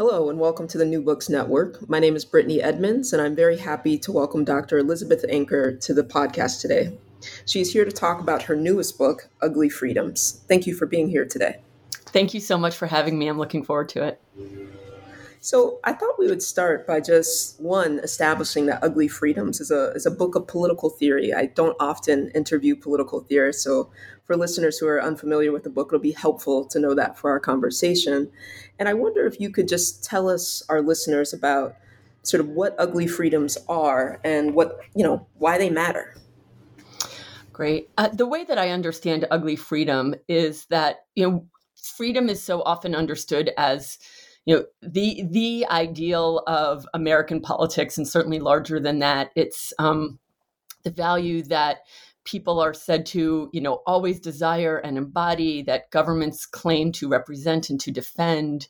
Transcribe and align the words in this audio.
Hello, 0.00 0.30
and 0.30 0.38
welcome 0.38 0.66
to 0.68 0.78
the 0.78 0.86
New 0.86 1.02
Books 1.02 1.28
Network. 1.28 1.86
My 1.86 1.98
name 1.98 2.16
is 2.16 2.24
Brittany 2.24 2.62
Edmonds, 2.62 3.12
and 3.12 3.20
I'm 3.20 3.36
very 3.36 3.58
happy 3.58 3.98
to 3.98 4.10
welcome 4.10 4.44
Dr. 4.44 4.78
Elizabeth 4.78 5.26
Anker 5.28 5.76
to 5.76 5.92
the 5.92 6.02
podcast 6.02 6.62
today. 6.62 6.96
She's 7.44 7.70
here 7.70 7.84
to 7.84 7.92
talk 7.92 8.18
about 8.18 8.44
her 8.44 8.56
newest 8.56 8.96
book, 8.96 9.28
Ugly 9.42 9.68
Freedoms. 9.68 10.42
Thank 10.48 10.66
you 10.66 10.74
for 10.74 10.86
being 10.86 11.10
here 11.10 11.26
today. 11.26 11.60
Thank 11.92 12.32
you 12.32 12.40
so 12.40 12.56
much 12.56 12.76
for 12.76 12.86
having 12.86 13.18
me. 13.18 13.28
I'm 13.28 13.36
looking 13.36 13.62
forward 13.62 13.90
to 13.90 14.02
it. 14.04 14.22
So, 15.42 15.80
I 15.84 15.92
thought 15.92 16.18
we 16.18 16.28
would 16.28 16.42
start 16.42 16.86
by 16.86 17.00
just 17.00 17.60
one 17.60 17.98
establishing 17.98 18.64
that 18.66 18.82
Ugly 18.82 19.08
Freedoms 19.08 19.60
is 19.60 19.70
a, 19.70 19.90
is 19.90 20.06
a 20.06 20.10
book 20.10 20.34
of 20.34 20.46
political 20.46 20.88
theory. 20.88 21.34
I 21.34 21.46
don't 21.46 21.76
often 21.78 22.30
interview 22.30 22.74
political 22.74 23.20
theorists, 23.20 23.64
so 23.64 23.90
for 24.30 24.36
listeners 24.36 24.78
who 24.78 24.86
are 24.86 25.02
unfamiliar 25.02 25.50
with 25.50 25.64
the 25.64 25.70
book, 25.70 25.88
it'll 25.88 25.98
be 25.98 26.12
helpful 26.12 26.64
to 26.64 26.78
know 26.78 26.94
that 26.94 27.18
for 27.18 27.30
our 27.30 27.40
conversation. 27.40 28.30
And 28.78 28.88
I 28.88 28.94
wonder 28.94 29.26
if 29.26 29.40
you 29.40 29.50
could 29.50 29.66
just 29.66 30.04
tell 30.04 30.28
us, 30.28 30.62
our 30.68 30.80
listeners, 30.80 31.32
about 31.32 31.74
sort 32.22 32.40
of 32.40 32.46
what 32.46 32.76
ugly 32.78 33.08
freedoms 33.08 33.58
are 33.68 34.20
and 34.22 34.54
what, 34.54 34.78
you 34.94 35.02
know, 35.02 35.26
why 35.38 35.58
they 35.58 35.68
matter. 35.68 36.14
Great. 37.52 37.90
Uh, 37.98 38.06
the 38.06 38.24
way 38.24 38.44
that 38.44 38.56
I 38.56 38.70
understand 38.70 39.26
ugly 39.32 39.56
freedom 39.56 40.14
is 40.28 40.66
that, 40.66 41.06
you 41.16 41.28
know, 41.28 41.46
freedom 41.74 42.28
is 42.28 42.40
so 42.40 42.62
often 42.62 42.94
understood 42.94 43.50
as 43.58 43.98
you 44.44 44.54
know 44.54 44.64
the 44.80 45.24
the 45.28 45.66
ideal 45.70 46.44
of 46.46 46.86
American 46.94 47.40
politics, 47.40 47.98
and 47.98 48.06
certainly 48.06 48.38
larger 48.38 48.78
than 48.78 49.00
that, 49.00 49.32
it's 49.34 49.72
um, 49.80 50.20
the 50.84 50.90
value 50.90 51.42
that 51.42 51.78
people 52.30 52.60
are 52.60 52.74
said 52.74 53.04
to, 53.06 53.50
you 53.52 53.60
know, 53.60 53.82
always 53.86 54.20
desire 54.20 54.78
and 54.78 54.96
embody 54.96 55.62
that 55.62 55.90
governments 55.90 56.46
claim 56.46 56.92
to 56.92 57.08
represent 57.08 57.70
and 57.70 57.80
to 57.80 57.90
defend. 57.90 58.68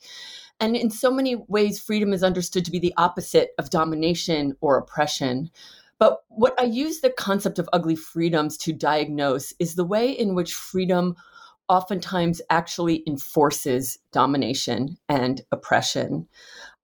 And 0.59 0.75
in 0.75 0.89
so 0.89 1.11
many 1.11 1.35
ways, 1.47 1.79
freedom 1.79 2.13
is 2.13 2.23
understood 2.23 2.65
to 2.65 2.71
be 2.71 2.79
the 2.79 2.93
opposite 2.97 3.51
of 3.59 3.69
domination 3.69 4.55
or 4.61 4.77
oppression. 4.77 5.51
But 5.99 6.19
what 6.29 6.59
I 6.59 6.63
use 6.63 7.01
the 7.01 7.11
concept 7.11 7.59
of 7.59 7.69
ugly 7.71 7.95
freedoms 7.95 8.57
to 8.59 8.73
diagnose 8.73 9.53
is 9.59 9.75
the 9.75 9.85
way 9.85 10.09
in 10.11 10.33
which 10.33 10.53
freedom 10.53 11.15
oftentimes 11.69 12.41
actually 12.49 13.03
enforces 13.05 13.99
domination 14.11 14.97
and 15.07 15.41
oppression. 15.51 16.27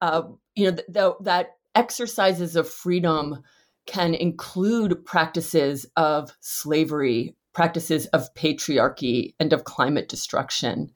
Uh, 0.02 0.24
you 0.56 0.66
know, 0.66 0.76
th- 0.76 0.88
th- 0.94 1.14
that 1.22 1.58
exercises 1.74 2.56
of 2.56 2.70
freedom 2.70 3.44
can 3.88 4.14
include 4.14 5.06
practices 5.06 5.86
of 5.96 6.32
slavery, 6.42 7.36
practices 7.54 8.06
of 8.08 8.34
patriarchy, 8.36 9.34
and 9.40 9.54
of 9.54 9.64
climate 9.64 10.08
destruction 10.10 10.92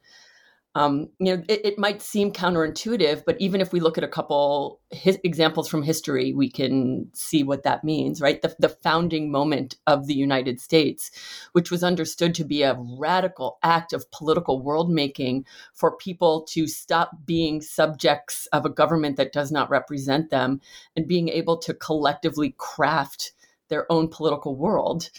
um, 0.73 1.09
you 1.19 1.35
know, 1.35 1.43
it, 1.49 1.65
it, 1.65 1.79
might 1.79 2.01
seem 2.01 2.31
counterintuitive, 2.31 3.23
but 3.25 3.35
even 3.41 3.59
if 3.59 3.73
we 3.73 3.81
look 3.81 3.97
at 3.97 4.05
a 4.05 4.07
couple 4.07 4.79
his, 4.89 5.19
examples 5.21 5.67
from 5.67 5.83
history, 5.83 6.33
we 6.33 6.49
can 6.49 7.09
see 7.13 7.43
what 7.43 7.63
that 7.63 7.83
means, 7.83 8.21
right? 8.21 8.41
The, 8.41 8.55
the 8.57 8.69
founding 8.69 9.29
moment 9.29 9.75
of 9.85 10.07
the 10.07 10.13
United 10.13 10.61
States, 10.61 11.11
which 11.51 11.71
was 11.71 11.83
understood 11.83 12.33
to 12.35 12.45
be 12.45 12.61
a 12.63 12.77
radical 12.97 13.59
act 13.63 13.91
of 13.91 14.09
political 14.11 14.61
world 14.61 14.89
making 14.89 15.45
for 15.73 15.97
people 15.97 16.43
to 16.51 16.67
stop 16.67 17.11
being 17.25 17.61
subjects 17.61 18.47
of 18.53 18.65
a 18.65 18.69
government 18.69 19.17
that 19.17 19.33
does 19.33 19.51
not 19.51 19.69
represent 19.69 20.29
them 20.29 20.61
and 20.95 21.05
being 21.05 21.27
able 21.27 21.57
to 21.57 21.73
collectively 21.73 22.55
craft 22.57 23.33
their 23.67 23.91
own 23.91 24.07
political 24.07 24.55
world. 24.55 25.09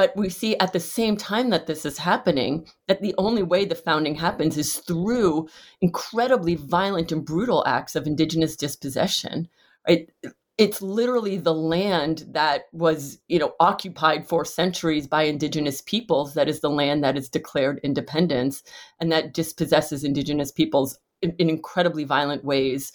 But 0.00 0.16
we 0.16 0.30
see 0.30 0.56
at 0.56 0.72
the 0.72 0.80
same 0.80 1.18
time 1.18 1.50
that 1.50 1.66
this 1.66 1.84
is 1.84 1.98
happening, 1.98 2.66
that 2.88 3.02
the 3.02 3.14
only 3.18 3.42
way 3.42 3.66
the 3.66 3.74
founding 3.74 4.14
happens 4.14 4.56
is 4.56 4.76
through 4.76 5.50
incredibly 5.82 6.54
violent 6.54 7.12
and 7.12 7.22
brutal 7.22 7.62
acts 7.66 7.94
of 7.94 8.06
indigenous 8.06 8.56
dispossession. 8.56 9.46
Right? 9.86 10.08
It's 10.56 10.80
literally 10.80 11.36
the 11.36 11.52
land 11.52 12.24
that 12.30 12.62
was, 12.72 13.18
you 13.28 13.38
know, 13.38 13.52
occupied 13.60 14.26
for 14.26 14.42
centuries 14.46 15.06
by 15.06 15.24
indigenous 15.24 15.82
peoples 15.82 16.32
that 16.32 16.48
is 16.48 16.60
the 16.60 16.70
land 16.70 17.04
that 17.04 17.18
is 17.18 17.28
declared 17.28 17.78
independence 17.82 18.62
and 19.00 19.12
that 19.12 19.34
dispossesses 19.34 20.02
indigenous 20.02 20.50
peoples 20.50 20.98
in, 21.20 21.34
in 21.38 21.50
incredibly 21.50 22.04
violent 22.04 22.42
ways 22.42 22.90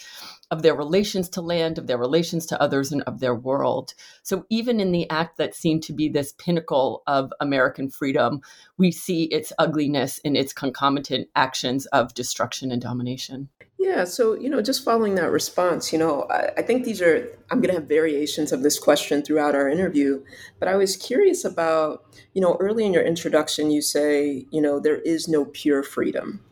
of 0.52 0.62
their 0.62 0.76
relations 0.76 1.30
to 1.30 1.42
land, 1.42 1.78
of 1.78 1.88
their 1.88 1.98
relations 1.98 2.46
to 2.48 2.62
others, 2.62 2.92
and 2.92 3.02
of 3.04 3.20
their 3.20 3.36
world. 3.36 3.94
So, 4.24 4.46
even 4.50 4.80
in 4.80 4.92
the 4.92 5.10
act 5.10 5.38
that 5.38 5.56
seemed 5.56 5.84
to 5.84 5.94
be 5.94 6.10
this 6.10 6.34
pinnacle 6.34 7.04
of 7.08 7.34
American 7.40 7.90
freedom, 7.90 8.42
we 8.78 8.92
see 8.92 9.24
its 9.26 9.52
ugliness 9.58 10.20
in 10.20 10.36
its 10.36 10.54
concomitant 10.54 11.30
actions 11.36 11.86
of 11.88 12.14
destruction 12.14 12.72
and 12.72 12.82
domination. 12.82 13.50
Yeah, 13.86 14.06
so, 14.06 14.34
you 14.34 14.50
know, 14.50 14.64
just 14.64 14.84
following 14.84 15.14
that 15.16 15.30
response, 15.30 15.94
you 15.94 16.00
know, 16.00 16.24
I, 16.32 16.50
I 16.58 16.62
think 16.64 16.86
these 16.86 17.04
are, 17.04 17.28
I'm 17.52 17.62
going 17.62 17.74
to 17.74 17.80
have 17.80 17.88
variations 17.88 18.52
of 18.52 18.64
this 18.64 18.80
question 18.80 19.22
throughout 19.22 19.54
our 19.54 19.70
interview, 19.70 20.24
but 20.60 20.68
I 20.68 20.76
was 20.76 20.98
curious 20.98 21.46
about, 21.46 22.04
you 22.34 22.42
know, 22.42 22.58
early 22.60 22.86
in 22.86 22.94
your 22.94 23.04
introduction, 23.04 23.70
you 23.70 23.84
say, 23.84 24.48
you 24.50 24.60
know, 24.60 24.80
there 24.80 25.02
is 25.02 25.28
no 25.28 25.46
pure 25.46 25.84
freedom. 25.84 26.44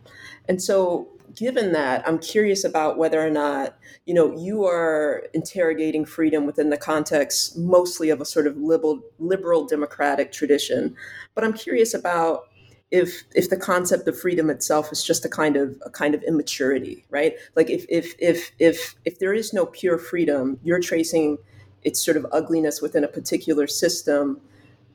And 0.48 0.62
so, 0.62 1.08
given 1.36 1.72
that, 1.74 2.08
I'm 2.08 2.20
curious 2.20 2.64
about 2.64 2.98
whether 2.98 3.26
or 3.26 3.30
not 3.30 3.78
you 4.06 4.14
know 4.14 4.38
you 4.38 4.66
are 4.66 5.24
interrogating 5.34 6.06
freedom 6.06 6.46
within 6.46 6.70
the 6.70 6.78
context 6.78 7.58
mostly 7.58 8.10
of 8.10 8.22
a 8.22 8.26
sort 8.26 8.48
of 8.48 8.58
liberal 8.58 9.02
liberal 9.20 9.66
democratic 9.66 10.32
tradition. 10.32 10.96
But 11.36 11.44
I'm 11.44 11.54
curious 11.54 11.94
about 11.94 12.44
if 12.92 13.24
if 13.34 13.50
the 13.50 13.58
concept 13.58 14.08
of 14.08 14.20
freedom 14.20 14.50
itself 14.50 14.92
is 14.92 15.04
just 15.04 15.26
a 15.26 15.30
kind 15.30 15.58
of 15.58 15.82
a 15.86 15.90
kind 15.90 16.14
of 16.14 16.24
immaturity, 16.24 17.06
right? 17.10 17.34
Like 17.56 17.70
if 17.70 17.86
if 17.90 18.14
if 18.20 18.52
if 18.60 18.96
if 19.04 19.20
there 19.20 19.34
is 19.34 19.54
no 19.54 19.66
pure 19.66 19.98
freedom, 19.98 20.60
you're 20.64 20.80
tracing 20.80 21.40
its 21.84 22.04
sort 22.04 22.18
of 22.18 22.26
ugliness 22.32 22.82
within 22.82 23.04
a 23.04 23.08
particular 23.08 23.68
system 23.68 24.40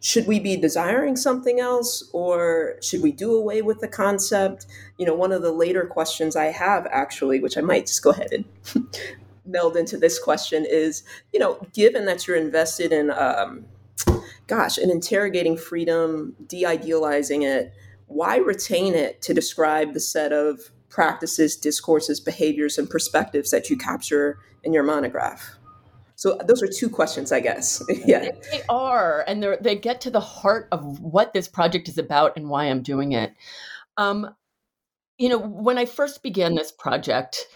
should 0.00 0.26
we 0.26 0.38
be 0.38 0.56
desiring 0.56 1.16
something 1.16 1.59
else 1.60 2.09
or 2.12 2.76
should 2.81 3.03
we 3.03 3.12
do 3.12 3.34
away 3.34 3.62
with 3.62 3.81
the 3.81 3.88
concept? 3.88 4.66
You 4.97 5.06
know 5.06 5.14
one 5.14 5.32
of 5.32 5.42
the 5.42 5.53
later 5.53 5.86
questions 5.86 6.36
i 6.36 6.47
have 6.47 6.86
actually 6.91 7.41
which 7.41 7.56
i 7.56 7.60
might 7.60 7.86
just 7.86 8.03
go 8.03 8.10
ahead 8.10 8.33
and 8.33 8.45
meld 9.47 9.77
into 9.77 9.97
this 9.97 10.18
question 10.18 10.66
is 10.68 11.03
you 11.33 11.41
know 11.41 11.59
given 11.72 12.04
that 12.04 12.27
you're 12.27 12.36
invested 12.36 12.92
in 12.92 13.10
um, 13.10 13.65
gosh 14.47 14.78
in 14.78 14.91
interrogating 14.91 15.56
freedom 15.56 16.34
de-idealizing 16.47 17.42
it 17.42 17.72
why 18.06 18.36
retain 18.36 18.95
it 18.95 19.21
to 19.22 19.34
describe 19.34 19.95
the 19.95 20.00
set 20.00 20.33
of 20.33 20.71
practices 20.89 21.56
discourses 21.56 22.21
behaviors 22.21 22.78
and 22.78 22.89
perspectives 22.91 23.50
that 23.50 23.71
you 23.71 23.77
capture 23.77 24.39
in 24.65 24.72
your 24.72 24.83
monograph 24.83 25.58
so 26.18 26.36
those 26.48 26.65
are 26.65 26.66
two 26.66 26.91
questions, 26.91 27.30
I 27.30 27.38
guess. 27.38 27.80
yeah, 28.04 28.32
they 28.50 28.62
are, 28.68 29.24
and 29.28 29.41
they 29.41 29.56
they 29.60 29.76
get 29.76 30.00
to 30.00 30.10
the 30.10 30.18
heart 30.18 30.66
of 30.72 30.98
what 30.98 31.32
this 31.32 31.47
project 31.47 31.88
is 31.88 31.97
about 31.97 32.36
and 32.36 32.48
why 32.48 32.65
I'm 32.65 32.82
doing 32.82 33.12
it. 33.12 33.32
Um, 33.97 34.34
you 35.16 35.28
know, 35.28 35.38
when 35.38 35.78
I 35.78 35.84
first 35.84 36.24
began 36.24 36.56
this 36.56 36.72
project, 36.72 37.47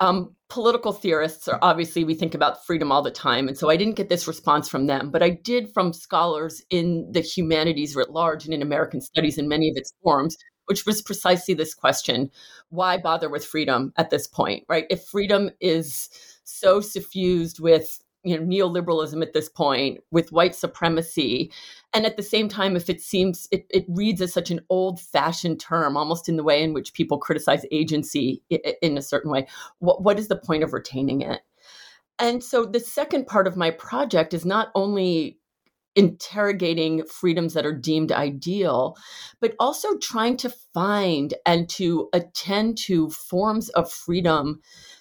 um, 0.00 0.34
political 0.48 0.92
theorists 0.92 1.46
are 1.46 1.60
obviously 1.62 2.02
we 2.02 2.14
think 2.14 2.34
about 2.34 2.66
freedom 2.66 2.90
all 2.90 3.02
the 3.02 3.12
time, 3.12 3.46
and 3.46 3.56
so 3.56 3.70
I 3.70 3.76
didn't 3.76 3.94
get 3.94 4.08
this 4.08 4.26
response 4.26 4.68
from 4.68 4.88
them, 4.88 5.12
but 5.12 5.22
I 5.22 5.30
did 5.30 5.72
from 5.72 5.92
scholars 5.92 6.60
in 6.70 7.06
the 7.12 7.20
humanities 7.20 7.94
writ 7.94 8.10
large 8.10 8.44
and 8.44 8.52
in 8.52 8.62
American 8.62 9.00
studies 9.00 9.38
in 9.38 9.46
many 9.46 9.70
of 9.70 9.76
its 9.76 9.92
forms 10.02 10.36
which 10.66 10.84
was 10.84 11.00
precisely 11.00 11.54
this 11.54 11.72
question 11.72 12.30
why 12.68 12.98
bother 12.98 13.30
with 13.30 13.42
freedom 13.42 13.90
at 13.96 14.10
this 14.10 14.26
point, 14.26 14.64
right? 14.68 14.84
If 14.90 15.02
freedom 15.06 15.48
is 15.62 16.10
so 16.44 16.82
suffused 16.82 17.58
with 17.58 17.98
you 18.24 18.38
know 18.38 18.44
neoliberalism 18.44 19.22
at 19.22 19.32
this 19.32 19.48
point 19.48 20.00
with 20.10 20.32
white 20.32 20.54
supremacy. 20.54 21.52
And 21.94 22.04
at 22.04 22.16
the 22.16 22.22
same 22.22 22.48
time 22.48 22.76
if 22.76 22.90
it 22.90 23.00
seems 23.00 23.48
it, 23.50 23.66
it 23.70 23.84
reads 23.88 24.20
as 24.20 24.32
such 24.32 24.50
an 24.50 24.60
old 24.68 25.00
fashioned 25.00 25.60
term 25.60 25.96
almost 25.96 26.28
in 26.28 26.36
the 26.36 26.44
way 26.44 26.62
in 26.62 26.72
which 26.72 26.94
people 26.94 27.18
criticize 27.18 27.64
agency 27.70 28.42
in 28.82 28.98
a 28.98 29.02
certain 29.02 29.30
way 29.30 29.46
what, 29.78 30.02
what 30.02 30.18
is 30.18 30.28
the 30.28 30.36
point 30.36 30.62
of 30.62 30.72
retaining 30.72 31.22
it? 31.22 31.40
And 32.18 32.42
so 32.42 32.66
the 32.66 32.80
second 32.80 33.26
part 33.26 33.46
of 33.46 33.56
my 33.56 33.70
project 33.70 34.34
is 34.34 34.44
not 34.44 34.70
only 34.74 35.38
interrogating 35.94 37.04
freedoms 37.06 37.54
that 37.54 37.66
are 37.66 37.72
deemed 37.72 38.12
ideal, 38.12 38.96
but 39.40 39.54
also 39.58 39.96
trying 39.98 40.36
to 40.36 40.48
find 40.72 41.34
and 41.44 41.68
to 41.68 42.08
attend 42.12 42.78
to 42.78 43.10
forms 43.10 43.68
of 43.70 43.90
freedom 43.90 44.60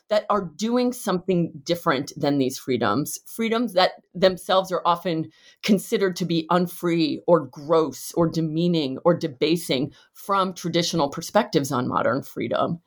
that 0.10 0.26
are 0.30 0.52
doing 0.56 0.94
something 0.94 1.52
different 1.64 2.14
than 2.16 2.38
these 2.38 2.58
freedoms, 2.58 3.20
freedoms 3.26 3.74
that 3.74 3.92
themselves 4.14 4.72
are 4.72 4.82
often 4.86 5.30
considered 5.64 6.16
to 6.16 6.26
be 6.26 6.48
unfree 6.50 7.22
or 7.28 7.46
gross 7.48 8.14
or 8.14 8.30
demeaning 8.30 8.98
or 9.04 9.14
debasing 9.14 9.92
from 10.14 10.54
traditional 10.54 11.10
perspectives 11.10 11.72
on 11.72 11.88
modern 11.88 12.24
freedom. 12.24 12.80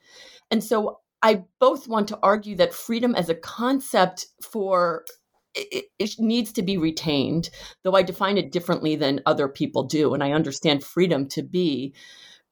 And 0.51 0.65
so 0.65 1.01
I 1.23 1.45
both 1.59 1.87
want 1.87 2.09
to 2.09 2.19
argue 2.23 2.57
that 2.57 2.73
freedom 2.73 3.15
as 3.15 3.29
a 3.29 3.35
concept 3.35 4.27
for 4.43 5.05
it, 5.55 5.87
it, 5.99 6.11
needs 6.19 6.53
to 6.53 6.63
be 6.63 6.79
retained, 6.79 7.51
though 7.83 7.95
I 7.97 8.03
define 8.03 8.39
it 8.39 8.53
differently 8.53 8.95
than 8.95 9.21
other 9.27 9.49
people 9.49 9.83
do. 9.83 10.15
And 10.15 10.23
I 10.23 10.31
understand 10.31 10.85
freedom 10.85 11.29
to 11.31 11.43
be 11.43 11.93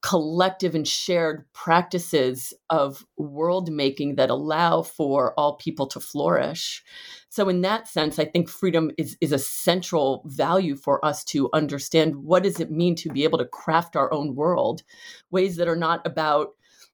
collective 0.01 0.75
and 0.75 0.87
shared 0.87 1.45
practices 1.53 2.55
of 2.71 3.05
world 3.17 3.71
making 3.71 4.15
that 4.15 4.31
allow 4.31 4.83
for 4.83 5.35
all 5.35 5.57
people 5.57 5.87
to 5.89 5.99
flourish. 5.99 6.85
So 7.29 7.49
in 7.49 7.63
that 7.63 7.89
sense, 7.89 8.19
I 8.19 8.25
think 8.25 8.49
freedom 8.49 8.93
is, 8.97 9.17
is 9.21 9.33
a 9.33 9.39
central 9.39 10.23
value 10.27 10.77
for 10.77 11.05
us 11.05 11.25
to 11.27 11.51
understand 11.53 12.17
what 12.17 12.45
does 12.45 12.61
it 12.61 12.71
mean 12.71 12.95
to 12.97 13.11
be 13.11 13.25
able 13.25 13.39
to 13.39 13.45
craft 13.45 13.97
our 13.97 14.13
own 14.13 14.37
world, 14.37 14.83
ways 15.31 15.57
that 15.57 15.69
are 15.69 15.77
not 15.77 16.07
about 16.07 16.51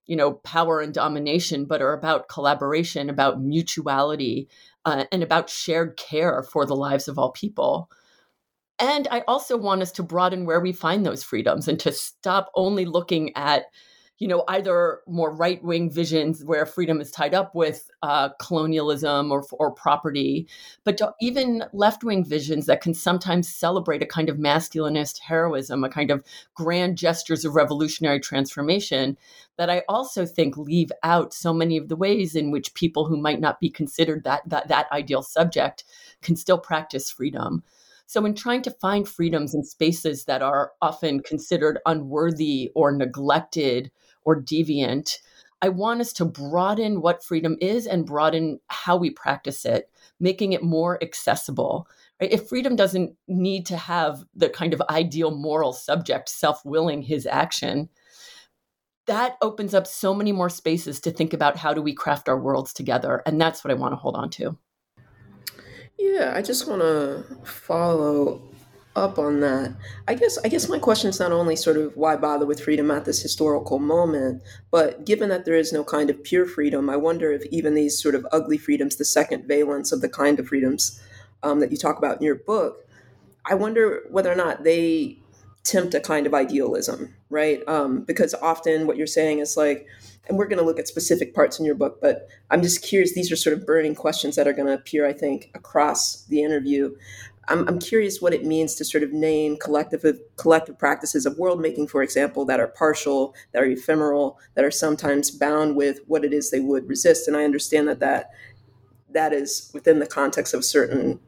you 0.07 0.15
know 0.15 0.33
power 0.33 0.81
and 0.81 0.93
domination 0.93 1.65
but 1.65 1.81
are 1.81 1.93
about 1.93 2.29
collaboration 2.29 3.09
about 3.09 3.41
mutuality 3.41 4.47
uh, 4.85 5.05
and 5.11 5.23
about 5.23 5.49
shared 5.49 5.97
care 5.97 6.43
for 6.43 6.65
the 6.65 6.75
lives 6.75 7.07
of 7.07 7.17
all 7.17 7.31
people 7.31 7.89
and 8.79 9.07
I 9.09 9.21
also 9.27 9.57
want 9.57 9.81
us 9.81 9.91
to 9.93 10.03
broaden 10.03 10.45
where 10.45 10.59
we 10.59 10.73
find 10.73 11.05
those 11.05 11.23
freedoms 11.23 11.67
and 11.67 11.79
to 11.79 11.91
stop 11.91 12.51
only 12.55 12.85
looking 12.85 13.31
at, 13.35 13.65
you 14.17 14.27
know, 14.27 14.43
either 14.49 14.99
more 15.07 15.33
right 15.33 15.63
wing 15.63 15.89
visions 15.89 16.43
where 16.43 16.65
freedom 16.65 16.99
is 16.99 17.11
tied 17.11 17.33
up 17.33 17.55
with 17.55 17.89
uh, 18.01 18.29
colonialism 18.41 19.31
or, 19.31 19.45
or 19.53 19.71
property, 19.71 20.47
but 20.83 20.99
even 21.21 21.63
left 21.71 22.03
wing 22.03 22.25
visions 22.25 22.65
that 22.65 22.81
can 22.81 22.93
sometimes 22.93 23.47
celebrate 23.53 24.03
a 24.03 24.05
kind 24.05 24.29
of 24.29 24.37
masculinist 24.37 25.19
heroism, 25.19 25.83
a 25.85 25.89
kind 25.89 26.11
of 26.11 26.23
grand 26.53 26.97
gestures 26.97 27.45
of 27.45 27.55
revolutionary 27.55 28.19
transformation 28.19 29.17
that 29.57 29.69
I 29.69 29.83
also 29.87 30.25
think 30.25 30.57
leave 30.57 30.91
out 31.01 31.33
so 31.33 31.53
many 31.53 31.77
of 31.77 31.87
the 31.87 31.95
ways 31.95 32.35
in 32.35 32.51
which 32.51 32.73
people 32.73 33.05
who 33.05 33.15
might 33.15 33.39
not 33.39 33.61
be 33.61 33.69
considered 33.69 34.25
that, 34.25 34.41
that, 34.49 34.67
that 34.67 34.91
ideal 34.91 35.23
subject 35.23 35.85
can 36.21 36.35
still 36.35 36.57
practice 36.57 37.09
freedom. 37.09 37.63
So, 38.07 38.23
in 38.25 38.35
trying 38.35 38.61
to 38.63 38.71
find 38.71 39.07
freedoms 39.07 39.53
in 39.53 39.63
spaces 39.63 40.25
that 40.25 40.41
are 40.41 40.71
often 40.81 41.21
considered 41.21 41.79
unworthy 41.85 42.71
or 42.75 42.91
neglected 42.91 43.91
or 44.23 44.41
deviant, 44.41 45.17
I 45.61 45.69
want 45.69 46.01
us 46.01 46.13
to 46.13 46.25
broaden 46.25 47.01
what 47.01 47.23
freedom 47.23 47.57
is 47.59 47.87
and 47.87 48.05
broaden 48.05 48.59
how 48.67 48.97
we 48.97 49.09
practice 49.09 49.65
it, 49.65 49.89
making 50.19 50.53
it 50.53 50.61
more 50.63 51.01
accessible. 51.01 51.87
Right? 52.21 52.31
If 52.31 52.47
freedom 52.47 52.75
doesn't 52.75 53.15
need 53.27 53.65
to 53.67 53.77
have 53.77 54.23
the 54.35 54.49
kind 54.49 54.73
of 54.73 54.81
ideal 54.89 55.31
moral 55.31 55.73
subject 55.73 56.29
self 56.29 56.63
willing 56.65 57.01
his 57.01 57.25
action, 57.25 57.89
that 59.07 59.37
opens 59.41 59.73
up 59.73 59.87
so 59.87 60.13
many 60.13 60.31
more 60.31 60.49
spaces 60.49 60.99
to 61.01 61.11
think 61.11 61.33
about 61.33 61.57
how 61.57 61.73
do 61.73 61.81
we 61.81 61.93
craft 61.93 62.29
our 62.29 62.39
worlds 62.39 62.73
together. 62.73 63.21
And 63.25 63.39
that's 63.39 63.63
what 63.63 63.71
I 63.71 63.75
want 63.75 63.93
to 63.93 63.97
hold 63.97 64.15
on 64.15 64.29
to. 64.31 64.57
Yeah, 65.97 66.33
I 66.35 66.41
just 66.41 66.67
want 66.67 66.81
to 66.81 67.23
follow 67.45 68.41
up 68.95 69.17
on 69.19 69.39
that. 69.41 69.73
I 70.07 70.13
guess 70.15 70.37
I 70.43 70.47
guess 70.47 70.69
my 70.69 70.79
question 70.79 71.09
is 71.09 71.19
not 71.19 71.31
only 71.31 71.55
sort 71.55 71.77
of 71.77 71.95
why 71.97 72.15
bother 72.15 72.45
with 72.45 72.61
freedom 72.61 72.91
at 72.91 73.05
this 73.05 73.21
historical 73.21 73.79
moment, 73.79 74.41
but 74.71 75.05
given 75.05 75.29
that 75.29 75.45
there 75.45 75.55
is 75.55 75.73
no 75.73 75.83
kind 75.83 76.09
of 76.09 76.23
pure 76.23 76.45
freedom, 76.45 76.89
I 76.89 76.95
wonder 76.97 77.31
if 77.31 77.45
even 77.47 77.73
these 77.75 78.01
sort 78.01 78.15
of 78.15 78.25
ugly 78.31 78.57
freedoms, 78.57 78.95
the 78.95 79.05
second 79.05 79.47
valence 79.47 79.91
of 79.91 80.01
the 80.01 80.09
kind 80.09 80.39
of 80.39 80.47
freedoms 80.47 81.01
um, 81.43 81.59
that 81.59 81.71
you 81.71 81.77
talk 81.77 81.97
about 81.97 82.17
in 82.17 82.23
your 82.23 82.35
book, 82.35 82.87
I 83.45 83.55
wonder 83.55 84.03
whether 84.09 84.31
or 84.31 84.35
not 84.35 84.63
they 84.63 85.19
tempt 85.65 85.95
a 85.95 85.99
kind 85.99 86.27
of 86.27 86.33
idealism, 86.33 87.13
right? 87.29 87.67
Um, 87.67 88.03
because 88.03 88.33
often 88.35 88.87
what 88.87 88.97
you're 88.97 89.07
saying 89.07 89.39
is 89.39 89.57
like, 89.57 89.87
and 90.27 90.37
we're 90.37 90.47
going 90.47 90.59
to 90.59 90.65
look 90.65 90.79
at 90.79 90.87
specific 90.87 91.33
parts 91.33 91.59
in 91.59 91.65
your 91.65 91.75
book, 91.75 91.99
but 92.01 92.27
I'm 92.49 92.61
just 92.61 92.83
curious. 92.83 93.13
These 93.13 93.31
are 93.31 93.35
sort 93.35 93.57
of 93.57 93.65
burning 93.65 93.95
questions 93.95 94.35
that 94.35 94.47
are 94.47 94.53
going 94.53 94.67
to 94.67 94.73
appear, 94.73 95.05
I 95.05 95.13
think, 95.13 95.51
across 95.53 96.23
the 96.25 96.41
interview. 96.41 96.95
I'm, 97.47 97.67
I'm 97.67 97.79
curious 97.79 98.21
what 98.21 98.33
it 98.33 98.45
means 98.45 98.75
to 98.75 98.85
sort 98.85 99.03
of 99.03 99.11
name 99.11 99.57
collective 99.57 100.03
collective 100.35 100.79
practices 100.79 101.25
of 101.25 101.37
world 101.37 101.59
making, 101.59 101.87
for 101.87 102.01
example, 102.01 102.45
that 102.45 102.59
are 102.59 102.67
partial, 102.67 103.35
that 103.51 103.61
are 103.61 103.67
ephemeral, 103.67 104.39
that 104.53 104.65
are 104.65 104.71
sometimes 104.71 105.31
bound 105.31 105.75
with 105.75 105.99
what 106.07 106.23
it 106.23 106.33
is 106.33 106.49
they 106.49 106.59
would 106.59 106.87
resist. 106.87 107.27
And 107.27 107.35
I 107.35 107.43
understand 107.43 107.87
that 107.87 107.99
that 107.99 108.31
that 109.11 109.33
is 109.33 109.71
within 109.73 109.99
the 109.99 110.07
context 110.07 110.53
of 110.53 110.65
certain 110.65 111.19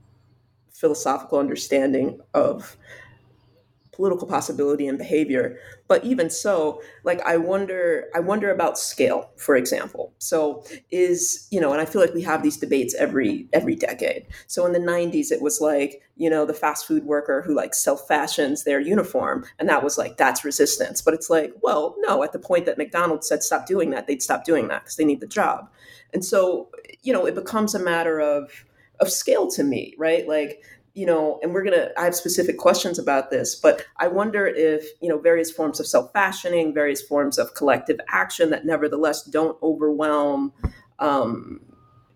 philosophical 0.73 1.39
understanding 1.39 2.19
of 2.33 2.77
political 3.97 4.27
possibility 4.27 4.87
and 4.87 4.97
behavior 4.97 5.59
but 5.87 6.03
even 6.05 6.29
so 6.29 6.81
like 7.03 7.19
i 7.21 7.35
wonder 7.35 8.05
i 8.15 8.19
wonder 8.19 8.49
about 8.49 8.77
scale 8.77 9.29
for 9.37 9.55
example. 9.55 10.13
So 10.19 10.63
is 10.91 11.47
you 11.51 11.59
know 11.59 11.71
and 11.71 11.81
i 11.81 11.85
feel 11.85 12.01
like 12.01 12.13
we 12.13 12.21
have 12.23 12.43
these 12.43 12.57
debates 12.57 12.95
every 12.95 13.47
every 13.53 13.75
decade. 13.75 14.25
So 14.47 14.65
in 14.65 14.73
the 14.73 14.79
90s 14.79 15.31
it 15.31 15.41
was 15.41 15.61
like 15.61 16.01
you 16.15 16.29
know 16.29 16.45
the 16.45 16.53
fast 16.53 16.87
food 16.87 17.03
worker 17.05 17.41
who 17.45 17.55
like 17.55 17.73
self 17.73 18.07
fashions 18.07 18.63
their 18.63 18.79
uniform 18.79 19.45
and 19.59 19.69
that 19.69 19.83
was 19.83 19.97
like 19.97 20.17
that's 20.17 20.43
resistance. 20.45 21.01
But 21.01 21.13
it's 21.13 21.29
like 21.29 21.53
well 21.61 21.95
no 21.99 22.23
at 22.23 22.33
the 22.33 22.39
point 22.39 22.65
that 22.65 22.77
mcdonald's 22.77 23.27
said 23.27 23.43
stop 23.43 23.65
doing 23.65 23.89
that 23.91 24.07
they'd 24.07 24.23
stop 24.23 24.43
doing 24.43 24.67
that 24.67 24.83
because 24.83 24.95
they 24.95 25.05
need 25.05 25.21
the 25.21 25.27
job. 25.27 25.69
And 26.13 26.23
so 26.23 26.69
you 27.03 27.13
know 27.13 27.25
it 27.25 27.35
becomes 27.35 27.75
a 27.75 27.79
matter 27.79 28.19
of 28.19 28.65
of 28.99 29.11
scale 29.11 29.47
to 29.51 29.63
me 29.63 29.93
right? 29.97 30.27
Like 30.27 30.63
you 30.97 31.05
know, 31.05 31.39
and 31.43 31.53
we're 31.53 31.63
gonna. 31.63 31.91
I 31.95 32.05
have 32.05 32.15
specific 32.15 32.57
questions 32.57 32.97
about 32.97 33.29
this, 33.29 33.53
but 33.53 33.85
I 33.97 34.07
wonder 34.07 34.47
if 34.47 34.83
you 34.99 35.07
know 35.07 35.19
various 35.19 35.51
forms 35.51 35.79
of 35.79 35.85
self-fashioning, 35.85 36.73
various 36.73 37.03
forms 37.03 37.37
of 37.37 37.53
collective 37.53 37.99
action 38.09 38.49
that 38.49 38.65
nevertheless 38.65 39.21
don't 39.21 39.55
overwhelm, 39.61 40.53
um, 40.97 41.61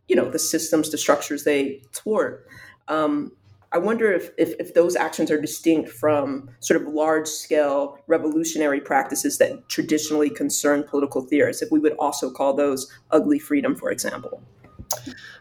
you 0.07 0.15
know, 0.15 0.31
the 0.31 0.39
systems, 0.39 0.89
the 0.89 0.97
structures 0.97 1.43
they 1.43 1.83
thwart. 1.93 2.47
Um, 2.87 3.33
I 3.71 3.77
wonder 3.77 4.11
if, 4.11 4.31
if, 4.39 4.55
if 4.59 4.73
those 4.73 4.95
actions 4.95 5.29
are 5.29 5.39
distinct 5.39 5.91
from 5.91 6.49
sort 6.59 6.81
of 6.81 6.87
large 6.87 7.27
scale 7.27 7.99
revolutionary 8.07 8.81
practices 8.81 9.37
that 9.37 9.69
traditionally 9.69 10.31
concern 10.31 10.83
political 10.83 11.21
theorists. 11.21 11.61
If 11.61 11.71
we 11.71 11.77
would 11.77 11.95
also 11.99 12.31
call 12.31 12.55
those 12.55 12.91
ugly 13.11 13.37
freedom, 13.37 13.75
for 13.75 13.91
example. 13.91 14.41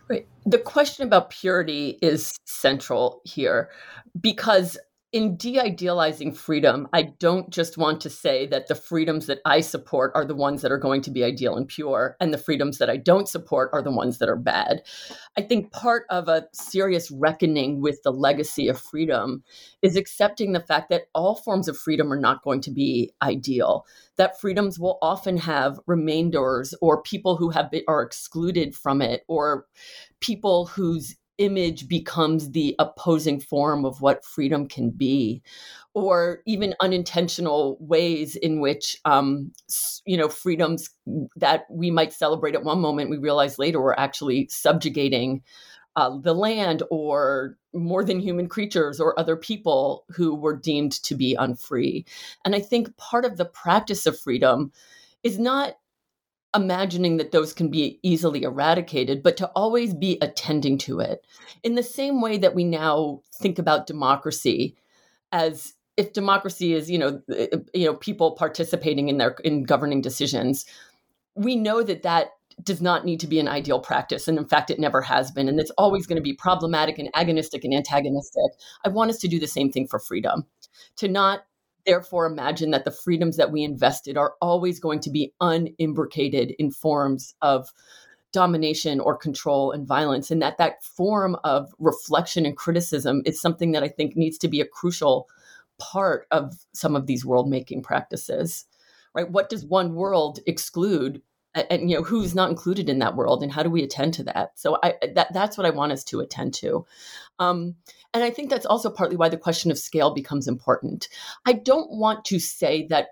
Right. 0.08 0.26
The 0.46 0.58
question 0.58 1.06
about 1.06 1.30
purity 1.30 1.98
is 2.02 2.36
central 2.44 3.20
here 3.24 3.70
because 4.20 4.78
in 5.12 5.36
de-idealizing 5.36 6.32
freedom, 6.32 6.86
I 6.92 7.02
don't 7.02 7.50
just 7.50 7.76
want 7.76 8.00
to 8.02 8.10
say 8.10 8.46
that 8.46 8.68
the 8.68 8.76
freedoms 8.76 9.26
that 9.26 9.40
I 9.44 9.60
support 9.60 10.12
are 10.14 10.24
the 10.24 10.36
ones 10.36 10.62
that 10.62 10.70
are 10.70 10.78
going 10.78 11.02
to 11.02 11.10
be 11.10 11.24
ideal 11.24 11.56
and 11.56 11.66
pure, 11.66 12.16
and 12.20 12.32
the 12.32 12.38
freedoms 12.38 12.78
that 12.78 12.88
I 12.88 12.96
don't 12.96 13.28
support 13.28 13.70
are 13.72 13.82
the 13.82 13.90
ones 13.90 14.18
that 14.18 14.28
are 14.28 14.36
bad. 14.36 14.82
I 15.36 15.42
think 15.42 15.72
part 15.72 16.04
of 16.10 16.28
a 16.28 16.46
serious 16.52 17.10
reckoning 17.10 17.80
with 17.80 18.00
the 18.04 18.12
legacy 18.12 18.68
of 18.68 18.80
freedom 18.80 19.42
is 19.82 19.96
accepting 19.96 20.52
the 20.52 20.60
fact 20.60 20.90
that 20.90 21.06
all 21.12 21.34
forms 21.34 21.66
of 21.66 21.76
freedom 21.76 22.12
are 22.12 22.20
not 22.20 22.44
going 22.44 22.60
to 22.62 22.70
be 22.70 23.12
ideal. 23.20 23.86
That 24.16 24.40
freedoms 24.40 24.78
will 24.78 24.98
often 25.02 25.38
have 25.38 25.80
remainders 25.88 26.72
or 26.80 27.02
people 27.02 27.36
who 27.36 27.50
have 27.50 27.70
been, 27.72 27.82
are 27.88 28.02
excluded 28.02 28.76
from 28.76 29.02
it, 29.02 29.24
or 29.26 29.66
people 30.20 30.66
whose 30.66 31.16
image 31.40 31.88
becomes 31.88 32.50
the 32.50 32.76
opposing 32.78 33.40
form 33.40 33.84
of 33.84 34.00
what 34.00 34.24
freedom 34.24 34.68
can 34.68 34.90
be 34.90 35.42
or 35.94 36.40
even 36.46 36.74
unintentional 36.80 37.76
ways 37.80 38.36
in 38.36 38.60
which 38.60 38.96
um, 39.06 39.50
you 40.04 40.16
know 40.16 40.28
freedoms 40.28 40.90
that 41.34 41.64
we 41.70 41.90
might 41.90 42.12
celebrate 42.12 42.54
at 42.54 42.62
one 42.62 42.80
moment 42.80 43.10
we 43.10 43.18
realize 43.18 43.58
later 43.58 43.80
we're 43.80 43.94
actually 43.94 44.46
subjugating 44.48 45.42
uh, 45.96 46.16
the 46.18 46.34
land 46.34 46.82
or 46.90 47.56
more 47.72 48.04
than 48.04 48.20
human 48.20 48.48
creatures 48.48 49.00
or 49.00 49.18
other 49.18 49.36
people 49.36 50.04
who 50.10 50.34
were 50.34 50.56
deemed 50.56 50.92
to 50.92 51.14
be 51.14 51.34
unfree. 51.34 52.04
And 52.44 52.54
I 52.54 52.60
think 52.60 52.96
part 52.96 53.24
of 53.24 53.36
the 53.36 53.44
practice 53.44 54.06
of 54.06 54.18
freedom 54.18 54.72
is 55.22 55.38
not 55.38 55.74
imagining 56.54 57.16
that 57.18 57.32
those 57.32 57.52
can 57.52 57.70
be 57.70 57.98
easily 58.02 58.42
eradicated, 58.42 59.22
but 59.22 59.36
to 59.36 59.46
always 59.48 59.94
be 59.94 60.18
attending 60.20 60.78
to 60.78 61.00
it. 61.00 61.24
In 61.62 61.74
the 61.74 61.82
same 61.82 62.20
way 62.20 62.38
that 62.38 62.54
we 62.54 62.64
now 62.64 63.22
think 63.34 63.58
about 63.58 63.86
democracy 63.86 64.76
as 65.32 65.74
if 65.96 66.12
democracy 66.12 66.72
is, 66.72 66.90
you 66.90 66.98
know, 66.98 67.20
eh, 67.30 67.46
eh, 67.52 67.58
you 67.74 67.84
know, 67.86 67.94
people 67.94 68.32
participating 68.32 69.08
in 69.08 69.18
their 69.18 69.36
in 69.44 69.64
governing 69.64 70.00
decisions, 70.00 70.64
we 71.34 71.56
know 71.56 71.82
that 71.82 72.02
that 72.02 72.30
does 72.64 72.80
not 72.80 73.04
need 73.04 73.20
to 73.20 73.26
be 73.26 73.38
an 73.38 73.48
ideal 73.48 73.80
practice. 73.80 74.28
And 74.28 74.38
in 74.38 74.46
fact, 74.46 74.70
it 74.70 74.78
never 74.78 75.02
has 75.02 75.30
been. 75.30 75.48
And 75.48 75.60
it's 75.60 75.70
always 75.72 76.06
going 76.06 76.16
to 76.16 76.22
be 76.22 76.34
problematic 76.34 76.98
and 76.98 77.12
agonistic 77.14 77.64
and 77.64 77.74
antagonistic. 77.74 78.52
I 78.84 78.88
want 78.88 79.10
us 79.10 79.18
to 79.18 79.28
do 79.28 79.38
the 79.38 79.46
same 79.46 79.70
thing 79.70 79.86
for 79.86 79.98
freedom, 79.98 80.46
to 80.96 81.08
not 81.08 81.44
therefore 81.86 82.26
imagine 82.26 82.70
that 82.70 82.84
the 82.84 82.90
freedoms 82.90 83.36
that 83.36 83.52
we 83.52 83.62
invested 83.62 84.16
are 84.16 84.34
always 84.40 84.80
going 84.80 85.00
to 85.00 85.10
be 85.10 85.32
unimbricated 85.40 86.54
in 86.58 86.70
forms 86.70 87.34
of 87.42 87.72
domination 88.32 89.00
or 89.00 89.16
control 89.16 89.72
and 89.72 89.86
violence 89.86 90.30
and 90.30 90.40
that 90.40 90.56
that 90.58 90.84
form 90.84 91.36
of 91.42 91.74
reflection 91.78 92.46
and 92.46 92.56
criticism 92.56 93.22
is 93.26 93.40
something 93.40 93.72
that 93.72 93.82
i 93.82 93.88
think 93.88 94.14
needs 94.14 94.38
to 94.38 94.46
be 94.46 94.60
a 94.60 94.66
crucial 94.66 95.28
part 95.78 96.26
of 96.30 96.54
some 96.72 96.94
of 96.94 97.06
these 97.06 97.24
world 97.24 97.50
making 97.50 97.82
practices 97.82 98.66
right? 99.14 99.30
What 99.30 99.48
does 99.48 99.64
one 99.64 99.94
world 99.94 100.40
exclude 100.46 101.22
and, 101.54 101.90
you 101.90 101.96
know 101.96 102.02
who's 102.02 102.34
not 102.34 102.50
included 102.50 102.88
in 102.88 103.00
that 103.00 103.16
world 103.16 103.42
and 103.42 103.52
how 103.52 103.62
do 103.62 103.70
we 103.70 103.82
attend 103.82 104.14
to 104.14 104.24
that? 104.24 104.52
So 104.58 104.78
i 104.82 104.94
that 105.14 105.32
that's 105.32 105.58
what 105.58 105.66
i 105.66 105.70
want 105.70 105.92
us 105.92 106.04
to 106.04 106.20
attend 106.20 106.54
to. 106.54 106.86
Um, 107.38 107.76
and 108.12 108.22
i 108.22 108.30
think 108.30 108.50
that's 108.50 108.66
also 108.66 108.90
partly 108.90 109.16
why 109.16 109.28
the 109.28 109.36
question 109.36 109.70
of 109.70 109.78
scale 109.78 110.14
becomes 110.14 110.48
important. 110.48 111.08
I 111.46 111.54
don't 111.54 111.90
want 111.90 112.24
to 112.26 112.38
say 112.38 112.86
that 112.88 113.08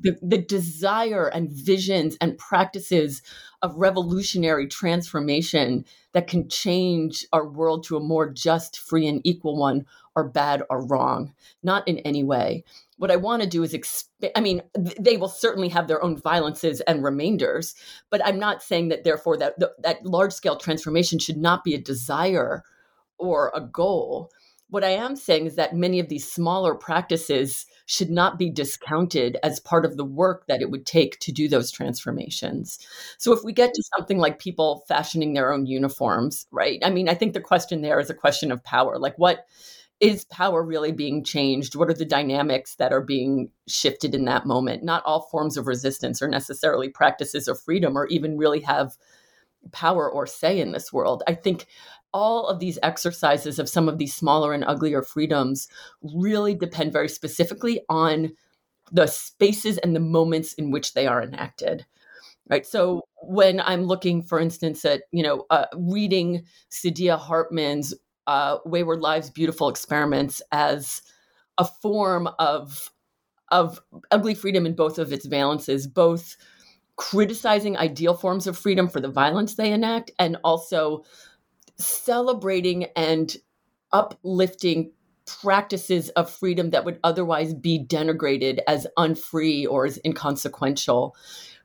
the, 0.00 0.16
the 0.22 0.38
desire 0.38 1.28
and 1.28 1.50
visions 1.50 2.16
and 2.20 2.38
practices 2.38 3.22
of 3.62 3.76
revolutionary 3.76 4.66
transformation 4.66 5.84
that 6.12 6.26
can 6.26 6.48
change 6.48 7.26
our 7.32 7.46
world 7.46 7.84
to 7.84 7.96
a 7.96 8.00
more 8.00 8.28
just 8.28 8.78
free 8.78 9.06
and 9.06 9.20
equal 9.24 9.58
one 9.58 9.84
are 10.16 10.28
bad 10.28 10.62
or 10.70 10.84
wrong. 10.84 11.34
Not 11.62 11.86
in 11.86 11.98
any 11.98 12.24
way 12.24 12.64
what 13.00 13.10
I 13.10 13.16
want 13.16 13.42
to 13.42 13.48
do 13.48 13.62
is 13.62 13.72
expand. 13.72 14.30
I 14.36 14.40
mean, 14.40 14.60
they 14.74 15.16
will 15.16 15.28
certainly 15.28 15.70
have 15.70 15.88
their 15.88 16.04
own 16.04 16.18
violences 16.18 16.82
and 16.82 17.02
remainders, 17.02 17.74
but 18.10 18.20
I'm 18.22 18.38
not 18.38 18.62
saying 18.62 18.90
that 18.90 19.04
therefore 19.04 19.38
that 19.38 19.54
that 19.78 20.04
large 20.04 20.34
scale 20.34 20.56
transformation 20.56 21.18
should 21.18 21.38
not 21.38 21.64
be 21.64 21.74
a 21.74 21.80
desire 21.80 22.62
or 23.16 23.52
a 23.54 23.60
goal. 23.62 24.30
What 24.68 24.84
I 24.84 24.90
am 24.90 25.16
saying 25.16 25.46
is 25.46 25.56
that 25.56 25.74
many 25.74 25.98
of 25.98 26.10
these 26.10 26.30
smaller 26.30 26.74
practices 26.74 27.64
should 27.86 28.10
not 28.10 28.38
be 28.38 28.50
discounted 28.50 29.38
as 29.42 29.60
part 29.60 29.86
of 29.86 29.96
the 29.96 30.04
work 30.04 30.46
that 30.46 30.60
it 30.60 30.70
would 30.70 30.84
take 30.84 31.18
to 31.20 31.32
do 31.32 31.48
those 31.48 31.70
transformations. 31.70 32.78
So 33.16 33.32
if 33.32 33.42
we 33.42 33.54
get 33.54 33.72
to 33.72 33.82
something 33.96 34.18
like 34.18 34.38
people 34.38 34.84
fashioning 34.86 35.32
their 35.32 35.54
own 35.54 35.64
uniforms, 35.64 36.46
right? 36.52 36.78
I 36.84 36.90
mean, 36.90 37.08
I 37.08 37.14
think 37.14 37.32
the 37.32 37.40
question 37.40 37.80
there 37.80 37.98
is 37.98 38.10
a 38.10 38.14
question 38.14 38.52
of 38.52 38.62
power. 38.62 38.98
Like 38.98 39.16
what 39.16 39.46
is 40.00 40.24
power 40.24 40.62
really 40.62 40.92
being 40.92 41.22
changed? 41.22 41.76
What 41.76 41.90
are 41.90 41.94
the 41.94 42.04
dynamics 42.04 42.76
that 42.76 42.92
are 42.92 43.02
being 43.02 43.50
shifted 43.68 44.14
in 44.14 44.24
that 44.24 44.46
moment? 44.46 44.82
Not 44.82 45.04
all 45.04 45.28
forms 45.30 45.56
of 45.56 45.66
resistance 45.66 46.22
are 46.22 46.28
necessarily 46.28 46.88
practices 46.88 47.48
of 47.48 47.60
freedom 47.60 47.96
or 47.96 48.06
even 48.06 48.38
really 48.38 48.60
have 48.60 48.96
power 49.72 50.10
or 50.10 50.26
say 50.26 50.58
in 50.58 50.72
this 50.72 50.92
world. 50.92 51.22
I 51.26 51.34
think 51.34 51.66
all 52.12 52.46
of 52.46 52.58
these 52.58 52.78
exercises 52.82 53.58
of 53.58 53.68
some 53.68 53.88
of 53.88 53.98
these 53.98 54.14
smaller 54.14 54.52
and 54.52 54.64
uglier 54.64 55.02
freedoms 55.02 55.68
really 56.02 56.54
depend 56.54 56.92
very 56.92 57.08
specifically 57.08 57.80
on 57.88 58.32
the 58.90 59.06
spaces 59.06 59.78
and 59.78 59.94
the 59.94 60.00
moments 60.00 60.54
in 60.54 60.70
which 60.70 60.94
they 60.94 61.06
are 61.06 61.22
enacted 61.22 61.86
right 62.48 62.66
so 62.66 63.02
when 63.22 63.60
i'm 63.60 63.84
looking 63.84 64.22
for 64.22 64.40
instance 64.40 64.84
at 64.84 65.02
you 65.12 65.22
know 65.22 65.46
uh, 65.50 65.66
reading 65.76 66.44
saidiya 66.70 67.16
hartman's 67.16 67.94
uh, 68.30 68.58
Wayward 68.64 69.00
Lives 69.00 69.28
Beautiful 69.28 69.68
Experiments 69.68 70.40
as 70.52 71.02
a 71.58 71.64
form 71.64 72.28
of 72.38 72.92
of 73.48 73.80
ugly 74.12 74.36
freedom 74.36 74.64
in 74.64 74.76
both 74.76 75.00
of 75.00 75.12
its 75.12 75.26
valences, 75.26 75.92
both 75.92 76.36
criticizing 76.94 77.76
ideal 77.76 78.14
forms 78.14 78.46
of 78.46 78.56
freedom 78.56 78.88
for 78.88 79.00
the 79.00 79.08
violence 79.08 79.56
they 79.56 79.72
enact 79.72 80.12
and 80.20 80.36
also 80.44 81.02
celebrating 81.76 82.84
and 82.94 83.36
uplifting 83.90 84.92
practices 85.26 86.10
of 86.10 86.30
freedom 86.30 86.70
that 86.70 86.84
would 86.84 87.00
otherwise 87.02 87.52
be 87.52 87.84
denigrated 87.84 88.60
as 88.68 88.86
unfree 88.96 89.66
or 89.66 89.86
as 89.86 89.98
inconsequential 90.04 91.16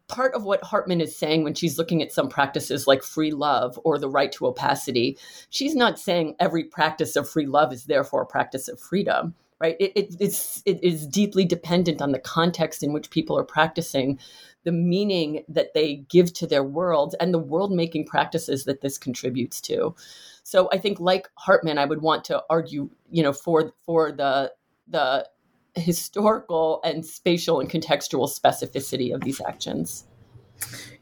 part 0.08 0.34
of 0.34 0.44
what 0.44 0.64
Hartman 0.64 1.02
is 1.02 1.16
saying 1.16 1.44
when 1.44 1.54
she's 1.54 1.78
looking 1.78 2.02
at 2.02 2.12
some 2.12 2.30
practices 2.30 2.88
like 2.88 3.04
free 3.04 3.32
love 3.32 3.80
or 3.84 3.98
the 3.98 4.10
right 4.10 4.32
to 4.34 4.48
opacity, 4.48 5.18
she's 5.50 5.76
not 5.76 6.00
saying 6.00 6.36
every 6.40 6.64
practice 6.64 7.16
of 7.16 7.30
free 7.30 7.46
love 7.48 7.74
is 7.74 7.86
therefore 7.86 8.24
a 8.24 8.28
practice 8.28 8.68
of 8.68 8.80
freedom, 8.80 9.34
right? 9.60 9.76
It, 9.80 9.92
it, 9.96 10.16
it's, 10.20 10.62
it 10.66 10.84
is 10.84 11.08
deeply 11.08 11.46
dependent 11.46 12.02
on 12.02 12.12
the 12.12 12.20
context 12.20 12.84
in 12.84 12.94
which 12.94 13.10
people 13.10 13.38
are 13.38 13.44
practicing, 13.44 14.20
the 14.64 14.72
meaning 14.72 15.44
that 15.48 15.74
they 15.74 15.96
give 16.10 16.34
to 16.34 16.48
their 16.48 16.64
world, 16.64 17.16
and 17.20 17.34
the 17.34 17.40
world 17.40 17.72
making 17.72 18.06
practices 18.06 18.66
that 18.66 18.82
this 18.82 18.98
contributes 18.98 19.60
to. 19.62 19.96
So 20.44 20.70
I 20.72 20.78
think, 20.78 21.00
like 21.00 21.28
Hartman, 21.36 21.80
I 21.80 21.86
would 21.86 22.04
want 22.04 22.24
to 22.26 22.44
argue, 22.50 22.90
you 23.10 23.24
know, 23.24 23.34
for 23.34 23.74
for 23.84 24.12
the 24.12 24.54
the 24.88 25.28
historical 25.76 26.82
and 26.84 27.06
spatial 27.06 27.60
and 27.60 27.70
contextual 27.70 28.30
specificity 28.30 29.14
of 29.14 29.22
these 29.22 29.42
actions. 29.42 30.06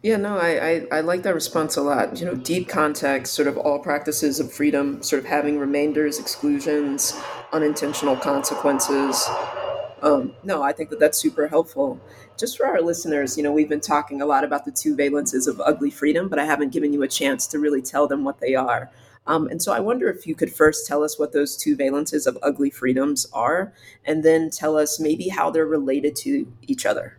Yeah, 0.02 0.18
no, 0.18 0.38
I, 0.38 0.50
I, 0.50 0.98
I, 0.98 1.02
like 1.02 1.24
that 1.24 1.34
response 1.34 1.78
a 1.78 1.82
lot. 1.82 2.20
You 2.20 2.26
know, 2.26 2.36
deep 2.36 2.68
context, 2.68 3.34
sort 3.34 3.48
of 3.48 3.58
all 3.58 3.80
practices 3.80 4.40
of 4.40 4.52
freedom, 4.52 5.02
sort 5.02 5.24
of 5.24 5.30
having 5.30 5.58
remainders, 5.58 6.20
exclusions, 6.20 7.18
unintentional 7.54 8.18
consequences. 8.18 9.26
Um, 10.02 10.34
no, 10.44 10.62
I 10.62 10.74
think 10.74 10.90
that 10.90 11.00
that's 11.00 11.18
super 11.18 11.48
helpful. 11.48 12.02
Just 12.38 12.58
for 12.58 12.66
our 12.66 12.82
listeners, 12.82 13.38
you 13.38 13.44
know, 13.44 13.54
we've 13.54 13.70
been 13.70 13.80
talking 13.80 14.22
a 14.22 14.26
lot 14.26 14.44
about 14.44 14.66
the 14.66 14.72
two 14.72 14.98
valences 14.98 15.48
of 15.48 15.62
ugly 15.62 15.90
freedom, 15.90 16.28
but 16.28 16.40
I 16.40 16.46
haven't 16.46 16.74
given 16.74 16.92
you 16.92 17.04
a 17.04 17.08
chance 17.08 17.48
to 17.48 17.60
really 17.60 17.82
tell 17.82 18.06
them 18.06 18.26
what 18.26 18.42
they 18.42 18.56
are. 18.56 18.92
Um, 19.26 19.48
and 19.48 19.62
so 19.62 19.72
I 19.72 19.80
wonder 19.80 20.10
if 20.10 20.28
you 20.28 20.36
could 20.36 20.52
first 20.54 20.86
tell 20.86 21.04
us 21.04 21.18
what 21.18 21.32
those 21.32 21.56
two 21.56 21.78
valences 21.78 22.28
of 22.28 22.38
ugly 22.44 22.70
freedoms 22.70 23.26
are, 23.34 23.74
and 24.06 24.24
then 24.24 24.50
tell 24.50 24.78
us 24.78 25.00
maybe 25.00 25.30
how 25.30 25.50
they're 25.50 25.66
related 25.66 26.16
to 26.18 26.52
each 26.64 26.86
other. 26.86 27.18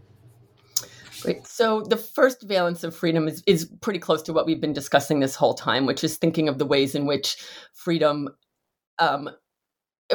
Great. 1.23 1.47
So 1.47 1.81
the 1.81 1.97
first 1.97 2.43
valence 2.43 2.85
of 2.85 2.95
freedom 2.95 3.27
is, 3.27 3.43
is 3.47 3.65
pretty 3.81 3.99
close 3.99 4.21
to 4.23 4.35
what 4.35 4.45
we've 4.45 4.61
been 4.61 4.75
discussing 4.75 5.21
this 5.21 5.35
whole 5.35 5.55
time, 5.55 5.87
which 5.87 6.05
is 6.05 6.19
thinking 6.19 6.49
of 6.49 6.59
the 6.59 6.67
ways 6.67 6.95
in 6.95 7.07
which 7.07 7.37
freedom 7.73 8.29
um, 8.99 9.31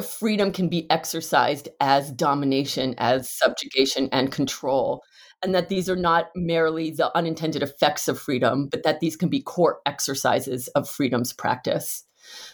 freedom 0.03 0.51
can 0.51 0.69
be 0.69 0.89
exercised 0.91 1.67
as 1.79 2.11
domination, 2.11 2.93
as 2.97 3.29
subjugation 3.29 4.07
and 4.11 4.31
control 4.31 5.01
and 5.43 5.55
that 5.55 5.69
these 5.69 5.89
are 5.89 5.95
not 5.95 6.29
merely 6.35 6.91
the 6.91 7.15
unintended 7.15 7.63
effects 7.63 8.07
of 8.07 8.19
freedom, 8.19 8.67
but 8.67 8.83
that 8.83 8.99
these 8.99 9.15
can 9.15 9.29
be 9.29 9.41
core 9.41 9.79
exercises 9.85 10.67
of 10.69 10.89
freedom's 10.89 11.33
practice. 11.33 12.03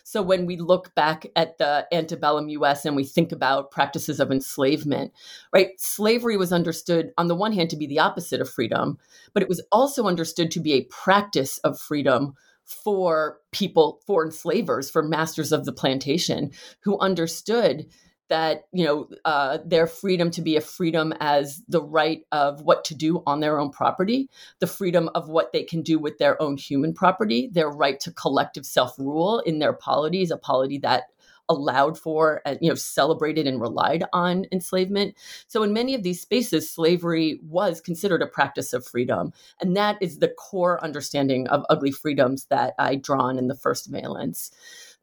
So 0.03 0.21
when 0.21 0.45
we 0.45 0.57
look 0.57 0.93
back 0.95 1.25
at 1.35 1.57
the 1.57 1.87
antebellum 1.91 2.49
US 2.49 2.85
and 2.85 2.95
we 2.95 3.03
think 3.03 3.31
about 3.31 3.71
practices 3.71 4.19
of 4.19 4.31
enslavement, 4.31 5.11
right? 5.53 5.69
Slavery 5.77 6.37
was 6.37 6.53
understood 6.53 7.11
on 7.17 7.27
the 7.27 7.35
one 7.35 7.51
hand 7.51 7.69
to 7.71 7.77
be 7.77 7.87
the 7.87 7.99
opposite 7.99 8.41
of 8.41 8.49
freedom, 8.49 8.97
but 9.33 9.43
it 9.43 9.49
was 9.49 9.61
also 9.71 10.05
understood 10.05 10.51
to 10.51 10.59
be 10.59 10.73
a 10.73 10.85
practice 10.85 11.57
of 11.59 11.79
freedom 11.79 12.33
for 12.63 13.39
people, 13.51 14.01
for 14.07 14.25
enslavers, 14.25 14.89
for 14.89 15.03
masters 15.03 15.51
of 15.51 15.65
the 15.65 15.73
plantation 15.73 16.51
who 16.81 16.99
understood 16.99 17.85
that 18.29 18.65
you 18.71 18.85
know 18.85 19.07
uh, 19.25 19.59
their 19.65 19.87
freedom 19.87 20.31
to 20.31 20.41
be 20.41 20.55
a 20.55 20.61
freedom 20.61 21.13
as 21.19 21.61
the 21.67 21.81
right 21.81 22.25
of 22.31 22.61
what 22.61 22.83
to 22.85 22.95
do 22.95 23.23
on 23.25 23.39
their 23.39 23.59
own 23.59 23.69
property 23.69 24.29
the 24.59 24.67
freedom 24.67 25.09
of 25.15 25.29
what 25.29 25.51
they 25.53 25.63
can 25.63 25.81
do 25.81 25.99
with 25.99 26.17
their 26.17 26.41
own 26.41 26.57
human 26.57 26.93
property 26.93 27.49
their 27.51 27.69
right 27.69 27.99
to 27.99 28.11
collective 28.11 28.65
self-rule 28.65 29.39
in 29.39 29.59
their 29.59 29.73
polities 29.73 30.31
a 30.31 30.37
polity 30.37 30.77
that 30.77 31.03
allowed 31.49 31.97
for 31.97 32.41
and 32.45 32.57
you 32.61 32.69
know 32.69 32.75
celebrated 32.75 33.47
and 33.47 33.61
relied 33.61 34.03
on 34.13 34.45
enslavement. 34.51 35.15
So 35.47 35.63
in 35.63 35.73
many 35.73 35.93
of 35.93 36.03
these 36.03 36.21
spaces 36.21 36.71
slavery 36.71 37.39
was 37.43 37.81
considered 37.81 38.21
a 38.21 38.27
practice 38.27 38.73
of 38.73 38.85
freedom 38.85 39.31
and 39.61 39.75
that 39.75 39.97
is 40.01 40.19
the 40.19 40.29
core 40.29 40.83
understanding 40.83 41.47
of 41.47 41.65
ugly 41.69 41.91
freedoms 41.91 42.45
that 42.45 42.73
i 42.79 42.95
draw 42.95 43.25
on 43.25 43.37
in 43.37 43.47
the 43.47 43.55
first 43.55 43.87
valence 43.87 44.51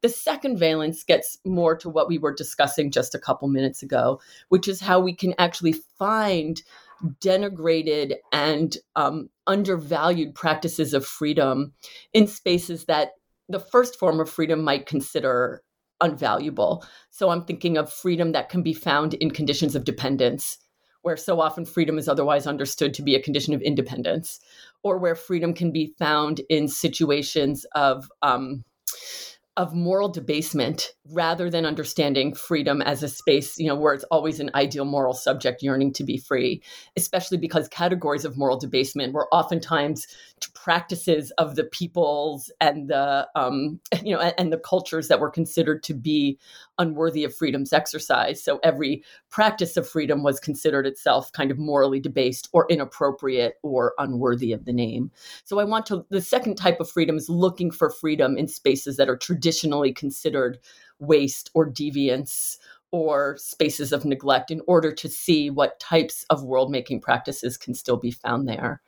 the 0.02 0.08
second 0.08 0.58
valence 0.58 1.04
gets 1.04 1.38
more 1.44 1.76
to 1.76 1.88
what 1.88 2.08
we 2.08 2.18
were 2.18 2.34
discussing 2.34 2.90
just 2.90 3.14
a 3.14 3.18
couple 3.18 3.48
minutes 3.48 3.82
ago, 3.82 4.20
which 4.48 4.68
is 4.68 4.80
how 4.80 5.00
we 5.00 5.14
can 5.14 5.34
actually 5.38 5.74
find 5.98 6.62
denigrated 7.20 8.14
and 8.32 8.76
um, 8.96 9.28
undervalued 9.46 10.34
practices 10.34 10.92
of 10.92 11.06
freedom 11.06 11.72
in 12.12 12.26
spaces 12.26 12.84
that 12.84 13.12
the 13.48 13.60
first 13.60 13.98
form 13.98 14.20
of 14.20 14.30
freedom 14.30 14.62
might 14.62 14.86
consider 14.86 15.62
unvaluable. 16.00 16.84
So 17.10 17.30
I'm 17.30 17.44
thinking 17.44 17.76
of 17.76 17.92
freedom 17.92 18.32
that 18.32 18.48
can 18.48 18.62
be 18.62 18.74
found 18.74 19.14
in 19.14 19.30
conditions 19.30 19.74
of 19.74 19.84
dependence, 19.84 20.58
where 21.02 21.16
so 21.16 21.40
often 21.40 21.64
freedom 21.64 21.98
is 21.98 22.08
otherwise 22.08 22.46
understood 22.46 22.94
to 22.94 23.02
be 23.02 23.14
a 23.14 23.22
condition 23.22 23.54
of 23.54 23.62
independence, 23.62 24.40
or 24.82 24.98
where 24.98 25.14
freedom 25.14 25.54
can 25.54 25.70
be 25.70 25.94
found 25.98 26.40
in 26.48 26.66
situations 26.66 27.64
of 27.74 28.10
um, 28.22 28.64
of 29.56 29.74
moral 29.74 30.08
debasement 30.08 30.92
rather 31.10 31.50
than 31.50 31.66
understanding 31.66 32.34
freedom 32.34 32.80
as 32.80 33.02
a 33.02 33.08
space, 33.08 33.58
you 33.58 33.66
know, 33.66 33.74
where 33.74 33.92
it's 33.92 34.04
always 34.04 34.40
an 34.40 34.50
ideal 34.54 34.86
moral 34.86 35.12
subject 35.12 35.62
yearning 35.62 35.92
to 35.92 36.04
be 36.04 36.16
free, 36.16 36.62
especially 36.96 37.36
because 37.36 37.68
categories 37.68 38.24
of 38.24 38.38
moral 38.38 38.58
debasement 38.58 39.12
were 39.12 39.28
oftentimes 39.32 40.06
practices 40.62 41.32
of 41.38 41.56
the 41.56 41.64
peoples 41.64 42.48
and 42.60 42.88
the, 42.88 43.26
um, 43.34 43.80
you 44.04 44.14
know, 44.14 44.20
and, 44.20 44.32
and 44.38 44.52
the 44.52 44.58
cultures 44.58 45.08
that 45.08 45.18
were 45.18 45.28
considered 45.28 45.82
to 45.82 45.92
be 45.92 46.38
unworthy 46.78 47.24
of 47.24 47.34
freedom's 47.34 47.72
exercise. 47.72 48.40
So 48.40 48.60
every 48.62 49.02
practice 49.28 49.76
of 49.76 49.88
freedom 49.88 50.22
was 50.22 50.38
considered 50.38 50.86
itself 50.86 51.32
kind 51.32 51.50
of 51.50 51.58
morally 51.58 51.98
debased 51.98 52.48
or 52.52 52.66
inappropriate 52.70 53.54
or 53.64 53.94
unworthy 53.98 54.52
of 54.52 54.64
the 54.64 54.72
name. 54.72 55.10
So 55.42 55.58
I 55.58 55.64
want 55.64 55.84
to, 55.86 56.06
the 56.10 56.20
second 56.20 56.54
type 56.54 56.78
of 56.78 56.88
freedom 56.88 57.16
is 57.16 57.28
looking 57.28 57.72
for 57.72 57.90
freedom 57.90 58.38
in 58.38 58.46
spaces 58.46 58.96
that 58.98 59.08
are 59.08 59.16
traditionally 59.16 59.92
considered 59.92 60.60
waste 61.00 61.50
or 61.54 61.68
deviance 61.68 62.58
or 62.92 63.36
spaces 63.36 63.90
of 63.92 64.04
neglect 64.04 64.52
in 64.52 64.60
order 64.68 64.92
to 64.92 65.08
see 65.08 65.50
what 65.50 65.80
types 65.80 66.24
of 66.30 66.44
world 66.44 66.70
making 66.70 67.00
practices 67.00 67.56
can 67.56 67.74
still 67.74 67.96
be 67.96 68.12
found 68.12 68.46
there. 68.46 68.80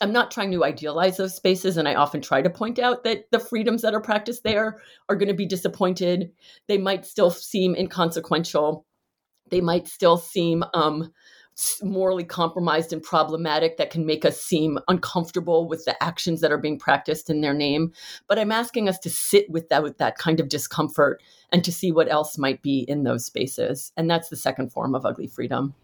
I'm 0.00 0.12
not 0.12 0.30
trying 0.30 0.50
to 0.52 0.64
idealize 0.64 1.16
those 1.16 1.34
spaces, 1.34 1.76
and 1.76 1.86
I 1.86 1.94
often 1.94 2.20
try 2.22 2.40
to 2.42 2.50
point 2.50 2.78
out 2.78 3.04
that 3.04 3.30
the 3.30 3.38
freedoms 3.38 3.82
that 3.82 3.94
are 3.94 4.00
practiced 4.00 4.44
there 4.44 4.80
are 5.08 5.16
going 5.16 5.28
to 5.28 5.34
be 5.34 5.46
disappointed. 5.46 6.32
They 6.68 6.78
might 6.78 7.04
still 7.04 7.30
seem 7.30 7.74
inconsequential. 7.74 8.86
They 9.50 9.60
might 9.60 9.88
still 9.88 10.16
seem 10.16 10.64
um, 10.74 11.12
morally 11.82 12.24
compromised 12.24 12.92
and 12.92 13.02
problematic 13.02 13.76
that 13.76 13.90
can 13.90 14.06
make 14.06 14.24
us 14.24 14.40
seem 14.40 14.78
uncomfortable 14.88 15.68
with 15.68 15.84
the 15.84 16.02
actions 16.02 16.40
that 16.40 16.52
are 16.52 16.58
being 16.58 16.78
practiced 16.78 17.28
in 17.28 17.40
their 17.40 17.54
name. 17.54 17.92
But 18.28 18.38
I'm 18.38 18.52
asking 18.52 18.88
us 18.88 18.98
to 19.00 19.10
sit 19.10 19.50
with 19.50 19.68
that 19.68 19.82
with 19.82 19.98
that 19.98 20.16
kind 20.16 20.40
of 20.40 20.48
discomfort 20.48 21.22
and 21.52 21.64
to 21.64 21.72
see 21.72 21.92
what 21.92 22.10
else 22.10 22.38
might 22.38 22.62
be 22.62 22.80
in 22.88 23.02
those 23.02 23.26
spaces. 23.26 23.92
And 23.96 24.08
that's 24.08 24.28
the 24.28 24.36
second 24.36 24.72
form 24.72 24.94
of 24.94 25.04
ugly 25.04 25.26
freedom. 25.26 25.74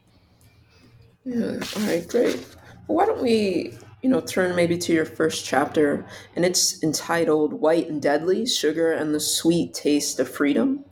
Yeah. 1.25 1.58
All 1.76 1.82
right. 1.82 2.06
Great. 2.08 2.46
Why 2.87 3.04
don't 3.04 3.20
we, 3.20 3.76
you 4.02 4.10
know, 4.10 4.20
turn 4.20 4.54
maybe 4.54 4.78
to 4.78 4.92
your 4.92 5.04
first 5.04 5.44
chapter, 5.44 6.06
and 6.34 6.44
it's 6.44 6.82
entitled 6.82 7.54
"White 7.54 7.88
and 7.88 8.00
Deadly: 8.00 8.46
Sugar 8.46 8.92
and 8.92 9.14
the 9.14 9.20
Sweet 9.20 9.74
Taste 9.74 10.20
of 10.20 10.28
Freedom." 10.28 10.84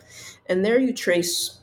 And 0.46 0.64
there 0.64 0.78
you 0.78 0.92
trace 0.92 1.60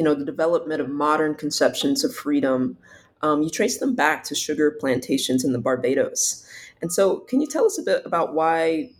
you 0.00 0.04
know, 0.04 0.14
the 0.14 0.24
development 0.24 0.80
of 0.80 0.88
modern 0.88 1.34
conceptions 1.34 2.04
of 2.04 2.14
freedom, 2.14 2.78
um, 3.20 3.42
you 3.42 3.50
trace 3.50 3.76
them 3.76 3.94
back 3.94 4.24
to 4.24 4.34
sugar 4.34 4.70
plantations 4.70 5.44
in 5.44 5.52
the 5.52 5.58
Barbados. 5.58 6.42
And 6.80 6.90
so, 6.90 7.18
can 7.18 7.42
you 7.42 7.46
tell 7.46 7.66
us 7.66 7.78
a 7.78 7.82
bit 7.82 8.06
about 8.06 8.32
why, 8.32 8.92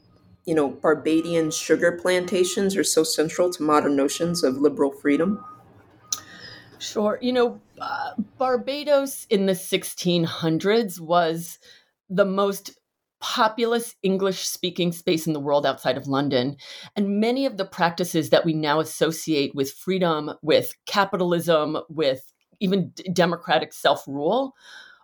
you 0.45 0.55
know, 0.55 0.69
Barbadian 0.69 1.53
sugar 1.53 1.93
plantations 1.93 2.77
are 2.77 2.85
so 2.85 3.03
central 3.03 3.49
to 3.49 3.63
modern 3.63 3.97
notions 3.97 4.45
of 4.45 4.59
liberal 4.59 4.93
freedom? 4.93 5.43
Sure. 6.79 7.19
You 7.23 7.33
know, 7.33 7.61
uh, 7.81 8.11
Barbados 8.37 9.27
in 9.31 9.47
the 9.47 9.55
1600s 9.55 11.01
was 11.01 11.59
the 12.11 12.27
most 12.27 12.79
populous 13.21 13.95
English 14.03 14.47
speaking 14.47 14.93
space 14.93 15.27
in 15.27 15.33
the 15.33 15.41
world 15.41 15.67
outside 15.67 15.97
of 15.97 16.07
London. 16.07 16.57
And 16.97 17.21
many 17.21 17.47
of 17.47 17.57
the 17.57 17.67
practices 17.67 18.31
that 18.31 18.45
we 18.45 18.55
now 18.55 18.81
associate 18.81 19.55
with 19.55 19.73
freedom, 19.73 20.33
with 20.43 20.73
capitalism, 20.87 21.79
with 21.89 22.33
even 22.61 22.93
democratic 23.13 23.73
self 23.73 24.07
rule 24.07 24.55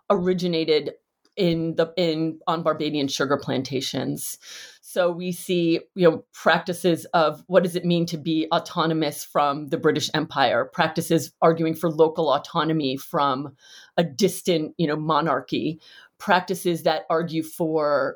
originated 0.09 0.93
in 1.37 1.75
the 1.75 1.93
in 1.95 2.39
on 2.47 2.63
Barbadian 2.63 3.07
sugar 3.07 3.37
plantations. 3.37 4.37
So 4.81 5.11
we 5.11 5.31
see, 5.31 5.81
you 5.95 6.09
know, 6.09 6.25
practices 6.33 7.05
of 7.13 7.43
what 7.47 7.63
does 7.63 7.75
it 7.75 7.85
mean 7.85 8.05
to 8.07 8.17
be 8.17 8.47
autonomous 8.53 9.23
from 9.23 9.67
the 9.67 9.77
British 9.77 10.09
Empire, 10.13 10.65
practices 10.73 11.31
arguing 11.41 11.75
for 11.75 11.91
local 11.91 12.33
autonomy 12.33 12.97
from 12.97 13.55
a 13.97 14.03
distant, 14.03 14.73
you 14.77 14.87
know, 14.87 14.95
monarchy, 14.95 15.79
practices 16.17 16.83
that 16.83 17.03
argue 17.09 17.43
for 17.43 18.15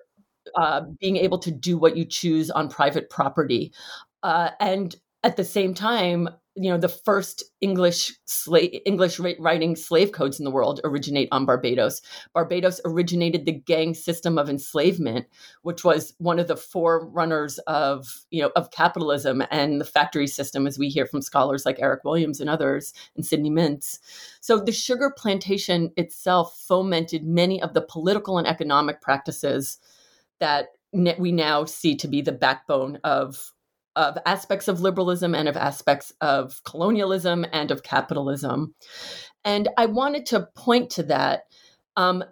uh, 0.55 0.81
being 0.99 1.17
able 1.17 1.37
to 1.39 1.51
do 1.51 1.77
what 1.77 1.95
you 1.95 2.05
choose 2.05 2.49
on 2.49 2.69
private 2.69 3.09
property. 3.09 3.71
Uh, 4.23 4.49
and 4.59 4.95
at 5.23 5.37
the 5.37 5.43
same 5.43 5.73
time, 5.73 6.29
you 6.55 6.69
know, 6.69 6.77
the 6.77 6.89
first 6.89 7.43
English 7.61 8.11
slave, 8.25 8.81
English 8.85 9.19
writing 9.39 9.75
slave 9.75 10.11
codes 10.11 10.37
in 10.37 10.43
the 10.43 10.51
world 10.51 10.81
originate 10.83 11.29
on 11.31 11.45
Barbados. 11.45 12.01
Barbados 12.33 12.81
originated 12.83 13.45
the 13.45 13.53
gang 13.53 13.93
system 13.93 14.37
of 14.37 14.49
enslavement, 14.49 15.27
which 15.61 15.85
was 15.85 16.13
one 16.17 16.39
of 16.39 16.47
the 16.47 16.57
forerunners 16.57 17.57
of, 17.67 18.25
you 18.31 18.41
know, 18.41 18.51
of 18.57 18.71
capitalism 18.71 19.41
and 19.49 19.79
the 19.79 19.85
factory 19.85 20.27
system, 20.27 20.67
as 20.67 20.77
we 20.77 20.89
hear 20.89 21.05
from 21.05 21.21
scholars 21.21 21.65
like 21.65 21.79
Eric 21.79 22.03
Williams 22.03 22.41
and 22.41 22.49
others, 22.49 22.93
and 23.15 23.25
Sidney 23.25 23.49
Mintz. 23.49 23.99
So 24.41 24.59
the 24.59 24.73
sugar 24.73 25.13
plantation 25.15 25.91
itself 25.95 26.61
fomented 26.67 27.23
many 27.23 27.61
of 27.61 27.73
the 27.73 27.81
political 27.81 28.37
and 28.37 28.47
economic 28.47 29.01
practices 29.01 29.77
that 30.39 30.67
we 30.91 31.31
now 31.31 31.63
see 31.63 31.95
to 31.95 32.07
be 32.09 32.21
the 32.21 32.33
backbone 32.33 32.99
of 33.05 33.53
of 33.95 34.17
aspects 34.25 34.67
of 34.67 34.81
liberalism 34.81 35.35
and 35.35 35.49
of 35.49 35.57
aspects 35.57 36.13
of 36.21 36.61
colonialism 36.63 37.45
and 37.51 37.71
of 37.71 37.83
capitalism. 37.83 38.73
And 39.43 39.67
I 39.77 39.87
wanted 39.87 40.25
to 40.27 40.47
point 40.55 40.91
to 40.91 41.03
that, 41.03 41.43
um, 41.97 42.23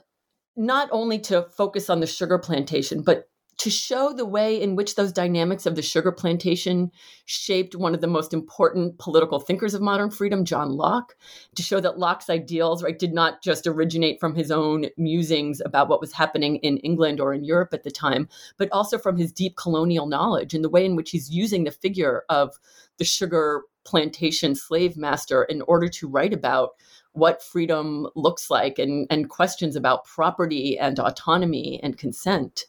not 0.55 0.89
only 0.91 1.19
to 1.19 1.47
focus 1.55 1.89
on 1.89 1.99
the 1.99 2.07
sugar 2.07 2.37
plantation, 2.37 3.01
but 3.01 3.25
to 3.59 3.69
show 3.69 4.13
the 4.13 4.25
way 4.25 4.59
in 4.59 4.77
which 4.77 4.95
those 4.95 5.11
dynamics 5.11 5.65
of 5.65 5.75
the 5.75 5.81
sugar 5.81 6.13
plantation 6.13 6.89
shaped 7.25 7.75
one 7.75 7.93
of 7.93 7.99
the 7.99 8.07
most 8.07 8.33
important 8.33 8.97
political 8.99 9.37
thinkers 9.37 9.73
of 9.73 9.81
modern 9.81 10.09
freedom, 10.09 10.45
John 10.45 10.71
Locke, 10.71 11.15
to 11.55 11.61
show 11.61 11.81
that 11.81 11.99
Locke's 11.99 12.29
ideals 12.29 12.81
right 12.81 12.97
did 12.97 13.13
not 13.13 13.43
just 13.43 13.67
originate 13.67 14.17
from 14.17 14.33
his 14.33 14.49
own 14.49 14.85
musings 14.95 15.61
about 15.65 15.89
what 15.89 15.99
was 15.99 16.13
happening 16.13 16.55
in 16.57 16.77
England 16.77 17.19
or 17.19 17.33
in 17.33 17.43
Europe 17.43 17.73
at 17.73 17.83
the 17.83 17.91
time, 17.91 18.29
but 18.57 18.69
also 18.71 18.97
from 18.97 19.17
his 19.17 19.33
deep 19.33 19.57
colonial 19.57 20.05
knowledge 20.05 20.53
and 20.53 20.63
the 20.63 20.69
way 20.69 20.85
in 20.85 20.95
which 20.95 21.11
he's 21.11 21.29
using 21.29 21.65
the 21.65 21.71
figure 21.71 22.23
of 22.29 22.57
the 22.97 23.03
sugar 23.03 23.63
plantation 23.83 24.55
slave 24.55 24.95
master 24.95 25.43
in 25.43 25.61
order 25.63 25.89
to 25.89 26.07
write 26.07 26.33
about 26.33 26.71
what 27.11 27.43
freedom 27.43 28.07
looks 28.15 28.49
like 28.49 28.79
and, 28.79 29.05
and 29.09 29.29
questions 29.29 29.75
about 29.75 30.05
property 30.05 30.79
and 30.79 30.97
autonomy 30.97 31.81
and 31.83 31.97
consent 31.97 32.65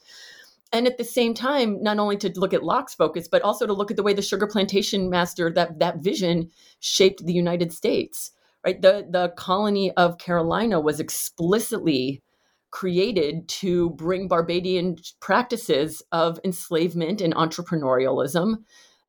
and 0.72 0.86
at 0.86 0.98
the 0.98 1.04
same 1.04 1.34
time 1.34 1.82
not 1.82 1.98
only 1.98 2.16
to 2.16 2.32
look 2.36 2.54
at 2.54 2.64
locke's 2.64 2.94
focus 2.94 3.28
but 3.28 3.42
also 3.42 3.66
to 3.66 3.72
look 3.72 3.90
at 3.90 3.96
the 3.96 4.02
way 4.02 4.12
the 4.12 4.22
sugar 4.22 4.46
plantation 4.46 5.10
master 5.10 5.50
that 5.50 5.78
that 5.78 5.98
vision 5.98 6.50
shaped 6.80 7.24
the 7.24 7.32
united 7.32 7.72
states 7.72 8.32
right 8.64 8.82
the 8.82 9.06
the 9.10 9.30
colony 9.36 9.90
of 9.92 10.18
carolina 10.18 10.80
was 10.80 11.00
explicitly 11.00 12.22
created 12.70 13.48
to 13.48 13.90
bring 13.90 14.28
barbadian 14.28 14.96
practices 15.20 16.02
of 16.12 16.38
enslavement 16.44 17.20
and 17.20 17.34
entrepreneurialism 17.34 18.56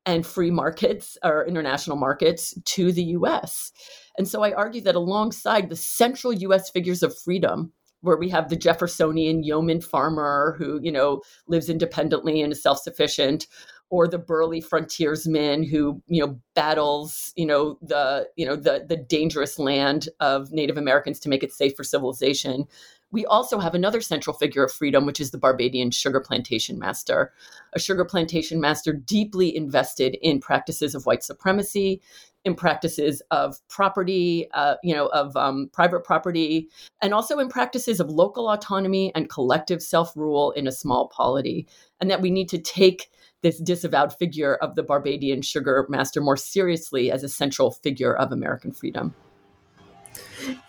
and 0.04 0.26
free 0.26 0.50
markets 0.50 1.16
or 1.22 1.46
international 1.46 1.96
markets 1.96 2.54
to 2.64 2.92
the 2.92 3.04
US. 3.04 3.72
And 4.18 4.26
so 4.26 4.42
I 4.42 4.52
argue 4.52 4.80
that 4.82 4.96
alongside 4.96 5.68
the 5.68 5.76
central 5.76 6.32
US 6.32 6.70
figures 6.70 7.02
of 7.02 7.16
freedom 7.16 7.72
where 8.02 8.16
we 8.16 8.28
have 8.28 8.48
the 8.48 8.56
Jeffersonian 8.56 9.42
yeoman 9.42 9.80
farmer 9.80 10.54
who, 10.58 10.78
you 10.82 10.92
know, 10.92 11.22
lives 11.46 11.68
independently 11.68 12.42
and 12.42 12.52
is 12.52 12.62
self-sufficient, 12.62 13.46
or 13.90 14.08
the 14.08 14.18
burly 14.18 14.60
frontiersman 14.60 15.62
who, 15.62 16.02
you 16.06 16.24
know, 16.24 16.40
battles, 16.54 17.32
you 17.36 17.46
know, 17.46 17.78
the, 17.82 18.26
you 18.36 18.46
know, 18.46 18.56
the 18.56 18.84
the 18.88 18.96
dangerous 18.96 19.58
land 19.58 20.08
of 20.20 20.50
Native 20.52 20.78
Americans 20.78 21.20
to 21.20 21.28
make 21.28 21.42
it 21.42 21.52
safe 21.52 21.74
for 21.76 21.84
civilization. 21.84 22.64
We 23.12 23.26
also 23.26 23.58
have 23.58 23.74
another 23.74 24.00
central 24.00 24.34
figure 24.34 24.64
of 24.64 24.72
freedom, 24.72 25.04
which 25.04 25.20
is 25.20 25.30
the 25.30 25.38
Barbadian 25.38 25.90
sugar 25.90 26.20
plantation 26.20 26.78
master, 26.78 27.32
a 27.74 27.78
sugar 27.78 28.04
plantation 28.04 28.60
master 28.60 28.92
deeply 28.92 29.54
invested 29.54 30.16
in 30.22 30.40
practices 30.40 30.94
of 30.94 31.04
white 31.04 31.22
supremacy, 31.22 32.00
in 32.44 32.54
practices 32.54 33.22
of 33.30 33.56
property, 33.68 34.48
uh, 34.54 34.74
you 34.82 34.94
know, 34.94 35.06
of 35.08 35.36
um, 35.36 35.70
private 35.72 36.04
property, 36.04 36.68
and 37.00 37.14
also 37.14 37.38
in 37.38 37.48
practices 37.48 38.00
of 38.00 38.08
local 38.10 38.48
autonomy 38.48 39.12
and 39.14 39.28
collective 39.28 39.82
self 39.82 40.16
rule 40.16 40.50
in 40.52 40.66
a 40.66 40.72
small 40.72 41.08
polity. 41.08 41.68
And 42.00 42.10
that 42.10 42.22
we 42.22 42.30
need 42.30 42.48
to 42.48 42.58
take 42.58 43.10
this 43.42 43.58
disavowed 43.58 44.16
figure 44.16 44.54
of 44.56 44.74
the 44.74 44.82
Barbadian 44.82 45.42
sugar 45.42 45.86
master 45.88 46.20
more 46.20 46.36
seriously 46.36 47.10
as 47.10 47.22
a 47.22 47.28
central 47.28 47.70
figure 47.70 48.16
of 48.16 48.32
American 48.32 48.72
freedom. 48.72 49.14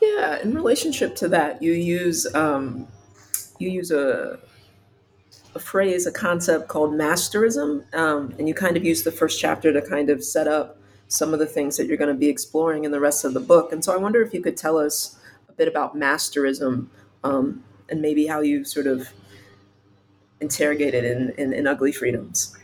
Yeah, 0.02 0.42
in 0.42 0.54
relationship 0.54 1.16
to 1.18 1.28
that, 1.30 1.62
you 1.62 1.74
use 1.74 2.34
um, 2.36 2.88
you 3.60 3.70
use 3.70 3.92
a 3.92 4.40
a 5.56 5.60
phrase, 5.60 6.08
a 6.08 6.12
concept 6.12 6.68
called 6.68 6.92
masterism, 6.92 7.94
um, 7.94 8.34
and 8.40 8.48
you 8.48 8.54
kind 8.54 8.76
of 8.76 8.84
use 8.84 9.04
the 9.04 9.12
first 9.12 9.40
chapter 9.40 9.72
to 9.72 9.82
kind 9.82 10.10
of 10.10 10.24
set 10.24 10.48
up 10.48 10.78
some 11.08 11.34
of 11.34 11.40
the 11.40 11.46
things 11.46 11.78
that 11.78 11.86
you're 11.86 11.98
going 11.98 12.14
to 12.14 12.20
be 12.20 12.28
exploring 12.28 12.86
in 12.86 12.92
the 12.92 13.00
rest 13.00 13.24
of 13.24 13.34
the 13.34 13.40
book. 13.40 13.72
And 13.72 13.84
so 13.84 13.94
I 13.94 13.98
wonder 13.98 14.22
if 14.22 14.34
you 14.34 14.42
could 14.42 14.58
tell 14.58 14.78
us 14.78 15.20
a 15.48 15.52
bit 15.52 15.68
about 15.68 15.96
masterism 15.96 16.88
um, 17.24 17.64
and 17.90 18.02
maybe 18.02 18.26
how 18.26 18.42
you 18.42 18.64
sort 18.64 18.88
of 18.88 19.10
interrogated 20.42 21.04
in, 21.06 21.30
in, 21.38 21.54
in 21.54 21.68
Ugly 21.68 21.92
Freedoms. 21.92 22.58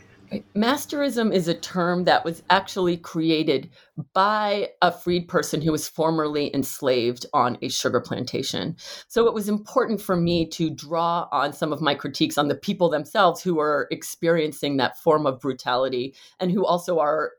Masterism 0.54 1.34
is 1.34 1.48
a 1.48 1.54
term 1.54 2.04
that 2.04 2.24
was 2.24 2.42
actually 2.50 2.96
created 2.96 3.68
by 4.12 4.68
a 4.80 4.92
freed 4.92 5.26
person 5.26 5.60
who 5.60 5.72
was 5.72 5.88
formerly 5.88 6.54
enslaved 6.54 7.26
on 7.32 7.58
a 7.62 7.68
sugar 7.68 8.00
plantation. 8.00 8.76
So 9.08 9.26
it 9.26 9.34
was 9.34 9.48
important 9.48 10.00
for 10.00 10.16
me 10.16 10.46
to 10.50 10.70
draw 10.70 11.28
on 11.32 11.52
some 11.52 11.72
of 11.72 11.80
my 11.80 11.94
critiques 11.94 12.38
on 12.38 12.48
the 12.48 12.54
people 12.54 12.88
themselves 12.88 13.42
who 13.42 13.58
are 13.58 13.88
experiencing 13.90 14.76
that 14.76 14.98
form 14.98 15.26
of 15.26 15.40
brutality 15.40 16.14
and 16.38 16.52
who 16.52 16.64
also 16.64 17.00
are 17.00 17.32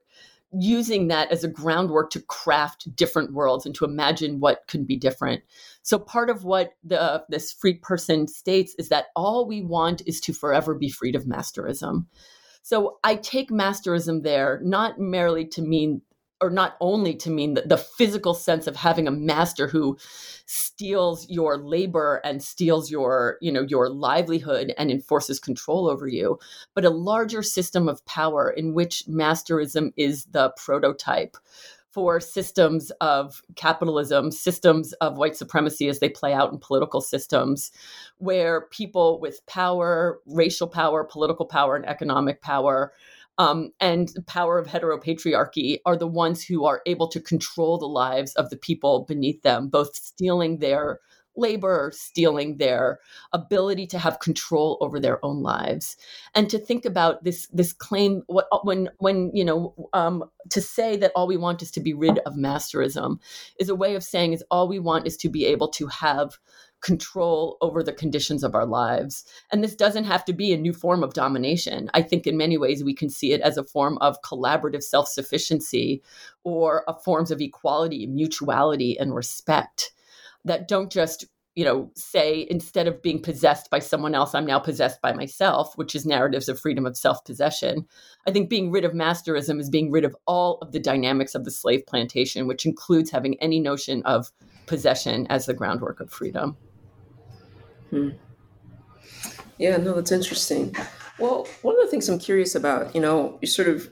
using 0.54 1.08
that 1.08 1.32
as 1.32 1.45
a 1.45 1.47
groundwork 1.47 2.10
to 2.12 2.19
craft 2.19 2.93
different 2.95 3.32
worlds 3.32 3.65
and 3.65 3.73
to 3.75 3.86
imagine 3.86 4.41
what 4.41 4.67
could 4.67 4.86
be 4.86 4.97
different. 4.97 5.41
So 5.82 5.97
part 5.97 6.30
of 6.30 6.43
what 6.43 6.73
the 6.84 7.23
this 7.30 7.54
freed 7.54 7.82
person 7.82 8.27
states 8.27 8.75
is 8.77 8.89
that 8.89 9.08
all 9.15 9.47
we 9.47 9.62
want 9.62 10.01
is 10.06 10.19
to 10.21 10.34
forever 10.34 10.75
be 10.75 10.89
freed 10.89 11.15
of 11.15 11.23
masterism. 11.23 12.06
So 12.62 13.00
I 13.04 13.15
take 13.15 13.50
masterism 13.50 14.24
there 14.24 14.60
not 14.63 15.00
merely 15.00 15.45
to 15.47 15.62
mean 15.62 16.02
or 16.41 16.50
not 16.50 16.76
only 16.82 17.13
to 17.13 17.30
mean 17.30 17.54
the, 17.54 17.62
the, 17.62 17.78
physical 17.78 18.34
sense 18.34 18.65
of 18.65 18.76
having 18.76 19.08
a 19.08 19.12
master 19.12 19.67
who 19.67 19.95
steals 20.47 21.30
your 21.30 21.58
labor 21.58 22.19
and 22.24 22.43
steals 22.43 22.89
your 22.89 23.38
you 23.41 23.52
know 23.52 23.62
your 23.62 23.89
livelihood 23.89 24.74
and 24.78 24.89
enforces 24.89 25.39
control 25.39 25.88
over 25.88 26.08
you 26.08 26.39
but 26.74 26.84
a 26.84 26.89
larger 26.89 27.43
system 27.43 27.88
of 27.88 28.04
power 28.06 28.50
in 28.50 28.74
which 28.74 29.04
masterism 29.08 29.93
is 29.97 30.26
the 30.26 30.50
prototype 30.58 31.38
for 31.91 32.19
systems 32.19 32.89
of 33.01 33.41
capitalism, 33.56 34.32
systems 34.32 34.93
of 34.93 35.17
white 35.17 35.36
supremacy 35.36 35.88
as 35.89 35.99
they 35.99 36.10
play 36.10 36.34
out 36.34 36.51
in 36.51 36.58
political 36.58 37.01
systems, 37.01 37.71
where 38.17 38.67
people 38.71 39.19
with 39.19 39.45
power, 39.45 40.19
racial 40.25 40.67
power, 40.67 41.04
political 41.04 41.45
power, 41.45 41.75
and 41.75 41.86
economic 41.86 42.41
power, 42.41 42.93
um, 43.38 43.71
and 43.80 44.12
power 44.27 44.58
of 44.58 44.67
heteropatriarchy 44.67 45.80
are 45.86 45.97
the 45.97 46.08
ones 46.08 46.43
who 46.43 46.65
are 46.65 46.82
able 46.86 47.08
to 47.08 47.19
control 47.19 47.77
the 47.77 47.88
lives 47.88 48.34
of 48.36 48.49
the 48.49 48.58
people 48.58 49.06
beneath 49.08 49.41
them, 49.41 49.67
both 49.67 49.95
stealing 49.95 50.60
their 50.60 50.99
labor, 51.36 51.91
stealing 51.94 52.58
their 52.58 53.00
ability 53.34 53.88
to 53.88 54.00
have 54.00 54.20
control 54.20 54.78
over 54.82 55.00
their 55.00 55.24
own 55.26 55.41
lives, 55.41 55.98
and 56.36 56.50
to 56.50 56.58
think 56.58 56.86
about 56.86 57.24
this 57.24 57.48
this 57.48 57.74
claim 57.74 58.24
what, 58.28 58.48
when 58.63 58.89
when 58.98 59.32
you 59.34 59.46
know 59.46 59.89
um, 59.94 60.24
to 60.50 60.62
say 60.62 60.96
that 60.98 61.12
all 61.15 61.28
we 61.28 61.38
want 61.38 61.62
is 61.62 61.72
to 61.72 61.80
be 61.80 61.94
rid 61.94 62.20
of 62.20 62.34
masterism 62.34 63.20
is 63.60 63.70
a 63.70 63.76
way 63.76 63.96
of 63.96 64.04
saying 64.04 64.34
is 64.34 64.44
all 64.52 64.67
we 64.67 64.80
want 64.80 65.08
is 65.08 65.17
to 65.17 65.30
be 65.30 65.46
able 65.46 65.67
to 65.70 65.88
have 65.88 66.38
control 66.82 67.58
over 67.62 67.84
the 67.84 67.94
conditions 67.94 68.44
of 68.44 68.56
our 68.56 68.65
lives. 68.65 69.24
And 69.52 69.63
this 69.63 69.76
doesn't 69.76 70.06
have 70.06 70.26
to 70.26 70.34
be 70.34 70.52
a 70.52 70.58
new 70.58 70.74
form 70.74 71.04
of 71.04 71.13
domination. 71.13 71.89
I 71.94 72.02
think 72.02 72.28
in 72.28 72.38
many 72.38 72.58
ways 72.58 72.84
we 72.84 72.96
can 72.96 73.10
see 73.10 73.34
it 73.34 73.41
as 73.41 73.58
a 73.58 73.63
form 73.63 73.98
of 74.00 74.22
collaborative 74.24 74.84
self 74.84 75.08
sufficiency 75.08 76.02
or 76.44 76.84
forms 77.06 77.32
of 77.32 77.39
equality, 77.39 78.08
mutuality, 78.08 78.98
and 79.00 79.15
respect 79.15 79.94
that 80.45 80.67
don't 80.67 80.91
just 80.91 81.25
you 81.56 81.65
know 81.65 81.91
say 81.95 82.47
instead 82.49 82.88
of 82.88 83.01
being 83.01 83.21
possessed 83.21 83.69
by 83.69 83.80
someone 83.80 84.15
else 84.15 84.34
i'm 84.34 84.45
now 84.45 84.60
possessed 84.60 85.01
by 85.01 85.12
myself 85.12 85.73
which 85.75 85.95
is 85.95 86.06
narratives 86.06 86.47
of 86.47 86.60
freedom 86.60 86.86
of 86.86 86.97
self-possession. 86.97 87.86
I 88.27 88.32
think 88.32 88.49
being 88.49 88.71
rid 88.71 88.86
of 88.86 88.93
masterism 88.93 89.60
is 89.60 89.69
being 89.69 89.91
rid 89.91 90.06
of 90.06 90.15
all 90.27 90.60
of 90.62 90.71
the 90.71 90.80
dynamics 90.80 91.36
of 91.36 91.43
the 91.43 91.51
slave 91.51 91.86
plantation 91.86 92.47
which 92.47 92.65
includes 92.65 93.12
having 93.12 93.39
any 93.41 93.60
notion 93.60 94.01
of 94.04 94.32
possession 94.65 95.27
as 95.30 95.45
the 95.45 95.54
groundwork 95.54 95.99
of 95.99 96.12
freedom. 96.12 96.56
Hmm. 97.89 98.10
yeah 99.58 99.77
no 99.77 99.93
that's 99.93 100.12
interesting. 100.12 100.73
Well 101.19 101.47
one 101.62 101.75
of 101.75 101.82
the 101.82 101.91
things 101.91 102.08
i'm 102.08 102.19
curious 102.19 102.56
about 102.56 102.95
you 102.95 103.01
know 103.01 103.38
you're 103.41 103.49
sort 103.49 103.67
of 103.67 103.89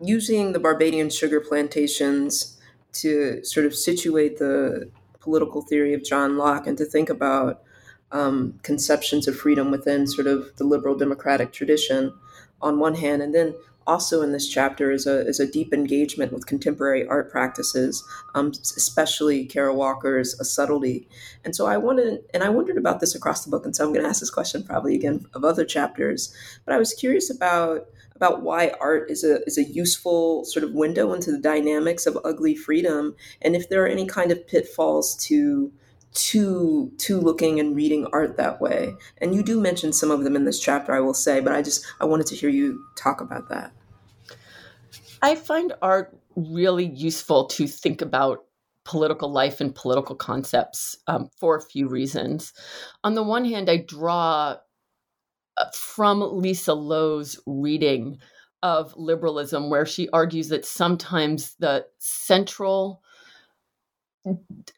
using 0.00 0.52
the 0.52 0.60
barbadian 0.60 1.10
sugar 1.10 1.40
plantations 1.40 2.58
to 2.92 3.42
sort 3.44 3.66
of 3.66 3.74
situate 3.74 4.38
the 4.38 4.90
political 5.28 5.60
theory 5.60 5.92
of 5.92 6.02
John 6.02 6.38
Locke 6.38 6.66
and 6.66 6.78
to 6.78 6.86
think 6.86 7.10
about 7.10 7.62
um, 8.10 8.58
conceptions 8.62 9.28
of 9.28 9.36
freedom 9.36 9.70
within 9.70 10.06
sort 10.06 10.26
of 10.26 10.56
the 10.56 10.64
liberal 10.64 10.96
democratic 10.96 11.52
tradition 11.52 12.14
on 12.62 12.78
one 12.78 12.94
hand, 12.94 13.20
and 13.20 13.34
then 13.34 13.54
also 13.86 14.22
in 14.22 14.32
this 14.32 14.48
chapter 14.48 14.90
is 14.90 15.06
a, 15.06 15.26
is 15.26 15.40
a 15.40 15.50
deep 15.50 15.72
engagement 15.72 16.32
with 16.32 16.46
contemporary 16.46 17.06
art 17.06 17.30
practices, 17.30 18.02
um, 18.34 18.52
especially 18.76 19.44
Kara 19.44 19.74
Walker's 19.74 20.38
A 20.40 20.44
Subtlety. 20.44 21.06
And 21.44 21.54
so 21.54 21.66
I 21.66 21.76
wanted, 21.76 22.24
and 22.32 22.42
I 22.42 22.48
wondered 22.48 22.78
about 22.78 23.00
this 23.00 23.14
across 23.14 23.44
the 23.44 23.50
book, 23.50 23.64
and 23.64 23.76
so 23.76 23.84
I'm 23.84 23.92
going 23.92 24.04
to 24.04 24.08
ask 24.08 24.20
this 24.20 24.30
question 24.30 24.62
probably 24.62 24.94
again 24.94 25.26
of 25.34 25.44
other 25.44 25.64
chapters, 25.64 26.34
but 26.64 26.74
I 26.74 26.78
was 26.78 26.94
curious 26.94 27.30
about 27.30 27.86
about 28.18 28.42
why 28.42 28.72
art 28.80 29.10
is 29.10 29.24
a 29.24 29.42
is 29.46 29.56
a 29.56 29.64
useful 29.64 30.44
sort 30.44 30.64
of 30.64 30.74
window 30.74 31.12
into 31.12 31.30
the 31.30 31.38
dynamics 31.38 32.04
of 32.04 32.18
ugly 32.24 32.54
freedom, 32.54 33.14
and 33.40 33.54
if 33.54 33.68
there 33.68 33.82
are 33.84 33.88
any 33.88 34.06
kind 34.06 34.32
of 34.32 34.46
pitfalls 34.46 35.16
to 35.26 35.72
to 36.12 36.90
to 36.98 37.20
looking 37.20 37.60
and 37.60 37.76
reading 37.76 38.06
art 38.12 38.36
that 38.36 38.60
way. 38.60 38.94
And 39.18 39.34
you 39.34 39.42
do 39.42 39.60
mention 39.60 39.92
some 39.92 40.10
of 40.10 40.24
them 40.24 40.34
in 40.34 40.44
this 40.44 40.58
chapter, 40.58 40.92
I 40.92 41.00
will 41.00 41.14
say, 41.14 41.40
but 41.40 41.52
I 41.52 41.62
just 41.62 41.86
I 42.00 42.06
wanted 42.06 42.26
to 42.28 42.36
hear 42.36 42.50
you 42.50 42.84
talk 42.96 43.20
about 43.20 43.48
that. 43.50 43.72
I 45.22 45.36
find 45.36 45.72
art 45.80 46.16
really 46.34 46.86
useful 46.86 47.46
to 47.46 47.66
think 47.66 48.02
about 48.02 48.44
political 48.84 49.30
life 49.30 49.60
and 49.60 49.74
political 49.74 50.16
concepts 50.16 50.96
um, 51.06 51.28
for 51.38 51.56
a 51.56 51.62
few 51.62 51.88
reasons. 51.88 52.52
On 53.04 53.14
the 53.14 53.22
one 53.22 53.44
hand, 53.44 53.68
I 53.68 53.76
draw 53.76 54.56
from 55.72 56.20
Lisa 56.40 56.74
Lowe's 56.74 57.38
reading 57.46 58.18
of 58.62 58.94
liberalism, 58.96 59.70
where 59.70 59.86
she 59.86 60.08
argues 60.10 60.48
that 60.48 60.64
sometimes 60.64 61.54
the 61.58 61.86
central 61.98 63.02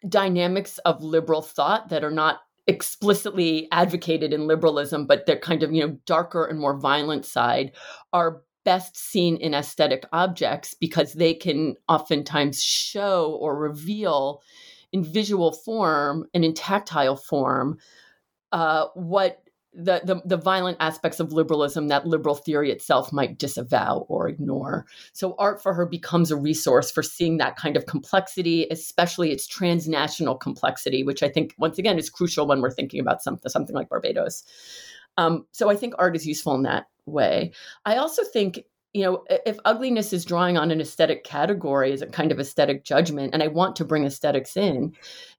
dynamics 0.08 0.78
of 0.78 1.02
liberal 1.02 1.42
thought 1.42 1.88
that 1.88 2.04
are 2.04 2.10
not 2.10 2.40
explicitly 2.66 3.68
advocated 3.72 4.32
in 4.32 4.46
liberalism, 4.46 5.06
but 5.06 5.26
they're 5.26 5.38
kind 5.38 5.62
of, 5.62 5.72
you 5.72 5.86
know, 5.86 5.96
darker 6.06 6.44
and 6.44 6.58
more 6.58 6.78
violent 6.78 7.24
side 7.24 7.72
are 8.12 8.42
best 8.64 8.96
seen 8.96 9.36
in 9.38 9.54
aesthetic 9.54 10.04
objects 10.12 10.74
because 10.74 11.14
they 11.14 11.34
can 11.34 11.74
oftentimes 11.88 12.62
show 12.62 13.36
or 13.40 13.56
reveal 13.56 14.42
in 14.92 15.02
visual 15.02 15.52
form 15.52 16.26
and 16.34 16.44
in 16.44 16.52
tactile 16.52 17.16
form 17.16 17.78
uh, 18.52 18.86
what 18.94 19.42
the, 19.72 20.00
the, 20.04 20.20
the 20.24 20.36
violent 20.36 20.76
aspects 20.80 21.20
of 21.20 21.32
liberalism 21.32 21.88
that 21.88 22.06
liberal 22.06 22.34
theory 22.34 22.72
itself 22.72 23.12
might 23.12 23.38
disavow 23.38 24.04
or 24.08 24.28
ignore. 24.28 24.84
So 25.12 25.34
art 25.38 25.62
for 25.62 25.74
her 25.74 25.86
becomes 25.86 26.30
a 26.30 26.36
resource 26.36 26.90
for 26.90 27.02
seeing 27.02 27.36
that 27.36 27.56
kind 27.56 27.76
of 27.76 27.86
complexity, 27.86 28.66
especially 28.70 29.30
its 29.30 29.46
transnational 29.46 30.36
complexity, 30.36 31.04
which 31.04 31.22
I 31.22 31.28
think 31.28 31.54
once 31.58 31.78
again 31.78 31.98
is 31.98 32.10
crucial 32.10 32.46
when 32.46 32.60
we're 32.60 32.70
thinking 32.70 33.00
about 33.00 33.22
something 33.22 33.48
something 33.48 33.76
like 33.76 33.88
Barbados. 33.88 34.44
Um, 35.16 35.46
so 35.52 35.70
I 35.70 35.76
think 35.76 35.94
art 35.98 36.16
is 36.16 36.26
useful 36.26 36.54
in 36.54 36.62
that 36.62 36.86
way. 37.06 37.52
I 37.84 37.96
also 37.96 38.24
think 38.24 38.64
you 38.92 39.02
know 39.04 39.24
if 39.28 39.56
ugliness 39.64 40.12
is 40.12 40.24
drawing 40.24 40.58
on 40.58 40.72
an 40.72 40.80
aesthetic 40.80 41.22
category 41.22 41.92
as 41.92 42.02
a 42.02 42.06
kind 42.06 42.32
of 42.32 42.40
aesthetic 42.40 42.84
judgment, 42.84 43.34
and 43.34 43.42
I 43.42 43.48
want 43.48 43.76
to 43.76 43.84
bring 43.84 44.04
aesthetics 44.04 44.56
in, 44.56 44.94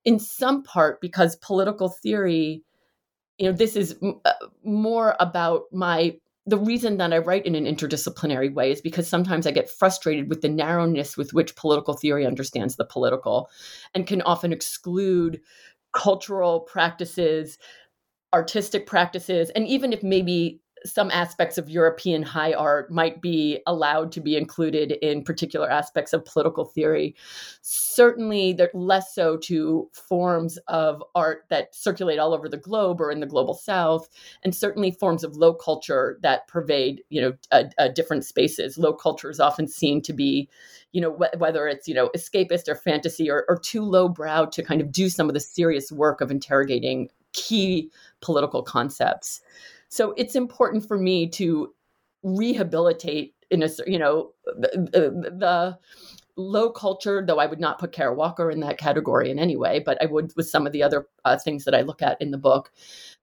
in 0.05 0.19
some 0.19 0.63
part 0.63 1.01
because 1.01 1.35
political 1.35 1.89
theory 1.89 2.63
you 3.41 3.47
know 3.47 3.53
this 3.53 3.75
is 3.75 3.95
uh, 4.25 4.33
more 4.63 5.15
about 5.19 5.63
my 5.71 6.15
the 6.45 6.57
reason 6.57 6.97
that 6.97 7.13
I 7.13 7.17
write 7.17 7.45
in 7.45 7.55
an 7.55 7.65
interdisciplinary 7.65 8.53
way 8.53 8.71
is 8.71 8.81
because 8.81 9.07
sometimes 9.07 9.45
I 9.47 9.51
get 9.51 9.69
frustrated 9.69 10.29
with 10.29 10.41
the 10.41 10.49
narrowness 10.49 11.17
with 11.17 11.33
which 11.33 11.55
political 11.55 11.95
theory 11.95 12.25
understands 12.25 12.75
the 12.75 12.85
political 12.85 13.49
and 13.95 14.07
can 14.07 14.21
often 14.23 14.51
exclude 14.51 15.41
cultural 15.93 16.61
practices, 16.61 17.57
artistic 18.33 18.85
practices, 18.87 19.49
and 19.51 19.67
even 19.67 19.93
if 19.93 20.03
maybe 20.03 20.61
some 20.85 21.11
aspects 21.11 21.57
of 21.57 21.69
European 21.69 22.23
high 22.23 22.53
art 22.53 22.91
might 22.91 23.21
be 23.21 23.61
allowed 23.67 24.11
to 24.13 24.21
be 24.21 24.35
included 24.35 24.93
in 25.01 25.23
particular 25.23 25.69
aspects 25.69 26.13
of 26.13 26.25
political 26.25 26.65
theory. 26.65 27.15
Certainly, 27.61 28.59
less 28.73 29.13
so 29.13 29.37
to 29.37 29.89
forms 29.93 30.57
of 30.67 31.03
art 31.15 31.45
that 31.49 31.73
circulate 31.75 32.19
all 32.19 32.33
over 32.33 32.49
the 32.49 32.57
globe 32.57 32.99
or 32.99 33.11
in 33.11 33.19
the 33.19 33.25
global 33.25 33.53
south, 33.53 34.09
and 34.43 34.55
certainly 34.55 34.91
forms 34.91 35.23
of 35.23 35.37
low 35.37 35.53
culture 35.53 36.17
that 36.21 36.47
pervade, 36.47 37.01
you 37.09 37.21
know, 37.21 37.59
different 37.93 38.25
spaces. 38.25 38.77
Low 38.77 38.93
culture 38.93 39.29
is 39.29 39.39
often 39.39 39.67
seen 39.67 40.01
to 40.01 40.13
be, 40.13 40.49
you 40.91 41.01
know, 41.01 41.13
wh- 41.13 41.39
whether 41.39 41.67
it's 41.67 41.87
you 41.87 41.93
know 41.93 42.09
escapist 42.15 42.67
or 42.67 42.75
fantasy 42.75 43.29
or, 43.29 43.45
or 43.47 43.59
too 43.59 43.83
lowbrow 43.83 44.45
to 44.47 44.63
kind 44.63 44.81
of 44.81 44.91
do 44.91 45.09
some 45.09 45.27
of 45.27 45.33
the 45.33 45.39
serious 45.39 45.91
work 45.91 46.21
of 46.21 46.31
interrogating 46.31 47.09
key 47.33 47.89
political 48.21 48.63
concepts. 48.63 49.41
So 49.91 50.13
it's 50.15 50.35
important 50.35 50.87
for 50.87 50.97
me 50.97 51.27
to 51.31 51.73
rehabilitate 52.23 53.35
in 53.49 53.61
a 53.61 53.69
you 53.85 53.99
know 53.99 54.31
the, 54.45 54.89
the, 54.93 55.31
the 55.31 55.79
low 56.37 56.71
culture, 56.71 57.23
though 57.25 57.39
I 57.39 57.45
would 57.45 57.59
not 57.59 57.77
put 57.77 57.91
Kara 57.91 58.15
Walker 58.15 58.49
in 58.49 58.61
that 58.61 58.77
category 58.77 59.29
in 59.29 59.37
any 59.37 59.57
way, 59.57 59.79
but 59.79 60.01
I 60.01 60.05
would 60.05 60.31
with 60.37 60.47
some 60.47 60.65
of 60.65 60.71
the 60.71 60.81
other 60.81 61.07
uh, 61.25 61.37
things 61.37 61.65
that 61.65 61.75
I 61.75 61.81
look 61.81 62.01
at 62.01 62.21
in 62.21 62.31
the 62.31 62.37
book, 62.37 62.71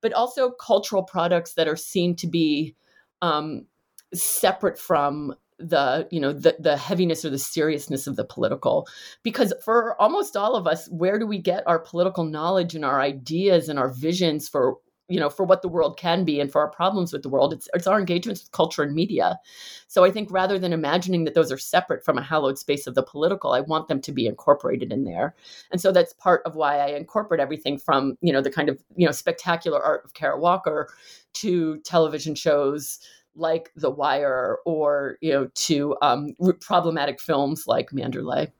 but 0.03 0.13
also 0.13 0.51
cultural 0.51 1.03
products 1.03 1.55
that 1.55 1.69
are 1.69 1.77
seen 1.77 2.15
to 2.17 2.27
be 2.27 2.77
um, 3.23 3.65
separate 4.13 4.79
from 4.79 5.35
the 5.59 6.07
you 6.11 6.21
know 6.21 6.35
the 6.35 6.55
the 6.59 6.77
heaviness 6.77 7.25
or 7.25 7.31
the 7.31 7.39
seriousness 7.39 8.07
of 8.07 8.17
the 8.17 8.27
political. 8.27 8.87
Because 9.23 9.55
for 9.65 9.99
almost 9.99 10.37
all 10.37 10.55
of 10.55 10.67
us 10.67 10.87
where 10.91 11.19
do 11.19 11.27
we 11.27 11.39
get 11.39 11.67
our 11.67 11.79
political 11.79 12.25
knowledge 12.25 12.75
and 12.75 12.85
our 12.85 13.01
ideas 13.01 13.71
and 13.71 13.79
our 13.79 13.89
visions 13.89 14.51
for 14.51 14.77
you 15.09 15.19
know 15.19 15.31
for 15.31 15.45
what 15.45 15.63
the 15.63 15.69
world 15.69 15.99
can 15.99 16.25
be 16.25 16.41
and 16.41 16.53
for 16.53 16.61
our 16.61 16.71
problems 16.71 17.13
with 17.13 17.23
the 17.23 17.29
world 17.29 17.53
it's, 17.53 17.69
it's 17.75 17.87
our 17.87 17.99
engagements 17.99 18.43
with 18.43 18.53
culture 18.53 18.83
and 18.83 18.95
media. 18.95 19.39
So 19.87 20.05
i 20.05 20.11
think 20.11 20.31
rather 20.31 20.59
than 20.59 20.73
imagining 20.73 21.25
that 21.25 21.35
those 21.35 21.51
are 21.51 21.59
separate 21.59 22.05
from 22.05 22.19
a 22.19 22.23
hallowed 22.23 22.59
space 22.59 22.87
of 22.87 22.95
the 22.95 23.03
political 23.03 23.53
i 23.53 23.61
want 23.61 23.89
them 23.89 24.01
to 24.03 24.13
be 24.13 24.27
incorporated 24.27 24.93
in 24.93 25.05
there. 25.05 25.35
And 25.71 25.81
so 25.81 25.93
that's 25.93 26.13
part 26.13 26.43
of 26.45 26.57
why 26.57 26.79
i 26.79 26.89
incorporate 26.89 27.41
everything 27.41 27.79
from 27.79 28.17
you 28.21 28.33
know 28.33 28.41
the 28.43 28.51
kind 28.51 28.69
of 28.69 28.83
you 28.97 29.07
know 29.07 29.13
spectacular 29.13 29.83
art 29.83 30.05
of 30.05 30.15
kara 30.15 30.39
walker 30.39 30.89
to 31.35 31.79
television 31.79 32.35
shows 32.35 32.99
like 33.35 33.71
the 33.77 33.91
wire 33.91 34.59
or 34.67 35.17
you 35.21 35.33
know 35.33 35.49
to 35.55 35.97
um, 36.03 36.35
problematic 36.61 37.21
films 37.21 37.67
like 37.67 37.91
manderley 37.91 38.51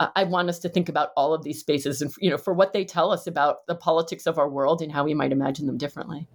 I 0.00 0.24
want 0.24 0.48
us 0.48 0.60
to 0.60 0.68
think 0.68 0.88
about 0.88 1.10
all 1.16 1.34
of 1.34 1.42
these 1.42 1.58
spaces 1.58 2.00
and 2.00 2.12
you 2.20 2.30
know 2.30 2.38
for 2.38 2.54
what 2.54 2.72
they 2.72 2.84
tell 2.84 3.10
us 3.10 3.26
about 3.26 3.66
the 3.66 3.74
politics 3.74 4.26
of 4.26 4.38
our 4.38 4.48
world 4.48 4.80
and 4.80 4.92
how 4.92 5.04
we 5.04 5.14
might 5.14 5.32
imagine 5.32 5.66
them 5.66 5.76
differently. 5.76 6.28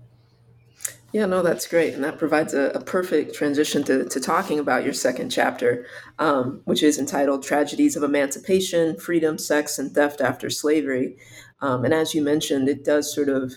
Yeah, 1.14 1.28
no, 1.28 1.44
that's 1.44 1.68
great. 1.68 1.94
And 1.94 2.04
that 2.04 2.18
provides 2.18 2.56
a, 2.56 2.72
a 2.72 2.82
perfect 2.82 3.36
transition 3.36 3.84
to, 3.84 4.06
to 4.06 4.20
talking 4.20 4.58
about 4.58 4.84
your 4.84 4.94
second 4.94 5.30
chapter, 5.30 5.86
um, 6.18 6.62
which 6.66 6.82
is 6.82 6.98
entitled 6.98 7.44
Tragedies 7.44 7.96
of 7.96 8.02
Emancipation, 8.02 8.98
Freedom, 8.98 9.38
Sex, 9.38 9.78
and 9.78 9.92
Theft 9.92 10.22
After 10.22 10.50
Slavery. 10.50 11.16
Um, 11.62 11.86
and 11.86 11.94
as 11.94 12.16
you 12.16 12.24
mentioned, 12.24 12.68
it 12.68 12.84
does 12.84 13.14
sort 13.14 13.30
of 13.30 13.54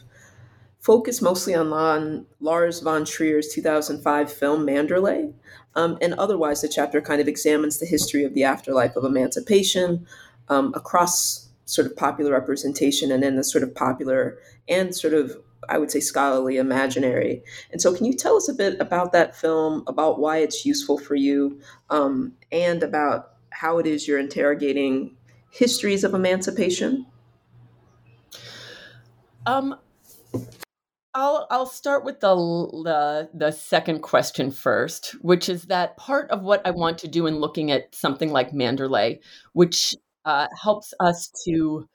focus 0.86 1.20
mostly 1.20 1.52
on 1.52 2.24
Lars 2.38 2.78
von 2.78 3.04
Trier's 3.04 3.48
2005 3.52 4.32
film 4.32 4.64
Manderley, 4.64 5.34
um, 5.74 5.98
and 6.00 6.14
otherwise, 6.14 6.62
the 6.62 6.68
chapter 6.68 7.00
kind 7.00 7.20
of 7.20 7.26
examines 7.26 7.78
the 7.78 7.86
history 7.86 8.22
of 8.22 8.34
the 8.34 8.44
afterlife 8.44 8.94
of 8.94 9.04
emancipation 9.04 10.06
um, 10.48 10.72
across 10.76 11.48
sort 11.64 11.88
of 11.88 11.96
popular 11.96 12.30
representation 12.30 13.10
and 13.10 13.24
then 13.24 13.34
the 13.34 13.42
sort 13.42 13.64
of 13.64 13.74
popular 13.74 14.38
and 14.68 14.94
sort 14.94 15.12
of, 15.12 15.36
I 15.68 15.78
would 15.78 15.90
say, 15.90 15.98
scholarly 15.98 16.56
imaginary. 16.56 17.42
And 17.72 17.82
so, 17.82 17.92
can 17.92 18.06
you 18.06 18.14
tell 18.14 18.36
us 18.36 18.48
a 18.48 18.54
bit 18.54 18.80
about 18.80 19.10
that 19.10 19.34
film, 19.34 19.82
about 19.88 20.20
why 20.20 20.38
it's 20.38 20.64
useful 20.64 20.98
for 20.98 21.16
you, 21.16 21.60
um, 21.90 22.32
and 22.52 22.84
about 22.84 23.32
how 23.50 23.78
it 23.78 23.86
is 23.88 24.06
you're 24.06 24.20
interrogating 24.20 25.16
histories 25.50 26.04
of 26.04 26.14
emancipation? 26.14 27.06
Um, 29.46 29.76
I'll 31.16 31.46
I'll 31.50 31.66
start 31.66 32.04
with 32.04 32.20
the, 32.20 32.34
the 32.84 33.30
the 33.32 33.50
second 33.50 34.02
question 34.02 34.50
first, 34.50 35.12
which 35.22 35.48
is 35.48 35.64
that 35.64 35.96
part 35.96 36.30
of 36.30 36.42
what 36.42 36.60
I 36.66 36.72
want 36.72 36.98
to 36.98 37.08
do 37.08 37.26
in 37.26 37.36
looking 37.36 37.70
at 37.70 37.94
something 37.94 38.30
like 38.30 38.50
Manderley, 38.52 39.20
which 39.54 39.94
uh, 40.26 40.46
helps 40.62 40.92
us 41.00 41.30
to 41.46 41.88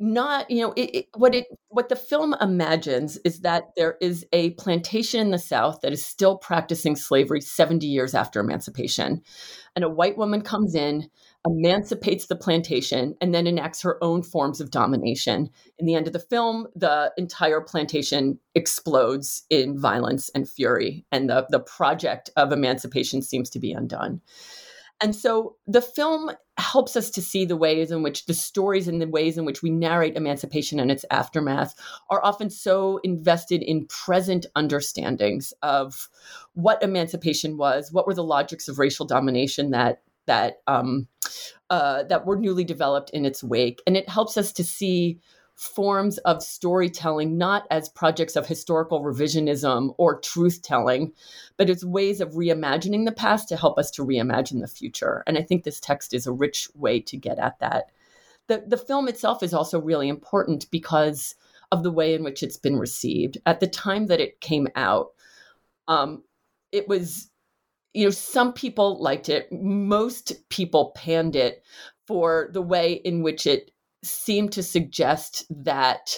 not 0.00 0.50
you 0.50 0.62
know 0.62 0.72
it, 0.72 0.90
it, 0.96 1.06
what 1.14 1.32
it 1.32 1.46
what 1.68 1.90
the 1.90 1.96
film 1.96 2.34
imagines 2.40 3.18
is 3.18 3.40
that 3.42 3.66
there 3.76 3.96
is 4.00 4.26
a 4.32 4.50
plantation 4.54 5.20
in 5.20 5.30
the 5.30 5.38
south 5.38 5.78
that 5.82 5.92
is 5.92 6.04
still 6.04 6.36
practicing 6.36 6.96
slavery 6.96 7.40
70 7.40 7.86
years 7.86 8.16
after 8.16 8.40
emancipation. 8.40 9.22
And 9.76 9.84
a 9.84 9.88
white 9.88 10.18
woman 10.18 10.42
comes 10.42 10.74
in 10.74 11.08
emancipates 11.46 12.26
the 12.26 12.36
plantation 12.36 13.14
and 13.20 13.34
then 13.34 13.46
enacts 13.46 13.80
her 13.82 14.02
own 14.02 14.22
forms 14.22 14.60
of 14.60 14.70
domination. 14.70 15.48
In 15.78 15.86
the 15.86 15.94
end 15.94 16.06
of 16.06 16.12
the 16.12 16.18
film 16.18 16.66
the 16.74 17.12
entire 17.16 17.60
plantation 17.60 18.38
explodes 18.54 19.44
in 19.48 19.78
violence 19.78 20.30
and 20.34 20.48
fury 20.48 21.06
and 21.10 21.30
the 21.30 21.46
the 21.50 21.60
project 21.60 22.30
of 22.36 22.52
emancipation 22.52 23.22
seems 23.22 23.48
to 23.50 23.58
be 23.58 23.72
undone. 23.72 24.20
And 25.02 25.16
so 25.16 25.56
the 25.66 25.80
film 25.80 26.30
helps 26.58 26.94
us 26.94 27.10
to 27.12 27.22
see 27.22 27.46
the 27.46 27.56
ways 27.56 27.90
in 27.90 28.02
which 28.02 28.26
the 28.26 28.34
stories 28.34 28.86
and 28.86 29.00
the 29.00 29.08
ways 29.08 29.38
in 29.38 29.46
which 29.46 29.62
we 29.62 29.70
narrate 29.70 30.14
emancipation 30.14 30.78
and 30.78 30.90
its 30.90 31.06
aftermath 31.10 31.74
are 32.10 32.22
often 32.22 32.50
so 32.50 33.00
invested 33.02 33.62
in 33.62 33.86
present 33.86 34.44
understandings 34.56 35.54
of 35.62 36.10
what 36.52 36.82
emancipation 36.82 37.56
was, 37.56 37.90
what 37.90 38.06
were 38.06 38.14
the 38.14 38.22
logics 38.22 38.68
of 38.68 38.78
racial 38.78 39.06
domination 39.06 39.70
that 39.70 40.02
that 40.26 40.62
um, 40.66 41.08
uh, 41.70 42.04
that 42.04 42.26
were 42.26 42.36
newly 42.36 42.64
developed 42.64 43.10
in 43.10 43.24
its 43.24 43.42
wake, 43.42 43.82
and 43.86 43.96
it 43.96 44.08
helps 44.08 44.36
us 44.36 44.52
to 44.52 44.64
see 44.64 45.20
forms 45.60 46.16
of 46.18 46.42
storytelling 46.42 47.36
not 47.36 47.66
as 47.70 47.90
projects 47.90 48.34
of 48.34 48.46
historical 48.46 49.02
revisionism 49.02 49.94
or 49.98 50.18
truth 50.18 50.62
telling, 50.62 51.12
but 51.58 51.68
as 51.68 51.84
ways 51.84 52.22
of 52.22 52.32
reimagining 52.32 53.04
the 53.04 53.12
past 53.12 53.46
to 53.46 53.58
help 53.58 53.78
us 53.78 53.90
to 53.90 54.02
reimagine 54.02 54.62
the 54.62 54.66
future. 54.66 55.22
And 55.26 55.36
I 55.36 55.42
think 55.42 55.64
this 55.64 55.78
text 55.78 56.14
is 56.14 56.26
a 56.26 56.32
rich 56.32 56.70
way 56.74 56.98
to 57.00 57.16
get 57.18 57.38
at 57.38 57.58
that. 57.58 57.90
The, 58.46 58.64
the 58.66 58.78
film 58.78 59.06
itself 59.06 59.42
is 59.42 59.52
also 59.52 59.78
really 59.78 60.08
important 60.08 60.70
because 60.70 61.34
of 61.72 61.82
the 61.82 61.92
way 61.92 62.14
in 62.14 62.24
which 62.24 62.42
it's 62.42 62.56
been 62.56 62.78
received. 62.78 63.36
At 63.44 63.60
the 63.60 63.68
time 63.68 64.06
that 64.06 64.18
it 64.18 64.40
came 64.40 64.66
out, 64.76 65.10
um, 65.88 66.24
it 66.72 66.88
was 66.88 67.29
you 67.94 68.04
know 68.04 68.10
some 68.10 68.52
people 68.52 69.00
liked 69.02 69.28
it 69.28 69.50
most 69.52 70.48
people 70.48 70.92
panned 70.94 71.36
it 71.36 71.62
for 72.06 72.50
the 72.52 72.62
way 72.62 72.94
in 72.94 73.22
which 73.22 73.46
it 73.46 73.70
seemed 74.02 74.52
to 74.52 74.62
suggest 74.62 75.44
that 75.50 76.16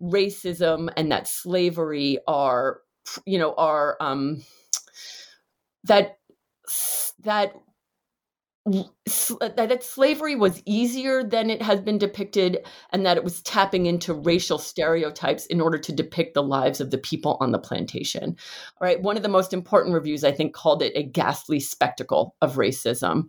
racism 0.00 0.88
and 0.96 1.12
that 1.12 1.28
slavery 1.28 2.18
are 2.26 2.80
you 3.26 3.38
know 3.38 3.54
are 3.54 3.96
um 4.00 4.42
that 5.84 6.18
that 7.22 7.52
Uh, 8.64 9.48
that 9.56 9.82
slavery 9.82 10.36
was 10.36 10.62
easier 10.66 11.24
than 11.24 11.50
it 11.50 11.60
has 11.60 11.80
been 11.80 11.98
depicted 11.98 12.64
and 12.90 13.04
that 13.04 13.16
it 13.16 13.24
was 13.24 13.42
tapping 13.42 13.86
into 13.86 14.14
racial 14.14 14.56
stereotypes 14.56 15.46
in 15.46 15.60
order 15.60 15.78
to 15.78 15.92
depict 15.92 16.34
the 16.34 16.44
lives 16.44 16.80
of 16.80 16.92
the 16.92 16.98
people 16.98 17.36
on 17.40 17.50
the 17.50 17.58
plantation 17.58 18.36
all 18.80 18.86
right 18.86 19.02
one 19.02 19.16
of 19.16 19.24
the 19.24 19.28
most 19.28 19.52
important 19.52 19.92
reviews 19.92 20.22
i 20.22 20.30
think 20.30 20.54
called 20.54 20.80
it 20.80 20.92
a 20.94 21.02
ghastly 21.02 21.58
spectacle 21.58 22.36
of 22.40 22.54
racism 22.54 23.28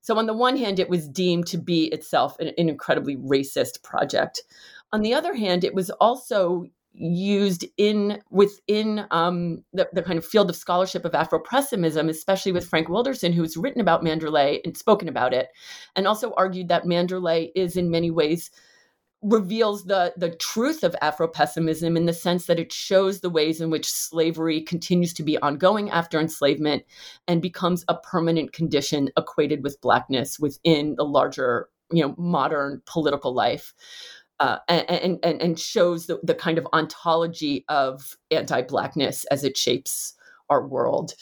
so, 0.00 0.16
on 0.16 0.24
the 0.24 0.32
one 0.32 0.56
hand, 0.56 0.78
it 0.78 0.88
was 0.88 1.06
deemed 1.06 1.46
to 1.48 1.58
be 1.58 1.88
itself 1.88 2.38
an, 2.38 2.48
an 2.56 2.70
incredibly 2.70 3.16
racist 3.16 3.82
project. 3.82 4.42
On 4.90 5.02
the 5.02 5.12
other 5.12 5.34
hand, 5.34 5.64
it 5.64 5.74
was 5.74 5.90
also 5.90 6.64
used 6.98 7.64
in 7.76 8.20
within 8.30 9.06
um, 9.10 9.62
the, 9.72 9.88
the, 9.92 10.02
kind 10.02 10.18
of 10.18 10.26
field 10.26 10.50
of 10.50 10.56
scholarship 10.56 11.04
of 11.04 11.14
Afro-pessimism, 11.14 12.08
especially 12.08 12.52
with 12.52 12.68
Frank 12.68 12.88
Wilderson, 12.88 13.32
who's 13.32 13.56
written 13.56 13.80
about 13.80 14.02
Manderley 14.02 14.60
and 14.64 14.76
spoken 14.76 15.08
about 15.08 15.32
it, 15.32 15.48
and 15.94 16.06
also 16.06 16.32
argued 16.36 16.68
that 16.68 16.84
Manderley 16.84 17.50
is 17.54 17.76
in 17.76 17.90
many 17.90 18.10
ways 18.10 18.50
reveals 19.22 19.84
the 19.84 20.12
the 20.16 20.30
truth 20.30 20.84
of 20.84 20.94
Afro-pessimism 21.00 21.96
in 21.96 22.06
the 22.06 22.12
sense 22.12 22.46
that 22.46 22.60
it 22.60 22.72
shows 22.72 23.20
the 23.20 23.30
ways 23.30 23.60
in 23.60 23.68
which 23.68 23.90
slavery 23.90 24.60
continues 24.60 25.12
to 25.14 25.24
be 25.24 25.38
ongoing 25.38 25.90
after 25.90 26.20
enslavement 26.20 26.84
and 27.26 27.42
becomes 27.42 27.84
a 27.88 27.96
permanent 27.96 28.52
condition 28.52 29.08
equated 29.16 29.64
with 29.64 29.80
blackness 29.80 30.38
within 30.38 30.94
the 30.94 31.04
larger 31.04 31.68
you 31.90 32.02
know 32.02 32.14
modern 32.16 32.80
political 32.86 33.34
life 33.34 33.74
uh, 34.40 34.58
and, 34.68 35.18
and 35.22 35.42
and 35.42 35.58
shows 35.58 36.06
the, 36.06 36.18
the 36.22 36.34
kind 36.34 36.58
of 36.58 36.66
ontology 36.72 37.64
of 37.68 38.16
anti-blackness 38.30 39.24
as 39.26 39.44
it 39.44 39.56
shapes 39.56 40.14
our 40.50 40.66
world 40.66 41.14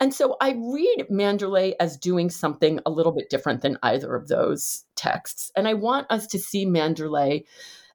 and 0.00 0.12
so 0.12 0.36
I 0.40 0.56
read 0.58 1.06
Manderley 1.10 1.74
as 1.78 1.96
doing 1.96 2.28
something 2.28 2.80
a 2.84 2.90
little 2.90 3.12
bit 3.12 3.30
different 3.30 3.62
than 3.62 3.78
either 3.82 4.14
of 4.14 4.28
those 4.28 4.84
texts. 4.96 5.52
And 5.54 5.68
I 5.68 5.74
want 5.74 6.08
us 6.10 6.26
to 6.28 6.38
see 6.38 6.66
Manderley 6.66 7.44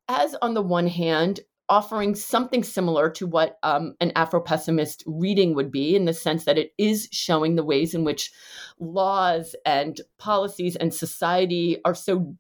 as, 0.08 0.36
on 0.42 0.54
the 0.54 0.62
one 0.62 0.88
hand, 0.88 1.42
offering 1.68 2.16
something 2.16 2.64
similar 2.64 3.10
to 3.12 3.28
what 3.28 3.60
um, 3.62 3.96
an 4.02 4.12
Afro 4.16 4.42
pessimist 4.42 5.04
reading 5.06 5.54
would 5.54 5.72
be, 5.72 5.96
in 5.96 6.06
the 6.06 6.14
sense 6.14 6.46
that 6.46 6.58
it 6.58 6.72
is 6.78 7.08
showing 7.12 7.56
the 7.56 7.64
ways 7.64 7.94
in 7.94 8.04
which 8.04 8.32
laws 8.80 9.56
and 9.66 10.02
policies 10.18 10.76
and 10.78 10.94
society 10.94 11.80
are 11.86 11.94
so 11.94 12.36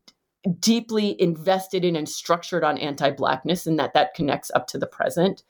deeply 0.60 1.22
invested 1.22 1.84
in 1.84 1.96
and 1.96 2.08
structured 2.08 2.64
on 2.64 2.78
anti-blackness 2.78 3.68
and 3.68 3.78
that 3.78 3.94
that 3.94 4.14
connects 4.14 4.52
up 4.56 4.68
to 4.68 4.78
the 4.78 4.88
present. 4.88 5.44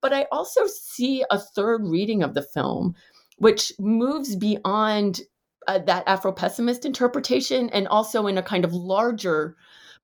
But 0.00 0.12
i 0.12 0.26
also 0.32 0.66
see 0.66 1.24
a 1.30 1.38
third 1.38 1.82
reading 1.86 2.22
of 2.22 2.34
the 2.34 2.42
film 2.42 2.94
which 3.38 3.72
moves 3.78 4.36
beyond 4.36 5.22
uh, 5.66 5.78
that 5.78 6.04
Afro 6.06 6.30
pessimist 6.30 6.84
interpretation 6.84 7.70
and 7.70 7.88
also 7.88 8.26
in 8.26 8.36
a 8.36 8.42
kind 8.42 8.64
of 8.64 8.74
larger 8.74 9.56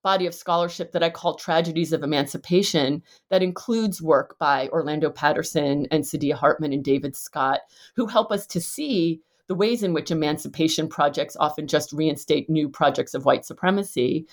body 0.03 0.27
of 0.27 0.35
scholarship 0.35 0.93
that 0.93 1.03
I 1.03 1.11
call 1.11 1.35
Tragedies 1.35 1.93
of 1.93 2.03
Emancipation 2.03 3.03
that 3.29 3.43
includes 3.43 4.01
work 4.01 4.39
by 4.39 4.69
Orlando 4.69 5.11
Patterson 5.11 5.87
and 5.91 6.05
Saidiya 6.05 6.35
Hartman 6.35 6.73
and 6.73 6.85
David 6.85 7.17
Scott, 7.17 7.61
who 7.95 8.07
help 8.07 8.31
us 8.31 8.47
to 8.47 8.61
see 8.61 9.21
the 9.48 9.54
ways 9.54 9.82
in 9.82 9.92
which 9.92 10.11
emancipation 10.11 10.88
projects 10.88 11.37
often 11.38 11.66
just 11.66 11.92
reinstate 11.92 12.50
new 12.50 12.68
projects 12.68 13.14
of 13.14 13.24
white 13.24 13.44
supremacy 13.44 14.26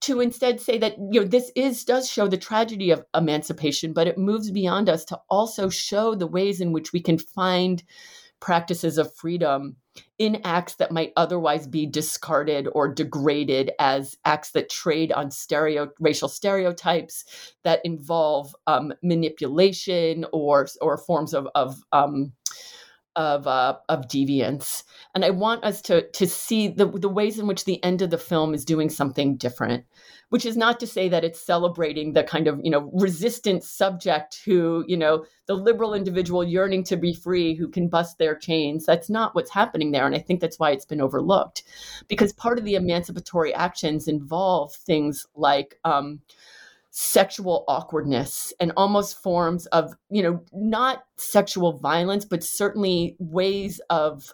to 0.00 0.20
instead 0.20 0.60
say 0.60 0.78
that 0.78 0.96
you 0.98 1.20
know 1.20 1.26
this 1.26 1.50
is 1.56 1.84
does 1.84 2.10
show 2.10 2.28
the 2.28 2.36
tragedy 2.36 2.90
of 2.90 3.04
emancipation 3.14 3.92
but 3.92 4.06
it 4.06 4.18
moves 4.18 4.50
beyond 4.50 4.88
us 4.88 5.04
to 5.04 5.18
also 5.30 5.68
show 5.68 6.14
the 6.14 6.26
ways 6.26 6.60
in 6.60 6.72
which 6.72 6.92
we 6.92 7.00
can 7.00 7.18
find 7.18 7.82
practices 8.38 8.98
of 8.98 9.14
freedom 9.14 9.76
in 10.18 10.40
acts 10.44 10.74
that 10.74 10.92
might 10.92 11.12
otherwise 11.16 11.66
be 11.66 11.86
discarded 11.86 12.68
or 12.72 12.92
degraded 12.92 13.70
as 13.78 14.16
acts 14.26 14.50
that 14.50 14.68
trade 14.68 15.10
on 15.12 15.30
stereo 15.30 15.88
racial 16.00 16.28
stereotypes 16.28 17.54
that 17.62 17.80
involve 17.82 18.54
um, 18.66 18.92
manipulation 19.02 20.26
or 20.32 20.66
or 20.82 20.98
forms 20.98 21.32
of 21.32 21.48
of 21.54 21.82
um, 21.92 22.32
of 23.16 23.46
uh, 23.46 23.76
of 23.88 24.06
deviance, 24.08 24.84
and 25.14 25.24
I 25.24 25.30
want 25.30 25.64
us 25.64 25.80
to 25.82 26.08
to 26.08 26.26
see 26.26 26.68
the 26.68 26.86
the 26.86 27.08
ways 27.08 27.38
in 27.38 27.46
which 27.46 27.64
the 27.64 27.82
end 27.82 28.02
of 28.02 28.10
the 28.10 28.18
film 28.18 28.54
is 28.54 28.64
doing 28.64 28.90
something 28.90 29.36
different. 29.36 29.84
Which 30.28 30.44
is 30.44 30.56
not 30.56 30.80
to 30.80 30.88
say 30.88 31.08
that 31.08 31.24
it's 31.24 31.40
celebrating 31.40 32.12
the 32.12 32.24
kind 32.24 32.46
of 32.46 32.60
you 32.62 32.70
know 32.70 32.90
resistant 32.92 33.64
subject 33.64 34.40
who 34.44 34.84
you 34.86 34.96
know 34.96 35.24
the 35.46 35.54
liberal 35.54 35.94
individual 35.94 36.44
yearning 36.44 36.84
to 36.84 36.96
be 36.96 37.14
free 37.14 37.54
who 37.54 37.68
can 37.68 37.88
bust 37.88 38.18
their 38.18 38.36
chains. 38.36 38.84
That's 38.84 39.08
not 39.08 39.34
what's 39.34 39.50
happening 39.50 39.92
there, 39.92 40.06
and 40.06 40.14
I 40.14 40.18
think 40.18 40.40
that's 40.40 40.58
why 40.58 40.72
it's 40.72 40.84
been 40.84 41.00
overlooked, 41.00 41.62
because 42.08 42.32
part 42.34 42.58
of 42.58 42.64
the 42.64 42.74
emancipatory 42.74 43.54
actions 43.54 44.06
involve 44.06 44.74
things 44.74 45.26
like. 45.34 45.78
Um, 45.84 46.20
sexual 46.98 47.62
awkwardness 47.68 48.54
and 48.58 48.72
almost 48.74 49.22
forms 49.22 49.66
of 49.66 49.92
you 50.08 50.22
know 50.22 50.42
not 50.54 51.04
sexual 51.16 51.74
violence 51.76 52.24
but 52.24 52.42
certainly 52.42 53.14
ways 53.18 53.82
of 53.90 54.32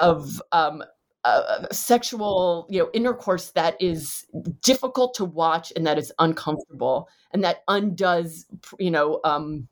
of 0.00 0.42
um, 0.50 0.82
uh, 1.22 1.68
sexual 1.70 2.66
you 2.68 2.80
know 2.80 2.90
intercourse 2.94 3.52
that 3.52 3.76
is 3.80 4.26
difficult 4.60 5.14
to 5.14 5.24
watch 5.24 5.72
and 5.76 5.86
that 5.86 5.96
is 5.96 6.12
uncomfortable 6.18 7.08
and 7.32 7.44
that 7.44 7.58
undoes 7.68 8.44
you 8.80 8.90
know 8.90 9.20
um, 9.22 9.68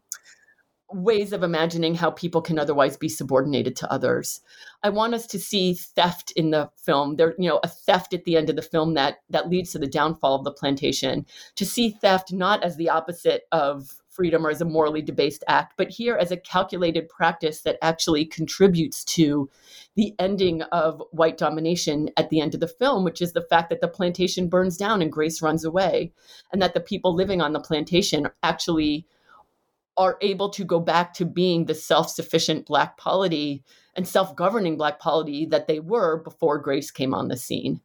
ways 0.95 1.33
of 1.33 1.43
imagining 1.43 1.95
how 1.95 2.11
people 2.11 2.43
can 2.43 2.59
otherwise 2.59 2.97
be 2.97 3.09
subordinated 3.09 3.77
to 3.77 3.93
others. 3.93 4.41
I 4.83 4.91
want 4.91 5.15
us 5.15 5.27
to 5.29 5.39
see 5.39 5.75
theft 5.75 6.33
in 6.33 6.51
the 6.51 6.71
film. 6.77 7.17
There, 7.17 7.35
you 7.39 7.49
know, 7.49 7.61
a 7.63 7.69
theft 7.69 8.13
at 8.15 8.25
the 8.25 8.37
end 8.37 8.51
of 8.51 8.57
the 8.57 8.63
film 8.63 8.95
that 8.95 9.19
that 9.31 9.49
leads 9.49 9.73
to 9.73 9.79
the 9.79 9.87
downfall 9.87 10.37
of 10.37 10.45
the 10.45 10.53
plantation. 10.53 11.27
To 11.57 11.65
see 11.65 11.91
theft 11.91 12.33
not 12.33 12.63
as 12.63 12.77
the 12.77 12.89
opposite 12.89 13.45
of 13.53 14.03
freedom 14.13 14.47
or 14.47 14.51
as 14.51 14.61
a 14.61 14.67
morally 14.67 15.01
debased 15.01 15.43
act, 15.49 15.73
but 15.79 15.89
here 15.89 16.17
as 16.17 16.31
a 16.31 16.37
calculated 16.37 17.09
practice 17.09 17.63
that 17.63 17.79
actually 17.81 18.27
contributes 18.27 19.05
to 19.05 19.49
the 19.95 20.15
ending 20.19 20.61
of 20.65 21.03
white 21.13 21.39
domination 21.39 22.11
at 22.19 22.29
the 22.29 22.41
end 22.41 22.53
of 22.53 22.61
the 22.61 22.69
film, 22.69 23.05
which 23.05 23.23
is 23.23 23.33
the 23.33 23.47
fact 23.49 23.71
that 23.71 23.81
the 23.81 23.89
plantation 23.89 24.49
burns 24.49 24.77
down 24.77 25.01
and 25.01 25.11
Grace 25.11 25.41
runs 25.41 25.65
away, 25.65 26.13
and 26.53 26.61
that 26.61 26.75
the 26.75 26.81
people 26.81 27.15
living 27.15 27.41
on 27.41 27.55
the 27.55 27.61
plantation 27.61 28.29
actually 28.43 29.07
are 29.97 30.19
able 30.21 30.49
to 30.51 30.65
go 30.65 30.81
back 30.81 31.15
to 31.15 31.25
being 31.25 31.67
the 31.67 31.75
self-sufficient 31.75 32.67
black 32.67 32.97
polity 32.97 33.63
and 33.95 34.09
self-governing 34.09 34.77
black 34.77 34.99
polity 34.99 35.45
that 35.47 35.67
they 35.67 35.81
were 35.81 36.23
before 36.23 36.59
grace 36.59 36.91
came 36.91 37.13
on 37.13 37.29
the 37.29 37.37
scene 37.37 37.81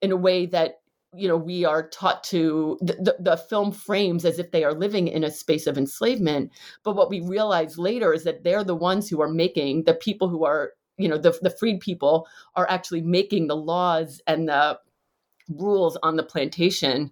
in 0.00 0.12
a 0.12 0.16
way 0.16 0.46
that 0.46 0.80
you 1.14 1.26
know 1.26 1.36
we 1.36 1.64
are 1.64 1.88
taught 1.88 2.22
to 2.22 2.78
the, 2.80 2.92
the, 2.94 3.16
the, 3.18 3.36
film 3.36 3.72
frames 3.72 4.24
as 4.24 4.38
if 4.38 4.50
they 4.50 4.62
are 4.62 4.74
living 4.74 5.08
in 5.08 5.24
a 5.24 5.30
space 5.30 5.66
of 5.66 5.78
enslavement. 5.78 6.50
But 6.84 6.96
what 6.96 7.08
we 7.08 7.20
realize 7.20 7.78
later 7.78 8.12
is 8.12 8.24
that 8.24 8.44
they're 8.44 8.62
the 8.62 8.74
ones 8.74 9.08
who 9.08 9.22
are 9.22 9.28
making 9.28 9.84
the 9.84 9.94
people 9.94 10.28
who 10.28 10.44
are 10.44 10.74
you 10.98 11.08
know 11.08 11.18
the, 11.18 11.36
the 11.40 11.50
freed 11.50 11.80
people 11.80 12.28
are 12.56 12.68
actually 12.68 13.00
making 13.00 13.46
the 13.46 13.56
laws 13.56 14.20
and 14.26 14.48
the 14.48 14.78
rules 15.48 15.96
on 16.02 16.16
the 16.16 16.22
plantation. 16.22 17.10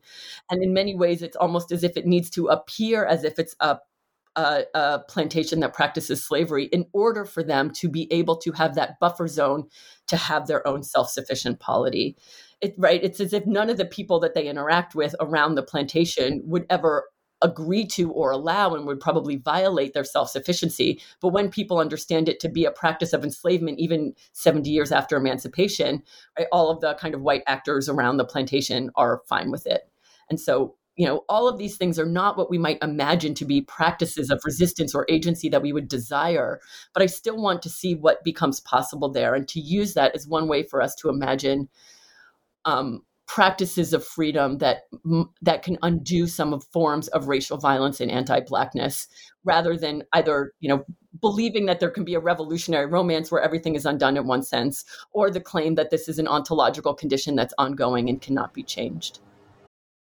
And 0.51 0.63
in 0.63 0.75
many 0.75 0.95
ways 0.95 1.23
it's 1.23 1.37
almost 1.37 1.73
as 1.73 1.83
if 1.83 1.97
it 1.97 2.07
needs 2.07 2.31
to 2.31 2.49
appear 2.49 3.05
as 3.07 3.25
if 3.25 3.39
it's 3.39 3.57
a 3.61 3.79
a, 4.37 4.65
a, 4.75 4.99
plantation 5.09 5.61
that 5.61 5.73
practices 5.73 6.25
slavery 6.25 6.67
in 6.67 6.87
order 6.93 7.25
for 7.25 7.43
them 7.43 7.71
to 7.71 7.89
be 7.89 8.11
able 8.13 8.37
to 8.37 8.53
have 8.53 8.75
that 8.75 9.01
buffer 9.01 9.27
zone 9.27 9.69
to 10.07 10.17
have 10.17 10.47
their 10.47 10.67
own 10.69 10.83
self-sufficient 10.83 11.59
polity. 11.59 12.17
It, 12.61 12.75
right 12.79 13.03
it's 13.03 13.21
as 13.21 13.33
if 13.33 13.47
none 13.47 13.71
of 13.71 13.77
the 13.77 13.85
people 13.85 14.21
that 14.21 14.35
they 14.35 14.49
interact 14.49 14.95
with 14.95 15.15
around 15.21 15.55
the 15.55 15.63
plantation 15.63 16.43
would 16.45 16.67
ever 16.71 17.07
agree 17.43 17.87
to 17.87 18.11
or 18.13 18.31
allow 18.31 18.75
and 18.75 18.87
would 18.87 19.01
probably 19.01 19.37
violate 19.37 19.93
their 19.93 20.05
self-sufficiency. 20.05 21.01
But 21.21 21.29
when 21.29 21.51
people 21.51 21.79
understand 21.79 22.29
it 22.29 22.41
to 22.41 22.49
be 22.49 22.65
a 22.65 22.71
practice 22.71 23.13
of 23.13 23.25
enslavement 23.25 23.79
even 23.79 24.15
70 24.33 24.71
years 24.71 24.91
after 24.91 25.17
emancipation 25.17 26.03
right, 26.39 26.49
all 26.51 26.71
of 26.71 26.81
the 26.81 26.95
kind 26.95 27.15
of 27.15 27.21
white 27.21 27.43
actors 27.47 27.89
around 27.89 28.17
the 28.17 28.25
plantation 28.25 28.91
are 28.97 29.23
fine 29.29 29.51
with 29.51 29.67
it. 29.67 29.83
And 30.31 30.41
so 30.41 30.76
you 30.97 31.07
know 31.07 31.25
all 31.29 31.47
of 31.49 31.59
these 31.59 31.77
things 31.77 31.99
are 31.99 32.07
not 32.07 32.37
what 32.37 32.51
we 32.51 32.59
might 32.59 32.83
imagine 32.83 33.35
to 33.35 33.45
be 33.45 33.61
practices 33.61 34.31
of 34.31 34.41
resistance 34.45 34.95
or 34.95 35.07
agency 35.09 35.49
that 35.49 35.63
we 35.63 35.73
would 35.73 35.89
desire 35.89 36.61
but 36.95 37.03
i 37.03 37.07
still 37.07 37.41
want 37.41 37.63
to 37.63 37.71
see 37.71 37.95
what 37.95 38.25
becomes 38.25 38.61
possible 38.61 39.09
there. 39.09 39.35
And 39.35 39.49
to 39.49 39.61
use 39.61 39.95
that 39.95 40.15
as 40.15 40.27
one 40.27 40.49
way 40.49 40.63
for 40.63 40.83
us 40.83 40.95
to 40.97 41.09
imagine 41.09 41.69
um, 42.65 43.03
practices 43.27 43.93
of 43.93 44.07
freedom 44.07 44.59
that 44.59 44.83
that 45.43 45.63
can 45.63 45.77
undo 45.83 46.29
some 46.29 46.53
of 46.53 46.63
forms 46.65 47.09
of 47.09 47.27
racial 47.27 47.59
violence 47.59 48.01
and 48.01 48.11
anti-blackness 48.11 49.09
rather 49.45 49.77
than 49.77 50.05
either 50.13 50.53
you 50.61 50.69
know 50.69 50.85
believing 51.21 51.67
that 51.67 51.81
there 51.81 51.91
can 51.91 52.05
be 52.05 52.15
a 52.15 52.21
revolutionary 52.21 52.87
romance 52.87 53.33
where 53.33 53.43
everything 53.43 53.75
is 53.75 53.85
undone 53.85 54.17
in 54.17 54.29
one 54.29 54.45
sense 54.45 54.85
or 55.13 55.29
the 55.29 55.41
claim 55.41 55.75
that 55.75 55.91
this 55.91 56.09
is 56.09 56.21
an 56.21 56.29
ontological 56.29 56.95
condition 56.95 57.35
that's 57.35 57.55
ongoing 57.59 58.09
and 58.09 58.23
cannot 58.23 58.55
be 58.55 58.63
changed 58.63 59.19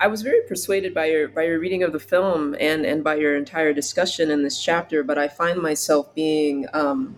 I 0.00 0.06
was 0.06 0.22
very 0.22 0.42
persuaded 0.42 0.94
by 0.94 1.06
your 1.06 1.28
by 1.28 1.42
your 1.42 1.58
reading 1.58 1.82
of 1.82 1.92
the 1.92 1.98
film 1.98 2.54
and 2.60 2.86
and 2.86 3.02
by 3.02 3.16
your 3.16 3.36
entire 3.36 3.72
discussion 3.72 4.30
in 4.30 4.44
this 4.44 4.62
chapter, 4.62 5.02
but 5.02 5.18
I 5.18 5.26
find 5.26 5.60
myself 5.60 6.14
being, 6.14 6.66
um, 6.72 7.16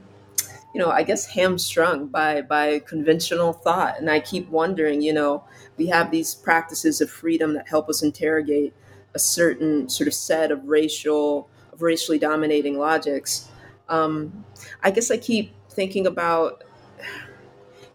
you 0.75 0.81
know, 0.81 0.91
I 0.91 1.03
guess 1.03 1.27
hamstrung 1.27 2.07
by 2.07 2.41
by 2.41 2.79
conventional 2.81 3.53
thought, 3.53 3.99
and 3.99 4.11
I 4.11 4.21
keep 4.21 4.49
wondering, 4.49 5.03
you 5.03 5.13
know, 5.13 5.45
we 5.77 5.89
have 5.89 6.11
these 6.11 6.35
practices 6.35 7.03
of 7.03 7.11
freedom 7.11 7.53
that 7.55 7.69
help 7.69 7.91
us 7.91 8.03
interrogate 8.03 8.73
a 9.15 9.19
certain 9.19 9.89
sort 9.91 10.07
of 10.07 10.15
set 10.15 10.51
of 10.51 10.65
racial 10.65 11.51
of 11.73 11.83
racially 11.83 12.19
dominating 12.19 12.79
logics. 12.79 13.49
Um, 13.91 14.45
I 14.83 14.91
guess 14.91 15.11
I 15.11 15.19
keep 15.19 15.53
thinking 15.69 16.07
about: 16.07 16.65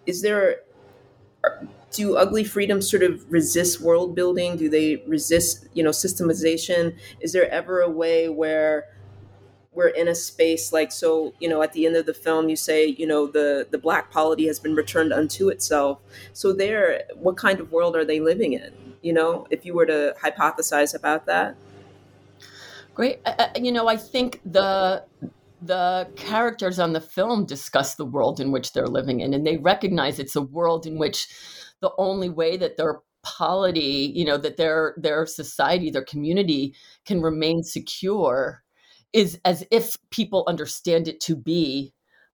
is 0.06 0.21
there 0.21 0.58
do 1.95 2.15
ugly 2.17 2.43
freedoms 2.43 2.89
sort 2.89 3.03
of 3.03 3.31
resist 3.31 3.81
world 3.81 4.15
building? 4.15 4.58
Do 4.58 4.69
they 4.69 5.03
resist, 5.08 5.67
you 5.73 5.84
know, 5.84 5.91
systemization? 5.91 6.95
Is 7.19 7.34
there 7.34 7.49
ever 7.49 7.81
a 7.81 7.89
way 7.89 8.29
where 8.29 8.86
we're 9.75 9.89
in 9.89 10.08
a 10.08 10.15
space 10.15 10.71
like 10.71 10.91
so 10.91 11.34
you 11.39 11.49
know 11.49 11.62
at 11.62 11.73
the 11.73 11.86
end 11.86 11.95
of 11.95 12.05
the 12.05 12.13
film 12.13 12.47
you 12.47 12.55
say 12.55 12.88
you 12.88 13.05
know 13.05 13.27
the 13.27 13.67
the 13.71 13.77
black 13.77 14.10
polity 14.10 14.47
has 14.47 14.58
been 14.58 14.73
returned 14.73 15.12
unto 15.12 15.49
itself 15.49 15.99
so 16.34 16.53
there 16.53 17.03
what 17.15 17.36
kind 17.38 17.60
of 17.60 17.71
world 17.71 17.95
are 17.95 18.05
they 18.05 18.19
living 18.19 18.53
in 18.53 18.71
you 19.01 19.12
know 19.12 19.45
if 19.49 19.65
you 19.65 19.74
were 19.74 19.86
to 19.86 20.15
hypothesize 20.24 20.95
about 20.95 21.26
that 21.26 21.55
great 22.93 23.20
uh, 23.26 23.49
you 23.59 23.72
know 23.72 23.88
i 23.88 23.97
think 23.97 24.39
the 24.45 25.03
the 25.66 26.07
characters 26.16 26.80
on 26.80 26.93
the 26.93 27.01
film 27.01 27.45
discuss 27.45 27.95
the 27.95 28.05
world 28.05 28.39
in 28.39 28.51
which 28.51 28.74
they're 28.74 28.88
living 28.88 29.22
in 29.22 29.34
and 29.34 29.45
they 29.45 29.57
recognize 29.57 30.20
it's 30.20 30.36
a 30.36 30.41
world 30.41 30.86
in 30.86 30.97
which 30.97 31.28
the 31.82 31.91
only 31.97 32.30
way 32.30 32.57
that 32.57 32.78
their 32.78 33.01
polity, 33.26 34.11
you 34.16 34.24
know, 34.24 34.38
that 34.38 34.57
their 34.57 34.93
their 34.97 35.26
society, 35.26 35.89
their 35.89 36.03
community 36.03 36.76
can 37.05 37.22
remain 37.22 37.63
secure 37.63 38.63
is 39.11 39.39
as 39.43 39.66
if 39.72 39.97
people 40.11 40.43
understand 40.47 41.07
it 41.07 41.20
to 41.22 41.36
be 41.36 41.93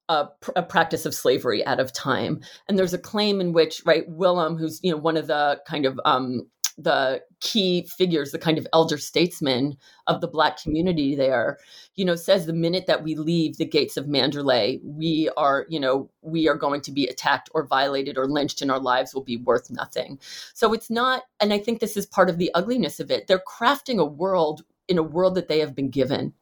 a, 0.09 0.27
a, 0.55 0.63
practice 0.63 1.05
of 1.05 1.13
slavery 1.13 1.65
out 1.65 1.79
of 1.79 1.93
time. 1.93 2.41
And 2.67 2.77
there's 2.77 2.93
a 2.93 2.97
claim 2.97 3.39
in 3.39 3.53
which, 3.53 3.81
right, 3.85 4.03
Willem, 4.07 4.57
who's 4.57 4.79
you 4.83 4.91
know 4.91 4.97
one 4.97 5.15
of 5.15 5.27
the 5.27 5.61
kind 5.65 5.85
of 5.85 5.99
um, 6.03 6.47
the 6.77 7.21
key 7.39 7.87
figures, 7.97 8.31
the 8.31 8.39
kind 8.39 8.57
of 8.57 8.67
elder 8.73 8.97
statesmen 8.97 9.77
of 10.07 10.21
the 10.21 10.27
Black 10.27 10.61
community 10.61 11.15
there, 11.15 11.57
you 11.95 12.05
know, 12.05 12.15
says 12.15 12.45
the 12.45 12.53
minute 12.53 12.85
that 12.87 13.03
we 13.03 13.15
leave 13.15 13.57
the 13.57 13.65
gates 13.65 13.97
of 13.97 14.05
Manderley, 14.05 14.79
we 14.83 15.29
are, 15.37 15.65
you 15.69 15.79
know, 15.79 16.09
we 16.21 16.47
are 16.47 16.55
going 16.55 16.81
to 16.81 16.91
be 16.91 17.07
attacked 17.07 17.49
or 17.53 17.65
violated 17.65 18.17
or 18.17 18.27
lynched 18.27 18.61
and 18.61 18.71
our 18.71 18.79
lives 18.79 19.13
will 19.13 19.23
be 19.23 19.37
worth 19.37 19.69
nothing. 19.69 20.19
So 20.53 20.73
it's 20.73 20.89
not, 20.89 21.23
and 21.39 21.53
I 21.53 21.59
think 21.59 21.79
this 21.79 21.97
is 21.97 22.05
part 22.05 22.29
of 22.29 22.37
the 22.37 22.51
ugliness 22.53 22.99
of 22.99 23.11
it. 23.11 23.27
They're 23.27 23.39
crafting 23.39 23.99
a 23.99 24.05
world 24.05 24.63
in 24.87 24.97
a 24.97 25.03
world 25.03 25.35
that 25.35 25.47
they 25.47 25.59
have 25.59 25.75
been 25.75 25.89
given. 25.89 26.33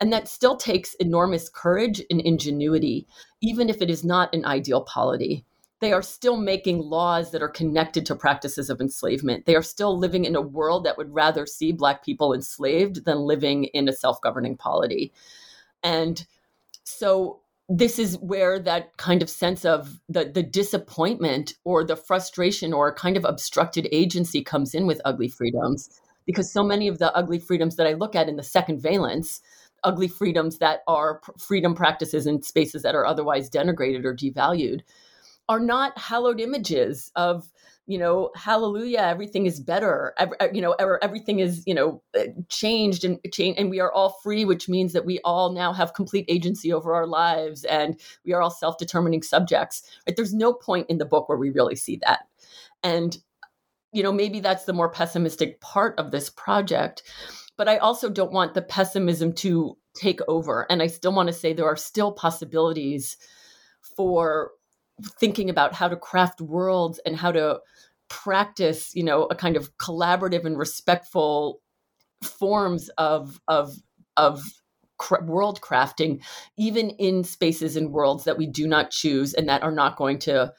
And 0.00 0.12
that 0.12 0.26
still 0.26 0.56
takes 0.56 0.94
enormous 0.94 1.48
courage 1.48 2.02
and 2.10 2.20
ingenuity, 2.20 3.06
even 3.40 3.68
if 3.68 3.80
it 3.80 3.90
is 3.90 4.04
not 4.04 4.34
an 4.34 4.44
ideal 4.44 4.80
polity 4.80 5.44
they 5.82 5.92
are 5.92 6.00
still 6.00 6.36
making 6.36 6.78
laws 6.78 7.32
that 7.32 7.42
are 7.42 7.48
connected 7.48 8.06
to 8.06 8.14
practices 8.14 8.70
of 8.70 8.80
enslavement. 8.80 9.46
They 9.46 9.56
are 9.56 9.62
still 9.62 9.98
living 9.98 10.24
in 10.24 10.36
a 10.36 10.40
world 10.40 10.84
that 10.84 10.96
would 10.96 11.12
rather 11.12 11.44
see 11.44 11.72
Black 11.72 12.04
people 12.04 12.32
enslaved 12.32 13.04
than 13.04 13.18
living 13.18 13.64
in 13.64 13.88
a 13.88 13.92
self 13.92 14.20
governing 14.22 14.56
polity. 14.56 15.12
And 15.82 16.24
so 16.84 17.40
this 17.68 17.98
is 17.98 18.16
where 18.18 18.60
that 18.60 18.96
kind 18.96 19.22
of 19.22 19.30
sense 19.30 19.64
of 19.64 20.00
the, 20.08 20.24
the 20.24 20.42
disappointment 20.44 21.54
or 21.64 21.82
the 21.82 21.96
frustration 21.96 22.72
or 22.72 22.94
kind 22.94 23.16
of 23.16 23.24
obstructed 23.24 23.88
agency 23.90 24.40
comes 24.40 24.76
in 24.76 24.86
with 24.86 25.00
ugly 25.04 25.28
freedoms 25.28 26.00
because 26.26 26.52
so 26.52 26.62
many 26.62 26.86
of 26.86 26.98
the 26.98 27.12
ugly 27.16 27.40
freedoms 27.40 27.74
that 27.74 27.88
I 27.88 27.94
look 27.94 28.14
at 28.14 28.28
in 28.28 28.36
the 28.36 28.44
second 28.44 28.80
valence, 28.80 29.40
ugly 29.82 30.06
freedoms 30.06 30.58
that 30.58 30.82
are 30.86 31.20
freedom 31.38 31.74
practices 31.74 32.24
in 32.24 32.42
spaces 32.42 32.82
that 32.82 32.94
are 32.94 33.04
otherwise 33.04 33.50
denigrated 33.50 34.04
or 34.04 34.14
devalued, 34.14 34.82
are 35.52 35.60
not 35.60 35.96
hallowed 35.98 36.40
images 36.40 37.12
of 37.14 37.50
you 37.86 37.98
know 37.98 38.30
hallelujah 38.34 39.00
everything 39.00 39.44
is 39.44 39.60
better 39.60 40.14
Every, 40.16 40.36
you 40.54 40.62
know 40.62 40.72
everything 40.72 41.40
is 41.40 41.62
you 41.66 41.74
know 41.74 42.02
uh, 42.18 42.24
changed 42.48 43.04
and 43.04 43.18
change 43.32 43.56
and 43.58 43.68
we 43.68 43.80
are 43.80 43.92
all 43.92 44.18
free 44.22 44.46
which 44.46 44.68
means 44.68 44.94
that 44.94 45.04
we 45.04 45.20
all 45.24 45.52
now 45.52 45.72
have 45.72 45.92
complete 45.92 46.24
agency 46.28 46.72
over 46.72 46.94
our 46.94 47.06
lives 47.06 47.64
and 47.64 48.00
we 48.24 48.32
are 48.32 48.40
all 48.40 48.50
self-determining 48.50 49.22
subjects 49.22 49.82
there's 50.16 50.32
no 50.32 50.54
point 50.54 50.86
in 50.88 50.96
the 50.98 51.04
book 51.04 51.28
where 51.28 51.38
we 51.38 51.50
really 51.50 51.76
see 51.76 51.96
that. 51.96 52.20
And 52.82 53.18
you 53.92 54.02
know 54.02 54.12
maybe 54.12 54.40
that's 54.40 54.64
the 54.64 54.72
more 54.72 54.90
pessimistic 54.90 55.60
part 55.60 55.98
of 55.98 56.10
this 56.10 56.30
project 56.30 57.02
but 57.58 57.68
i 57.68 57.76
also 57.76 58.08
don't 58.08 58.32
want 58.32 58.54
the 58.54 58.62
pessimism 58.62 59.34
to 59.34 59.76
take 59.94 60.20
over 60.28 60.66
and 60.70 60.82
i 60.82 60.86
still 60.86 61.12
want 61.12 61.26
to 61.26 61.32
say 61.32 61.52
there 61.52 61.66
are 61.66 61.76
still 61.76 62.10
possibilities 62.10 63.18
for 63.96 64.52
thinking 65.18 65.50
about 65.50 65.74
how 65.74 65.88
to 65.88 65.96
craft 65.96 66.40
worlds 66.40 67.00
and 67.04 67.16
how 67.16 67.32
to 67.32 67.58
practice 68.08 68.94
you 68.94 69.02
know 69.02 69.24
a 69.24 69.34
kind 69.34 69.56
of 69.56 69.76
collaborative 69.78 70.44
and 70.44 70.58
respectful 70.58 71.60
forms 72.22 72.90
of 72.98 73.40
of 73.48 73.74
of 74.16 74.42
world 75.22 75.60
crafting 75.60 76.22
even 76.56 76.90
in 76.90 77.24
spaces 77.24 77.76
and 77.76 77.90
worlds 77.90 78.24
that 78.24 78.38
we 78.38 78.46
do 78.46 78.68
not 78.68 78.90
choose 78.90 79.34
and 79.34 79.48
that 79.48 79.62
are 79.62 79.72
not 79.72 79.96
going 79.96 80.18
to 80.18 80.52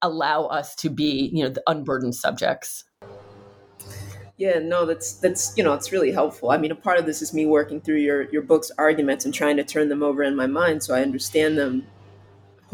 allow 0.00 0.44
us 0.44 0.74
to 0.74 0.88
be 0.88 1.30
you 1.32 1.42
know 1.42 1.50
the 1.50 1.62
unburdened 1.66 2.14
subjects. 2.14 2.84
Yeah 4.36 4.58
no 4.58 4.86
that's 4.86 5.14
that's 5.14 5.56
you 5.56 5.64
know 5.64 5.74
it's 5.74 5.92
really 5.92 6.12
helpful. 6.12 6.50
I 6.50 6.58
mean 6.58 6.70
a 6.70 6.76
part 6.76 6.98
of 6.98 7.06
this 7.06 7.22
is 7.22 7.34
me 7.34 7.46
working 7.46 7.80
through 7.80 7.98
your 7.98 8.30
your 8.30 8.42
book's 8.42 8.70
arguments 8.78 9.24
and 9.24 9.34
trying 9.34 9.56
to 9.56 9.64
turn 9.64 9.88
them 9.88 10.02
over 10.02 10.22
in 10.22 10.36
my 10.36 10.46
mind 10.46 10.82
so 10.82 10.94
i 10.94 11.02
understand 11.02 11.56
them 11.58 11.86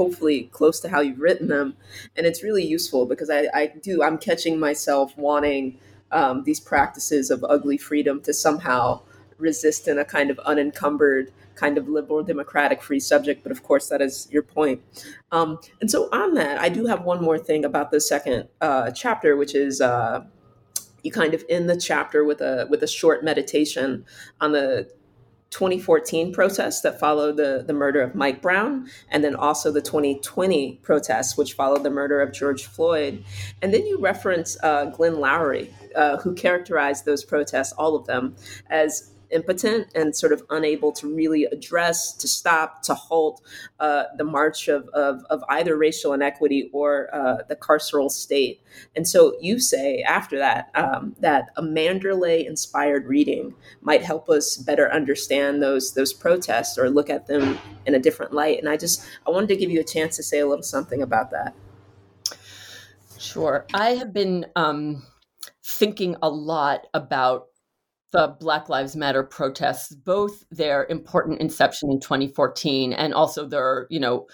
hopefully 0.01 0.45
close 0.45 0.81
to 0.81 0.89
how 0.89 1.01
you've 1.03 1.21
written 1.21 1.49
them. 1.49 1.77
And 2.17 2.27
it's 2.27 2.43
really 2.43 2.65
useful 2.65 3.05
because 3.05 3.29
I, 3.29 3.49
I 3.53 3.67
do, 3.83 4.03
I'm 4.03 4.17
catching 4.17 4.59
myself 4.59 5.15
wanting 5.19 5.79
um, 6.11 6.45
these 6.45 6.59
practices 6.59 7.31
of 7.31 7.45
ugly 7.47 7.77
freedom 7.77 8.23
to 8.23 8.33
somehow 8.33 9.03
resist 9.37 9.89
in 9.89 9.99
a 9.99 10.05
kind 10.07 10.31
of 10.31 10.39
unencumbered, 10.39 11.33
kind 11.55 11.77
of 11.77 11.87
liberal 11.87 12.23
democratic 12.23 12.81
free 12.81 12.99
subject. 12.99 13.43
But 13.43 13.53
of 13.53 13.63
course, 13.63 13.91
that 13.91 14.01
is 14.01 14.27
your 14.31 14.43
point. 14.43 14.81
Um, 15.33 15.59
and 15.83 15.91
so, 15.91 16.09
on 16.13 16.33
that, 16.33 16.59
I 16.59 16.71
do 16.71 16.87
have 16.87 17.05
one 17.05 17.23
more 17.23 17.39
thing 17.39 17.63
about 17.67 17.91
the 17.91 18.01
second 18.01 18.49
uh, 18.63 18.91
chapter, 18.93 19.37
which 19.37 19.55
is. 19.55 19.81
Uh, 19.81 20.25
you 21.03 21.11
kind 21.11 21.33
of 21.33 21.43
end 21.49 21.71
the 21.71 21.81
chapter 21.81 22.25
with 22.25 22.43
a 22.43 22.67
with 22.69 22.83
a 22.83 22.87
short 22.87 23.25
meditation 23.25 24.05
on 24.39 24.53
the 24.53 24.87
2014 25.51 26.33
protests 26.33 26.81
that 26.81 26.99
followed 27.01 27.37
the, 27.37 27.65
the 27.67 27.73
murder 27.73 28.01
of 28.01 28.15
Mike 28.15 28.41
Brown, 28.41 28.89
and 29.11 29.23
then 29.25 29.35
also 29.35 29.71
the 29.71 29.83
2020 29.83 30.79
protests, 30.83 31.37
which 31.37 31.55
followed 31.55 31.83
the 31.83 31.91
murder 31.91 32.21
of 32.21 32.33
George 32.33 32.67
Floyd. 32.67 33.25
And 33.61 33.75
then 33.75 33.85
you 33.87 34.01
reference 34.01 34.57
uh, 34.63 34.87
Glenn 34.87 35.17
Loury, 35.17 35.73
uh, 35.95 36.19
who 36.19 36.35
characterized 36.35 37.05
those 37.05 37.25
protests, 37.25 37.73
all 37.73 37.97
of 37.97 38.07
them, 38.07 38.37
as 38.69 39.11
impotent 39.31 39.89
and 39.95 40.15
sort 40.15 40.33
of 40.33 40.43
unable 40.51 40.93
to 40.93 41.13
really 41.13 41.45
address, 41.45 42.13
to 42.13 42.29
stop, 42.29 42.83
to 42.83 42.95
halt 42.95 43.41
uh, 43.79 44.05
the 44.17 44.25
march 44.25 44.69
of, 44.69 44.89
of, 44.89 45.23
of, 45.31 45.43
either 45.49 45.77
racial 45.77 46.13
inequity 46.13 46.71
or 46.73 47.09
uh, 47.15 47.39
the 47.49 47.57
carceral 47.57 48.11
state. 48.11 48.61
And 48.95 49.07
so 49.07 49.37
you 49.41 49.59
say 49.59 50.03
after 50.03 50.39
that 50.39 50.71
um, 50.75 51.15
that 51.21 51.51
a 51.57 51.63
Manderley 51.63 52.47
inspired 52.47 53.07
reading 53.07 53.55
might 53.81 54.03
help 54.03 54.29
us 54.29 54.57
better 54.57 54.91
understand 54.93 55.63
those 55.63 55.95
those 55.95 56.13
protests 56.13 56.79
or 56.79 56.91
look 56.91 57.11
at 57.11 57.27
them 57.27 57.59
in 57.87 57.95
a 57.95 57.99
different 57.99 58.33
light. 58.33 58.59
And 58.59 58.69
I 58.69 58.77
just 58.77 59.05
I 59.27 59.31
wanted 59.31 59.49
to 59.49 59.57
give 59.57 59.71
you 59.71 59.81
a 59.81 59.85
chance 59.85 60.17
to 60.17 60.23
say 60.23 60.41
a 60.41 60.47
little 60.47 60.63
something 60.63 61.03
about 61.03 61.31
that. 61.31 61.55
Sure. 63.19 63.67
I 63.75 63.91
have 63.91 64.15
been 64.15 64.47
um, 64.57 65.03
thinking 65.65 66.17
a 66.23 66.31
lot 66.31 66.87
about 66.95 67.49
the 68.13 68.37
Black 68.41 68.69
Lives 68.69 68.97
Matter 68.97 69.23
protests, 69.23 69.95
both 69.95 70.45
their 70.51 70.87
important 70.87 71.41
inception 71.41 71.91
in 71.91 72.01
2014 72.01 72.93
and 72.93 73.15
also 73.15 73.47
their, 73.47 73.87
you 73.91 74.01
know, 74.01 74.27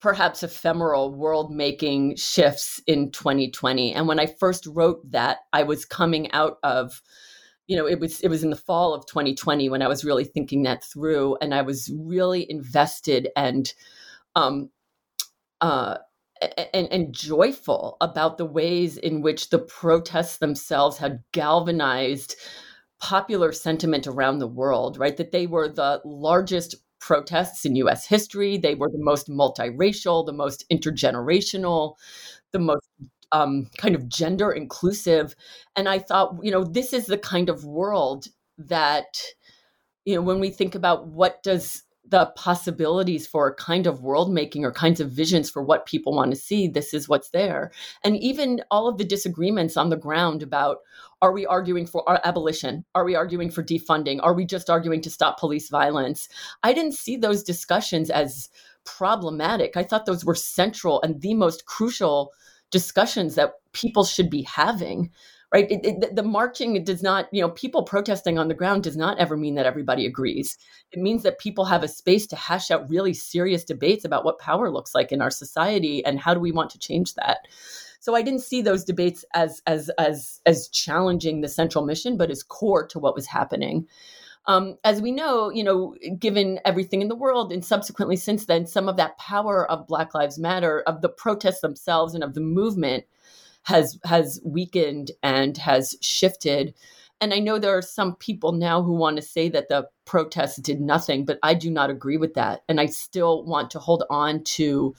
perhaps 0.00 0.42
ephemeral 0.42 1.14
world 1.14 1.50
making 1.50 2.16
shifts 2.16 2.80
in 2.86 3.10
2020. 3.10 3.94
And 3.94 4.06
when 4.06 4.20
I 4.20 4.26
first 4.26 4.66
wrote 4.66 5.10
that, 5.10 5.38
I 5.52 5.62
was 5.62 5.84
coming 5.84 6.30
out 6.32 6.58
of 6.62 7.00
you 7.66 7.76
know 7.76 7.86
it 7.86 7.98
was 7.98 8.20
it 8.20 8.28
was 8.28 8.44
in 8.44 8.50
the 8.50 8.56
fall 8.56 8.94
of 8.94 9.06
2020 9.06 9.68
when 9.68 9.82
i 9.82 9.88
was 9.88 10.04
really 10.04 10.22
thinking 10.22 10.62
that 10.62 10.84
through 10.84 11.36
and 11.40 11.52
i 11.52 11.62
was 11.62 11.90
really 11.98 12.48
invested 12.48 13.28
and 13.34 13.74
um 14.36 14.70
uh 15.60 15.96
and, 16.74 16.86
and 16.92 17.14
joyful 17.14 17.96
about 18.00 18.38
the 18.38 18.44
ways 18.44 18.98
in 18.98 19.22
which 19.22 19.50
the 19.50 19.58
protests 19.58 20.38
themselves 20.38 20.98
had 20.98 21.24
galvanized 21.32 22.36
popular 23.00 23.52
sentiment 23.52 24.06
around 24.06 24.38
the 24.38 24.46
world, 24.46 24.98
right? 24.98 25.16
That 25.16 25.32
they 25.32 25.46
were 25.46 25.68
the 25.68 26.00
largest 26.04 26.74
protests 27.00 27.64
in 27.64 27.76
US 27.76 28.06
history. 28.06 28.56
They 28.56 28.74
were 28.74 28.90
the 28.90 28.98
most 28.98 29.28
multiracial, 29.28 30.24
the 30.24 30.32
most 30.32 30.68
intergenerational, 30.70 31.94
the 32.52 32.58
most 32.58 32.88
um, 33.32 33.68
kind 33.78 33.94
of 33.94 34.08
gender 34.08 34.50
inclusive. 34.50 35.34
And 35.74 35.88
I 35.88 35.98
thought, 35.98 36.36
you 36.42 36.50
know, 36.50 36.64
this 36.64 36.92
is 36.92 37.06
the 37.06 37.18
kind 37.18 37.48
of 37.48 37.64
world 37.64 38.26
that, 38.58 39.20
you 40.04 40.14
know, 40.14 40.22
when 40.22 40.40
we 40.40 40.50
think 40.50 40.74
about 40.74 41.06
what 41.06 41.42
does 41.42 41.82
the 42.08 42.26
possibilities 42.36 43.26
for 43.26 43.54
kind 43.54 43.86
of 43.86 44.02
world 44.02 44.32
making 44.32 44.64
or 44.64 44.72
kinds 44.72 45.00
of 45.00 45.10
visions 45.10 45.50
for 45.50 45.62
what 45.62 45.86
people 45.86 46.14
want 46.14 46.30
to 46.30 46.36
see 46.36 46.68
this 46.68 46.94
is 46.94 47.08
what's 47.08 47.30
there. 47.30 47.72
And 48.04 48.16
even 48.16 48.62
all 48.70 48.88
of 48.88 48.98
the 48.98 49.04
disagreements 49.04 49.76
on 49.76 49.90
the 49.90 49.96
ground 49.96 50.42
about 50.42 50.78
are 51.22 51.32
we 51.32 51.46
arguing 51.46 51.86
for 51.86 52.08
our 52.08 52.20
abolition? 52.24 52.84
Are 52.94 53.04
we 53.04 53.16
arguing 53.16 53.50
for 53.50 53.62
defunding? 53.62 54.20
Are 54.22 54.34
we 54.34 54.44
just 54.44 54.70
arguing 54.70 55.00
to 55.02 55.10
stop 55.10 55.40
police 55.40 55.68
violence? 55.68 56.28
I 56.62 56.72
didn't 56.72 56.92
see 56.92 57.16
those 57.16 57.42
discussions 57.42 58.10
as 58.10 58.50
problematic. 58.84 59.76
I 59.76 59.82
thought 59.82 60.06
those 60.06 60.24
were 60.24 60.34
central 60.34 61.00
and 61.02 61.20
the 61.20 61.34
most 61.34 61.66
crucial 61.66 62.32
discussions 62.70 63.34
that 63.34 63.54
people 63.72 64.04
should 64.04 64.30
be 64.30 64.42
having 64.42 65.10
right? 65.52 65.70
It, 65.70 65.80
it, 65.84 66.16
the 66.16 66.22
marching 66.22 66.82
does 66.84 67.02
not, 67.02 67.28
you 67.32 67.40
know, 67.40 67.50
people 67.50 67.84
protesting 67.84 68.38
on 68.38 68.48
the 68.48 68.54
ground 68.54 68.82
does 68.82 68.96
not 68.96 69.18
ever 69.18 69.36
mean 69.36 69.54
that 69.54 69.66
everybody 69.66 70.06
agrees. 70.06 70.58
It 70.92 71.00
means 71.00 71.22
that 71.22 71.38
people 71.38 71.64
have 71.66 71.82
a 71.82 71.88
space 71.88 72.26
to 72.28 72.36
hash 72.36 72.70
out 72.70 72.88
really 72.90 73.14
serious 73.14 73.64
debates 73.64 74.04
about 74.04 74.24
what 74.24 74.38
power 74.38 74.70
looks 74.70 74.94
like 74.94 75.12
in 75.12 75.22
our 75.22 75.30
society 75.30 76.04
and 76.04 76.18
how 76.18 76.34
do 76.34 76.40
we 76.40 76.52
want 76.52 76.70
to 76.70 76.78
change 76.78 77.14
that. 77.14 77.38
So 78.00 78.14
I 78.14 78.22
didn't 78.22 78.42
see 78.42 78.62
those 78.62 78.84
debates 78.84 79.24
as 79.34 79.62
as 79.66 79.90
as 79.98 80.40
as 80.46 80.68
challenging 80.68 81.40
the 81.40 81.48
central 81.48 81.84
mission, 81.84 82.16
but 82.16 82.30
as 82.30 82.42
core 82.42 82.86
to 82.88 82.98
what 82.98 83.14
was 83.14 83.26
happening. 83.26 83.88
Um, 84.48 84.76
as 84.84 85.02
we 85.02 85.10
know, 85.10 85.50
you 85.50 85.64
know, 85.64 85.96
given 86.16 86.60
everything 86.64 87.02
in 87.02 87.08
the 87.08 87.16
world, 87.16 87.52
and 87.52 87.64
subsequently 87.64 88.14
since 88.14 88.46
then, 88.46 88.66
some 88.66 88.88
of 88.88 88.96
that 88.96 89.18
power 89.18 89.68
of 89.68 89.88
Black 89.88 90.14
Lives 90.14 90.38
Matter, 90.38 90.84
of 90.86 91.02
the 91.02 91.08
protests 91.08 91.62
themselves, 91.62 92.14
and 92.14 92.22
of 92.22 92.34
the 92.34 92.40
movement 92.40 93.04
has 93.66 93.98
has 94.04 94.40
weakened 94.44 95.10
and 95.22 95.56
has 95.58 95.96
shifted. 96.00 96.74
And 97.20 97.32
I 97.32 97.38
know 97.38 97.58
there 97.58 97.76
are 97.76 97.82
some 97.82 98.14
people 98.16 98.52
now 98.52 98.82
who 98.82 98.92
want 98.92 99.16
to 99.16 99.22
say 99.22 99.48
that 99.48 99.68
the 99.68 99.88
protests 100.04 100.56
did 100.56 100.80
nothing, 100.80 101.24
but 101.24 101.38
I 101.42 101.54
do 101.54 101.70
not 101.70 101.90
agree 101.90 102.16
with 102.18 102.34
that. 102.34 102.62
And 102.68 102.80
I 102.80 102.86
still 102.86 103.44
want 103.44 103.70
to 103.70 103.78
hold 103.78 104.04
on 104.10 104.44
to 104.44 104.94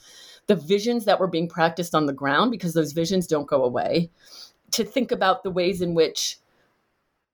the 0.48 0.56
visions 0.56 1.04
that 1.04 1.20
were 1.20 1.28
being 1.28 1.48
practiced 1.48 1.94
on 1.94 2.06
the 2.06 2.12
ground 2.12 2.50
because 2.50 2.74
those 2.74 2.92
visions 2.92 3.26
don't 3.26 3.46
go 3.46 3.62
away. 3.64 4.10
to 4.72 4.84
think 4.84 5.12
about 5.12 5.42
the 5.42 5.50
ways 5.50 5.80
in 5.80 5.94
which 5.94 6.38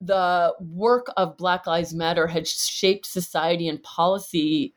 the 0.00 0.54
work 0.60 1.06
of 1.16 1.36
Black 1.36 1.66
Lives 1.66 1.94
Matter 1.94 2.26
has 2.26 2.50
shaped 2.50 3.06
society 3.06 3.68
and 3.68 3.82
policy 3.82 4.74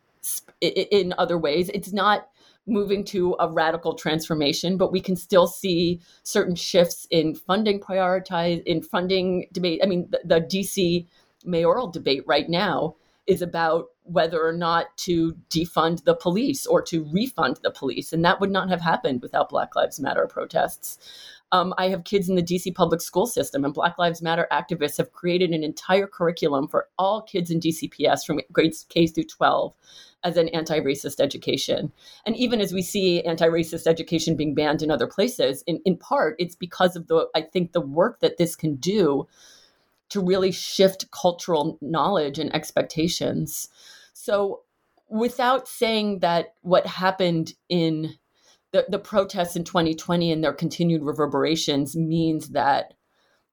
in 0.62 1.14
other 1.18 1.38
ways. 1.38 1.70
It's 1.74 1.94
not 1.94 2.30
moving 2.68 3.04
to 3.06 3.36
a 3.40 3.50
radical 3.50 3.94
transformation, 3.94 4.78
but 4.78 4.92
we 4.92 5.02
can 5.02 5.16
still 5.16 5.48
see 5.48 6.00
certain 6.24 6.56
shifts 6.56 7.08
in 7.10 7.34
funding 7.34 7.80
prioritize 7.80 8.62
in 8.66 8.82
funding 8.82 9.48
debate. 9.54 9.80
I 9.84 9.88
mean, 9.88 10.08
the, 10.10 10.20
the 10.26 10.42
DC 10.42 11.08
mayoral 11.46 11.88
debate 11.88 12.24
right 12.28 12.50
now 12.50 12.96
is 13.26 13.42
about 13.42 13.88
whether 14.04 14.46
or 14.46 14.54
not 14.54 14.96
to 14.98 15.34
defund 15.50 16.04
the 16.06 16.16
police 16.16 16.66
or 16.66 16.82
to 16.82 17.06
refund 17.12 17.60
the 17.62 17.72
police. 17.72 18.14
And 18.14 18.24
that 18.24 18.40
would 18.40 18.52
not 18.52 18.70
have 18.70 18.82
happened 18.82 19.22
without 19.22 19.50
Black 19.50 19.76
Lives 19.76 20.00
Matter 20.00 20.28
protests. 20.28 20.98
Um, 21.52 21.74
I 21.78 21.88
have 21.90 22.04
kids 22.04 22.28
in 22.28 22.36
the 22.36 22.44
DC 22.44 22.76
public 22.76 23.02
school 23.02 23.26
system, 23.26 23.64
and 23.64 23.74
Black 23.74 23.98
Lives 23.98 24.22
Matter 24.22 24.48
activists 24.52 24.98
have 24.98 25.14
created 25.14 25.52
an 25.52 25.64
entire 25.64 26.08
curriculum 26.08 26.68
for 26.68 26.90
all 26.98 27.22
kids 27.22 27.50
in 27.50 27.60
DCPS 27.60 28.26
from 28.26 28.42
grades 28.52 28.86
K 28.90 29.08
through 29.08 29.26
12 29.26 29.74
as 30.24 30.36
an 30.36 30.50
anti 30.50 30.80
racist 30.80 31.22
education. 31.22 31.92
And 32.26 32.36
even 32.36 32.60
as 32.60 32.74
we 32.74 32.82
see 32.82 33.22
anti 33.22 33.48
racist 33.48 33.88
education 33.88 34.36
being 34.36 34.56
banned 34.56 34.82
in 34.82 34.92
other 34.92 35.08
places, 35.08 35.64
in, 35.68 35.80
in 35.86 35.98
part, 35.98 36.36
it's 36.38 36.56
because 36.56 36.96
of 36.96 37.08
the, 37.08 37.28
I 37.34 37.42
think, 37.42 37.72
the 37.72 37.82
work 37.82 38.20
that 38.20 38.38
this 38.38 38.56
can 38.56 38.76
do 38.76 39.28
to 40.10 40.22
really 40.22 40.52
shift 40.52 41.12
cultural 41.12 41.78
knowledge 41.82 42.40
and 42.40 42.54
expectations. 42.54 43.70
So, 44.14 44.64
without 45.10 45.68
saying 45.68 46.20
that 46.20 46.56
what 46.62 46.86
happened 46.86 47.54
in 47.70 48.16
the, 48.74 48.86
the 48.90 49.00
protests 49.00 49.56
in 49.56 49.64
2020 49.64 50.32
and 50.32 50.44
their 50.44 50.54
continued 50.54 51.04
reverberations 51.04 51.96
means 51.96 52.50
that 52.50 52.94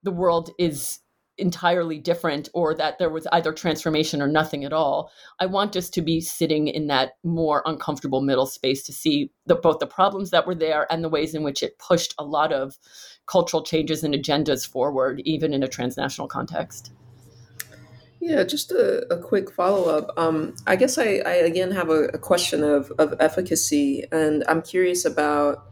the 0.02 0.10
world 0.10 0.50
is 0.58 1.00
entirely 1.38 1.98
different 1.98 2.48
or 2.54 2.74
that 2.74 2.98
there 2.98 3.10
was 3.10 3.26
either 3.32 3.52
transformation 3.52 4.22
or 4.22 4.28
nothing 4.28 4.64
at 4.64 4.72
all. 4.72 5.10
I 5.40 5.46
want 5.46 5.76
us 5.76 5.90
to 5.90 6.02
be 6.02 6.20
sitting 6.20 6.68
in 6.68 6.86
that 6.88 7.12
more 7.24 7.62
uncomfortable 7.66 8.20
middle 8.20 8.46
space 8.46 8.84
to 8.84 8.92
see 8.92 9.32
the, 9.46 9.56
both 9.56 9.80
the 9.80 9.86
problems 9.86 10.30
that 10.30 10.46
were 10.46 10.54
there 10.54 10.86
and 10.92 11.02
the 11.02 11.08
ways 11.08 11.34
in 11.34 11.42
which 11.42 11.62
it 11.62 11.78
pushed 11.78 12.14
a 12.18 12.24
lot 12.24 12.52
of 12.52 12.78
cultural 13.26 13.64
changes 13.64 14.04
and 14.04 14.14
agendas 14.14 14.66
forward, 14.66 15.22
even 15.24 15.52
in 15.52 15.62
a 15.62 15.68
transnational 15.68 16.28
context. 16.28 16.92
Yeah, 18.24 18.42
just 18.42 18.72
a, 18.72 19.06
a 19.12 19.18
quick 19.18 19.50
follow 19.50 19.94
up. 19.94 20.18
Um, 20.18 20.54
I 20.66 20.76
guess 20.76 20.96
I, 20.96 21.20
I, 21.26 21.34
again 21.44 21.70
have 21.72 21.90
a, 21.90 22.04
a 22.04 22.18
question 22.18 22.64
of, 22.64 22.90
of 22.98 23.12
efficacy, 23.20 24.06
and 24.10 24.42
I'm 24.48 24.62
curious 24.62 25.04
about, 25.04 25.66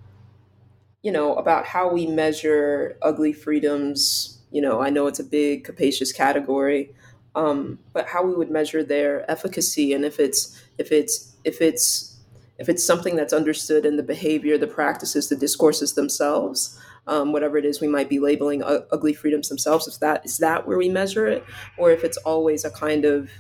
you 1.01 1.13
know, 1.13 1.35
about 1.37 1.65
how 1.65 1.91
we 1.91 2.07
measure 2.07 2.99
ugly 3.01 3.33
freedoms. 3.33 4.39
You 4.51 4.61
know, 4.61 4.83
I 4.83 4.91
know 4.91 5.07
it's 5.07 5.19
a 5.19 5.25
big, 5.25 5.65
capacious 5.65 6.13
category, 6.13 6.95
um, 7.35 7.79
but 7.95 8.09
how 8.09 8.23
we 8.23 8.35
would 8.35 8.51
measure 8.51 8.85
their 8.85 9.29
efficacy, 9.31 9.95
and 9.95 10.05
if 10.05 10.21
it's 10.21 10.63
if 10.77 10.93
it's 10.93 11.35
if 11.45 11.63
it's 11.63 12.19
if 12.59 12.69
it's 12.69 12.85
something 12.85 13.17
that's 13.17 13.33
understood 13.33 13.87
in 13.87 13.97
the 13.97 14.03
behavior, 14.03 14.59
the 14.59 14.67
practices, 14.67 15.31
the 15.31 15.37
discourses 15.37 15.95
themselves, 15.95 16.79
um, 17.07 17.33
whatever 17.33 17.57
it 17.57 17.65
is 17.65 17.81
we 17.81 17.89
might 17.89 18.09
be 18.09 18.19
labeling 18.19 18.63
ugly 18.63 19.13
freedoms 19.13 19.49
themselves. 19.49 19.87
Is 19.87 19.99
that 19.99 20.25
is 20.25 20.39
that 20.39 20.67
where 20.67 20.79
we 20.79 20.89
measure 20.89 21.27
it, 21.27 21.45
or 21.77 21.91
if 21.91 22.05
it's 22.05 22.17
always 22.19 22.65
a 22.65 22.71
kind 22.71 23.05
of 23.05 23.31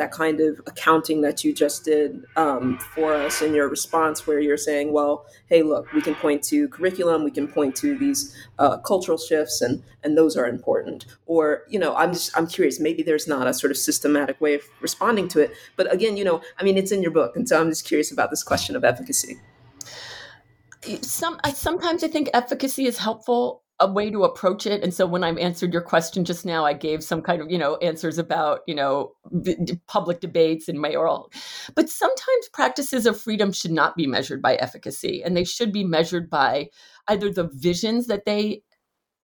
that 0.00 0.10
kind 0.10 0.40
of 0.40 0.58
accounting 0.66 1.20
that 1.20 1.44
you 1.44 1.52
just 1.52 1.84
did 1.84 2.24
um, 2.34 2.78
for 2.78 3.12
us 3.12 3.42
in 3.42 3.54
your 3.54 3.68
response, 3.68 4.26
where 4.26 4.40
you're 4.40 4.56
saying, 4.56 4.94
well, 4.94 5.26
hey, 5.46 5.62
look, 5.62 5.92
we 5.92 6.00
can 6.00 6.14
point 6.14 6.42
to 6.42 6.68
curriculum, 6.68 7.22
we 7.22 7.30
can 7.30 7.46
point 7.46 7.76
to 7.76 7.98
these 7.98 8.34
uh, 8.58 8.78
cultural 8.78 9.18
shifts, 9.18 9.60
and 9.60 9.82
and 10.02 10.16
those 10.16 10.38
are 10.38 10.46
important. 10.46 11.04
Or 11.26 11.64
you 11.68 11.78
know, 11.78 11.94
I'm 11.94 12.14
just 12.14 12.34
I'm 12.36 12.46
curious, 12.46 12.80
maybe 12.80 13.02
there's 13.02 13.28
not 13.28 13.46
a 13.46 13.52
sort 13.52 13.70
of 13.70 13.76
systematic 13.76 14.40
way 14.40 14.54
of 14.54 14.62
responding 14.80 15.28
to 15.28 15.40
it, 15.40 15.52
but 15.76 15.92
again, 15.92 16.16
you 16.16 16.24
know, 16.24 16.40
I 16.58 16.64
mean, 16.64 16.78
it's 16.78 16.92
in 16.92 17.02
your 17.02 17.12
book, 17.12 17.36
and 17.36 17.46
so 17.46 17.60
I'm 17.60 17.68
just 17.68 17.84
curious 17.84 18.10
about 18.10 18.30
this 18.30 18.42
question 18.42 18.76
of 18.76 18.84
efficacy 18.84 19.38
some 21.02 21.38
sometimes 21.54 22.04
I 22.04 22.08
think 22.08 22.30
efficacy 22.32 22.86
is 22.86 22.98
helpful 22.98 23.62
a 23.80 23.90
way 23.90 24.10
to 24.10 24.24
approach 24.24 24.66
it 24.66 24.82
and 24.82 24.92
so 24.92 25.06
when 25.06 25.24
i 25.24 25.30
answered 25.30 25.72
your 25.72 25.80
question 25.80 26.22
just 26.22 26.44
now 26.44 26.66
i 26.66 26.74
gave 26.74 27.02
some 27.02 27.22
kind 27.22 27.40
of 27.40 27.50
you 27.50 27.56
know 27.56 27.76
answers 27.76 28.18
about 28.18 28.60
you 28.66 28.74
know 28.74 29.12
public 29.88 30.20
debates 30.20 30.68
and 30.68 30.78
mayoral 30.78 31.32
but 31.74 31.88
sometimes 31.88 32.48
practices 32.52 33.06
of 33.06 33.18
freedom 33.18 33.50
should 33.50 33.70
not 33.70 33.96
be 33.96 34.06
measured 34.06 34.42
by 34.42 34.54
efficacy 34.56 35.22
and 35.24 35.34
they 35.34 35.44
should 35.44 35.72
be 35.72 35.82
measured 35.82 36.28
by 36.28 36.68
either 37.08 37.32
the 37.32 37.48
visions 37.54 38.06
that 38.06 38.26
they 38.26 38.62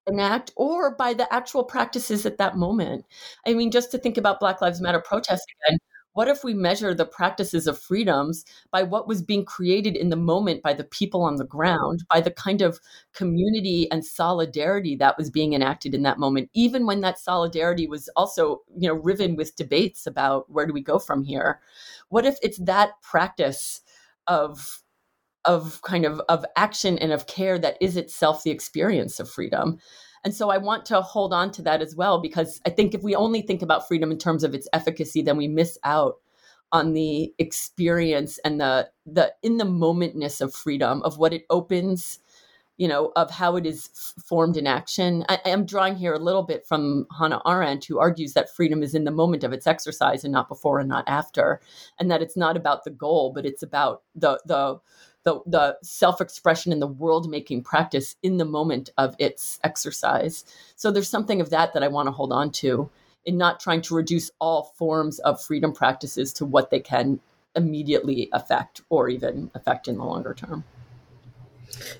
enact 0.08 0.52
or 0.56 0.96
by 0.96 1.14
the 1.14 1.34
actual 1.34 1.64
practices 1.64 2.26
at 2.26 2.38
that 2.38 2.58
moment. 2.58 3.06
I 3.48 3.54
mean 3.54 3.72
just 3.72 3.92
to 3.92 3.98
think 3.98 4.18
about 4.18 4.40
black 4.40 4.62
lives 4.62 4.82
matter 4.82 5.02
protests 5.02 5.46
again 5.66 5.80
what 6.14 6.28
if 6.28 6.44
we 6.44 6.54
measure 6.54 6.94
the 6.94 7.06
practices 7.06 7.68
of 7.68 7.80
freedoms 7.80 8.46
by 8.72 8.84
what 8.84 9.08
was 9.08 9.22
being 9.22 9.46
created 9.46 9.96
in 9.96 10.10
the 10.10 10.16
moment 10.16 10.64
by 10.64 10.74
the 10.74 10.84
people 10.84 11.24
on 11.24 11.36
the 11.36 11.46
ground, 11.46 12.04
by 12.10 12.22
the 12.22 12.32
kind 12.32 12.62
of 12.62 12.80
community 13.14 13.90
and 13.92 14.06
solidarity 14.06 14.96
that 14.96 15.18
was 15.18 15.30
being 15.30 15.54
enacted 15.54 15.94
in 15.94 16.04
that 16.04 16.20
moment, 16.20 16.50
even 16.54 16.86
when 16.86 17.02
that 17.02 17.20
solidarity 17.20 17.88
was 17.88 18.10
also, 18.16 18.62
you 18.78 18.88
know, 18.88 18.96
riven 18.96 19.36
with 19.36 19.56
debates 19.56 20.06
about 20.08 20.50
where 20.50 20.66
do 20.66 20.74
we 20.74 20.82
go 20.82 21.00
from 21.00 21.24
here? 21.24 21.60
What 22.10 22.26
if 22.26 22.38
it's 22.42 22.60
that 22.60 23.02
practice 23.02 23.82
of 24.28 24.80
of 25.46 25.82
kind 25.82 26.06
of 26.06 26.22
of 26.30 26.46
action 26.56 26.98
and 27.00 27.12
of 27.12 27.28
care 27.28 27.60
that 27.60 27.78
is 27.82 27.98
itself 27.98 28.44
the 28.44 28.52
experience 28.52 29.20
of 29.20 29.30
freedom? 29.30 29.78
And 30.24 30.34
so 30.34 30.50
I 30.50 30.58
want 30.58 30.86
to 30.88 31.02
hold 31.02 31.34
on 31.34 31.52
to 31.52 31.62
that 31.64 31.82
as 31.82 31.96
well, 31.96 32.20
because 32.20 32.62
I 32.66 32.70
think 32.70 32.94
if 32.94 33.04
we 33.04 33.16
only 33.16 33.42
think 33.42 33.62
about 33.62 33.88
freedom 33.88 34.12
in 34.12 34.18
terms 34.18 34.44
of 34.44 34.54
its 34.54 34.68
efficacy, 34.74 35.22
then 35.22 35.38
we 35.38 35.48
miss 35.48 35.78
out 35.84 36.16
on 36.74 36.94
the 36.94 37.34
experience 37.38 38.40
and 38.44 38.60
the 38.60 38.90
the 39.06 39.32
in 39.44 39.58
the 39.58 39.66
momentness 39.66 40.42
of 40.42 40.54
freedom 40.54 41.04
of 41.04 41.20
what 41.20 41.32
it 41.32 41.46
opens 41.52 42.20
you 42.78 42.88
know 42.88 43.12
of 43.16 43.30
how 43.30 43.56
it 43.56 43.66
is 43.68 44.16
formed 44.26 44.58
in 44.58 44.66
action. 44.66 45.24
I, 45.30 45.40
am 45.46 45.68
drawing 45.68 45.96
here 45.96 46.14
a 46.14 46.20
little 46.20 46.42
bit 46.42 46.66
from 46.66 47.06
hannah 47.16 47.42
arendt 47.46 47.86
who 47.86 48.00
argues 48.00 48.34
that 48.34 48.54
freedom 48.54 48.82
is 48.82 48.96
in 48.96 49.04
the 49.04 49.12
moment 49.12 49.44
of 49.44 49.54
its 49.54 49.68
exercise 49.68 50.24
and 50.24 50.34
not 50.34 50.50
before 50.50 50.80
and 50.80 50.90
not 50.90 51.08
after 51.08 51.62
and 52.00 52.10
that 52.10 52.24
it's 52.24 52.36
not 52.36 52.58
about 52.58 52.84
the 52.84 52.90
goal 52.90 53.32
but 53.34 53.46
it's 53.46 53.62
about 53.62 54.02
the 54.16 54.42
the 54.46 54.80
the, 55.24 55.40
the 55.46 55.78
self-expression 55.82 56.72
and 56.72 56.82
the 56.82 56.88
world-making 56.88 57.64
practice 57.64 58.16
in 58.24 58.38
the 58.38 58.46
moment 58.46 58.90
of 58.98 59.16
its 59.20 59.60
exercise. 59.64 60.46
So 60.76 60.92
there's 60.92 61.10
something 61.10 61.42
of 61.42 61.50
that 61.50 61.74
that 61.74 61.84
I 61.84 61.88
want 61.88 62.08
to 62.08 62.12
hold 62.12 62.34
on 62.34 62.52
to 62.52 62.90
in 63.26 63.38
not 63.38 63.60
trying 63.60 63.82
to 63.84 63.96
reduce 63.96 64.32
all 64.40 64.74
forms 64.76 65.20
of 65.20 65.42
freedom 65.42 65.74
practices 65.74 66.34
to 66.34 66.46
what 66.46 66.70
they 66.70 66.80
can 66.80 67.20
immediately 67.56 68.30
affect 68.34 68.82
or 68.90 69.10
even 69.10 69.50
affect 69.54 69.88
in 69.88 69.98
the 69.98 70.04
longer 70.04 70.34
term. 70.34 70.64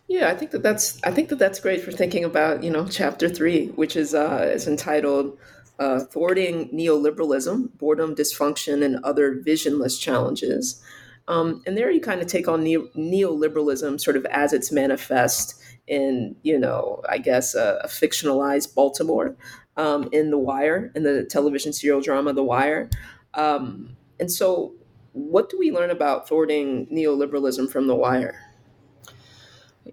Yeah, 0.08 0.30
I 0.30 0.36
think 0.36 0.52
that 0.52 0.62
that's 0.64 1.00
I 1.04 1.12
think 1.12 1.30
that 1.30 1.40
that's 1.40 1.60
great 1.60 1.82
for 1.82 1.92
thinking 1.92 2.24
about 2.24 2.64
you 2.64 2.70
know 2.70 2.88
chapter 2.88 3.30
three, 3.30 3.68
which 3.68 3.96
is 3.96 4.14
uh, 4.14 4.52
is 4.54 4.68
entitled 4.68 5.38
uh, 5.80 6.02
"Thwarting 6.02 6.70
Neoliberalism: 6.70 7.78
Boredom, 7.78 8.16
Dysfunction, 8.16 8.84
and 8.84 9.04
Other 9.04 9.34
Visionless 9.34 9.98
Challenges." 9.98 10.82
Um, 11.28 11.64
and 11.66 11.78
there 11.78 11.90
you 11.90 12.02
kind 12.02 12.22
of 12.22 12.28
take 12.28 12.48
on 12.48 12.64
neo- 12.64 12.90
neoliberalism 12.98 14.00
sort 14.02 14.18
of 14.18 14.26
as 14.26 14.52
it's 14.52 14.72
manifest 14.72 15.62
in, 15.88 16.36
you 16.44 16.60
know, 16.60 17.02
I 17.10 17.18
guess 17.18 17.56
a, 17.56 17.80
a 17.84 17.88
fictionalized 17.88 18.76
Baltimore 18.76 19.36
um, 19.78 20.10
in 20.12 20.32
The 20.32 20.38
Wire, 20.38 20.92
in 20.96 21.04
the 21.04 21.24
television 21.24 21.74
serial 21.74 22.02
drama 22.02 22.34
The 22.34 22.44
Wire. 22.44 22.90
Um, 23.34 23.96
and 24.20 24.32
so, 24.32 24.74
what 25.14 25.50
do 25.50 25.58
we 25.58 25.72
learn 25.72 25.92
about 25.92 26.28
thwarting 26.28 26.88
neoliberalism 26.88 27.72
from 27.72 27.88
The 27.88 27.96
Wire? 27.96 28.40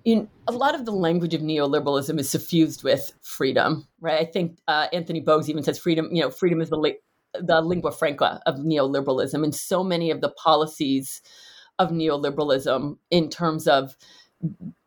in 0.04 0.28
a 0.46 0.52
lot 0.52 0.74
of 0.74 0.84
the 0.84 0.92
language 0.92 1.34
of 1.34 1.40
neoliberalism 1.40 2.18
is 2.18 2.30
suffused 2.30 2.82
with 2.84 3.12
freedom, 3.22 3.86
right? 4.00 4.20
I 4.20 4.24
think 4.24 4.58
uh, 4.68 4.86
Anthony 4.92 5.20
Bogues 5.20 5.48
even 5.48 5.62
says 5.62 5.78
freedom. 5.78 6.08
You 6.12 6.22
know, 6.22 6.30
freedom 6.30 6.60
is 6.60 6.70
the 6.70 6.76
the 7.34 7.60
lingua 7.60 7.92
franca 7.92 8.40
of 8.46 8.56
neoliberalism 8.56 9.44
and 9.44 9.54
so 9.54 9.84
many 9.84 10.10
of 10.10 10.20
the 10.20 10.30
policies 10.30 11.22
of 11.78 11.90
neoliberalism 11.90 12.96
in 13.10 13.28
terms 13.28 13.66
of 13.66 13.96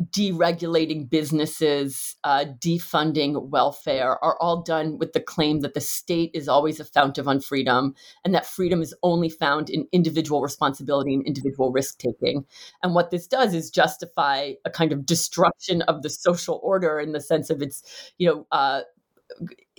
deregulating 0.09 1.07
businesses, 1.09 2.15
uh, 2.23 2.45
defunding 2.59 3.49
welfare 3.49 4.23
are 4.23 4.37
all 4.39 4.63
done 4.63 4.97
with 4.97 5.13
the 5.13 5.19
claim 5.19 5.59
that 5.59 5.75
the 5.75 5.81
state 5.81 6.31
is 6.33 6.47
always 6.47 6.79
a 6.79 6.85
fount 6.85 7.17
of 7.17 7.27
unfreedom 7.27 7.93
and 8.25 8.33
that 8.33 8.47
freedom 8.47 8.81
is 8.81 8.95
only 9.03 9.29
found 9.29 9.69
in 9.69 9.87
individual 9.91 10.41
responsibility 10.41 11.13
and 11.13 11.25
individual 11.25 11.71
risk 11.71 11.99
taking. 11.99 12.45
And 12.81 12.95
what 12.95 13.11
this 13.11 13.27
does 13.27 13.53
is 13.53 13.69
justify 13.69 14.53
a 14.65 14.71
kind 14.71 14.91
of 14.91 15.05
destruction 15.05 15.83
of 15.83 16.01
the 16.01 16.09
social 16.09 16.59
order 16.63 16.99
in 16.99 17.11
the 17.11 17.21
sense 17.21 17.49
of 17.49 17.61
its, 17.61 17.83
you 18.17 18.27
know, 18.27 18.47
uh, 18.51 18.81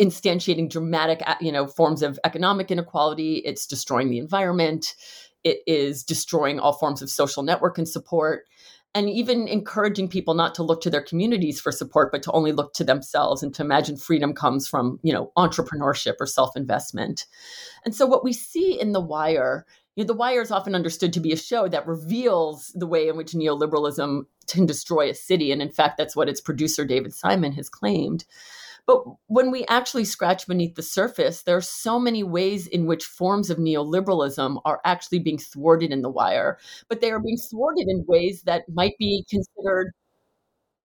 instantiating 0.01 0.69
dramatic 0.69 1.23
uh, 1.27 1.37
you 1.41 1.53
know 1.53 1.67
forms 1.67 2.03
of 2.03 2.19
economic 2.25 2.71
inequality. 2.71 3.37
It's 3.45 3.67
destroying 3.67 4.11
the 4.11 4.19
environment. 4.19 4.95
It 5.45 5.59
is 5.67 6.03
destroying 6.03 6.59
all 6.59 6.73
forms 6.73 7.03
of 7.03 7.11
social 7.11 7.43
network 7.43 7.79
and 7.79 7.89
support. 7.89 8.45
And 8.97 9.11
even 9.11 9.49
encouraging 9.49 10.09
people 10.09 10.35
not 10.35 10.55
to 10.55 10.63
look 10.63 10.81
to 10.83 10.91
their 10.91 11.03
communities 11.03 11.61
for 11.61 11.73
support 11.73 12.13
but 12.13 12.23
to 12.23 12.33
only 12.33 12.53
look 12.53 12.75
to 12.75 12.85
themselves 12.85 13.43
and 13.43 13.53
to 13.55 13.63
imagine 13.63 13.97
freedom 13.97 14.35
comes 14.35 14.69
from 14.69 14.99
you 15.03 15.13
know 15.13 15.33
entrepreneurship 15.37 16.15
or 16.21 16.27
self-investment. 16.27 17.27
And 17.85 17.95
so 17.95 18.07
what 18.07 18.25
we 18.25 18.33
see 18.33 18.81
in 18.81 18.93
the 18.93 19.01
wire 19.01 19.67
you 19.97 20.03
know, 20.03 20.09
the 20.09 20.15
wire 20.15 20.43
is 20.43 20.51
often 20.51 20.75
understood 20.75 21.13
to 21.13 21.21
be 21.21 21.31
a 21.31 21.37
show 21.37 21.69
that 21.69 21.87
reveals 21.87 22.73
the 22.75 22.87
way 22.87 23.07
in 23.07 23.17
which 23.17 23.31
neoliberalism 23.31 24.25
can 24.49 24.67
destroy 24.67 25.09
a 25.09 25.15
city. 25.15 25.53
And 25.53 25.63
in 25.63 25.71
fact 25.71 25.99
that's 25.99 26.17
what 26.17 26.29
its 26.29 26.41
producer 26.41 26.85
david 26.85 27.15
simon 27.15 27.53
has 27.53 27.69
claimed 27.69 28.25
but 28.87 29.03
when 29.29 29.51
we 29.51 29.65
actually 29.67 30.05
scratch 30.05 30.47
beneath 30.47 30.75
the 30.75 30.83
surface, 30.83 31.43
there 31.43 31.57
are 31.57 31.63
so 31.63 31.99
many 31.99 32.23
ways 32.23 32.67
in 32.67 32.87
which 32.87 33.05
forms 33.05 33.51
of 33.51 33.59
neoliberalism 33.59 34.61
are 34.65 34.81
actually 34.85 35.21
being 35.21 35.39
thwarted 35.39 35.91
in 35.91 36.03
the 36.03 36.11
wire, 36.11 36.59
but 36.89 37.01
they 37.01 37.11
are 37.11 37.21
being 37.21 37.39
thwarted 37.39 37.87
in 37.89 38.05
ways 38.07 38.43
that 38.43 38.65
might 38.73 38.97
be 38.99 39.25
considered 39.31 39.93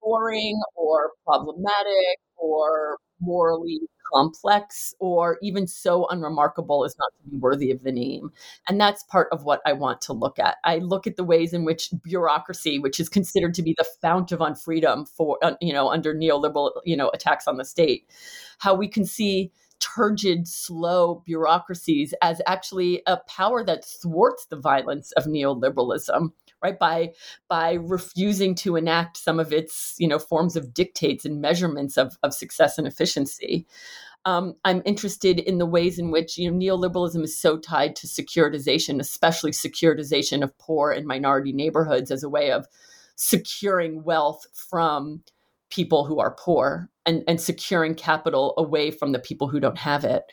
boring 0.01 0.59
or 0.75 1.11
problematic 1.25 2.19
or 2.37 2.97
morally 3.19 3.79
complex 4.13 4.93
or 4.99 5.37
even 5.41 5.67
so 5.67 6.07
unremarkable 6.07 6.85
as 6.85 6.95
not 6.97 7.11
to 7.17 7.29
be 7.29 7.37
worthy 7.37 7.71
of 7.71 7.83
the 7.83 7.91
name. 7.91 8.31
And 8.67 8.79
that's 8.79 9.03
part 9.03 9.29
of 9.31 9.43
what 9.43 9.61
I 9.65 9.73
want 9.73 10.01
to 10.01 10.13
look 10.13 10.39
at. 10.39 10.57
I 10.63 10.77
look 10.77 11.07
at 11.07 11.15
the 11.15 11.23
ways 11.23 11.53
in 11.53 11.65
which 11.65 11.91
bureaucracy, 12.03 12.79
which 12.79 12.99
is 12.99 13.09
considered 13.09 13.53
to 13.55 13.63
be 13.63 13.75
the 13.77 13.87
fount 14.01 14.31
of 14.31 14.39
unfreedom 14.39 15.07
for, 15.07 15.37
you 15.61 15.73
know, 15.73 15.89
under 15.89 16.13
neoliberal, 16.13 16.71
you 16.85 16.97
know, 16.97 17.09
attacks 17.13 17.47
on 17.47 17.57
the 17.57 17.65
state, 17.65 18.07
how 18.59 18.73
we 18.73 18.87
can 18.87 19.05
see 19.05 19.51
turgid, 19.79 20.47
slow 20.47 21.23
bureaucracies 21.25 22.13
as 22.21 22.41
actually 22.45 23.01
a 23.07 23.17
power 23.27 23.63
that 23.63 23.85
thwarts 23.85 24.45
the 24.45 24.57
violence 24.57 25.11
of 25.13 25.25
neoliberalism 25.25 26.31
right 26.61 26.79
by 26.79 27.11
by 27.47 27.73
refusing 27.73 28.55
to 28.55 28.75
enact 28.75 29.17
some 29.17 29.39
of 29.39 29.53
its 29.53 29.95
you 29.97 30.07
know 30.07 30.19
forms 30.19 30.55
of 30.55 30.73
dictates 30.73 31.25
and 31.25 31.41
measurements 31.41 31.97
of, 31.97 32.17
of 32.23 32.33
success 32.33 32.77
and 32.77 32.87
efficiency 32.87 33.65
um, 34.25 34.55
I'm 34.65 34.81
interested 34.85 35.39
in 35.39 35.59
the 35.59 35.65
ways 35.65 35.97
in 35.97 36.11
which 36.11 36.37
you 36.37 36.51
know 36.51 36.57
neoliberalism 36.57 37.23
is 37.23 37.37
so 37.37 37.57
tied 37.57 37.95
to 37.97 38.07
securitization, 38.07 38.99
especially 38.99 39.51
securitization 39.51 40.43
of 40.43 40.57
poor 40.57 40.91
and 40.91 41.07
minority 41.07 41.53
neighborhoods 41.53 42.11
as 42.11 42.21
a 42.21 42.29
way 42.29 42.51
of 42.51 42.67
securing 43.15 44.03
wealth 44.03 44.45
from 44.53 45.23
people 45.69 46.05
who 46.05 46.19
are 46.19 46.35
poor 46.37 46.89
and, 47.05 47.23
and 47.27 47.39
securing 47.39 47.95
capital 47.95 48.53
away 48.57 48.91
from 48.91 49.11
the 49.11 49.19
people 49.19 49.47
who 49.47 49.59
don't 49.59 49.77
have 49.77 50.03
it. 50.03 50.23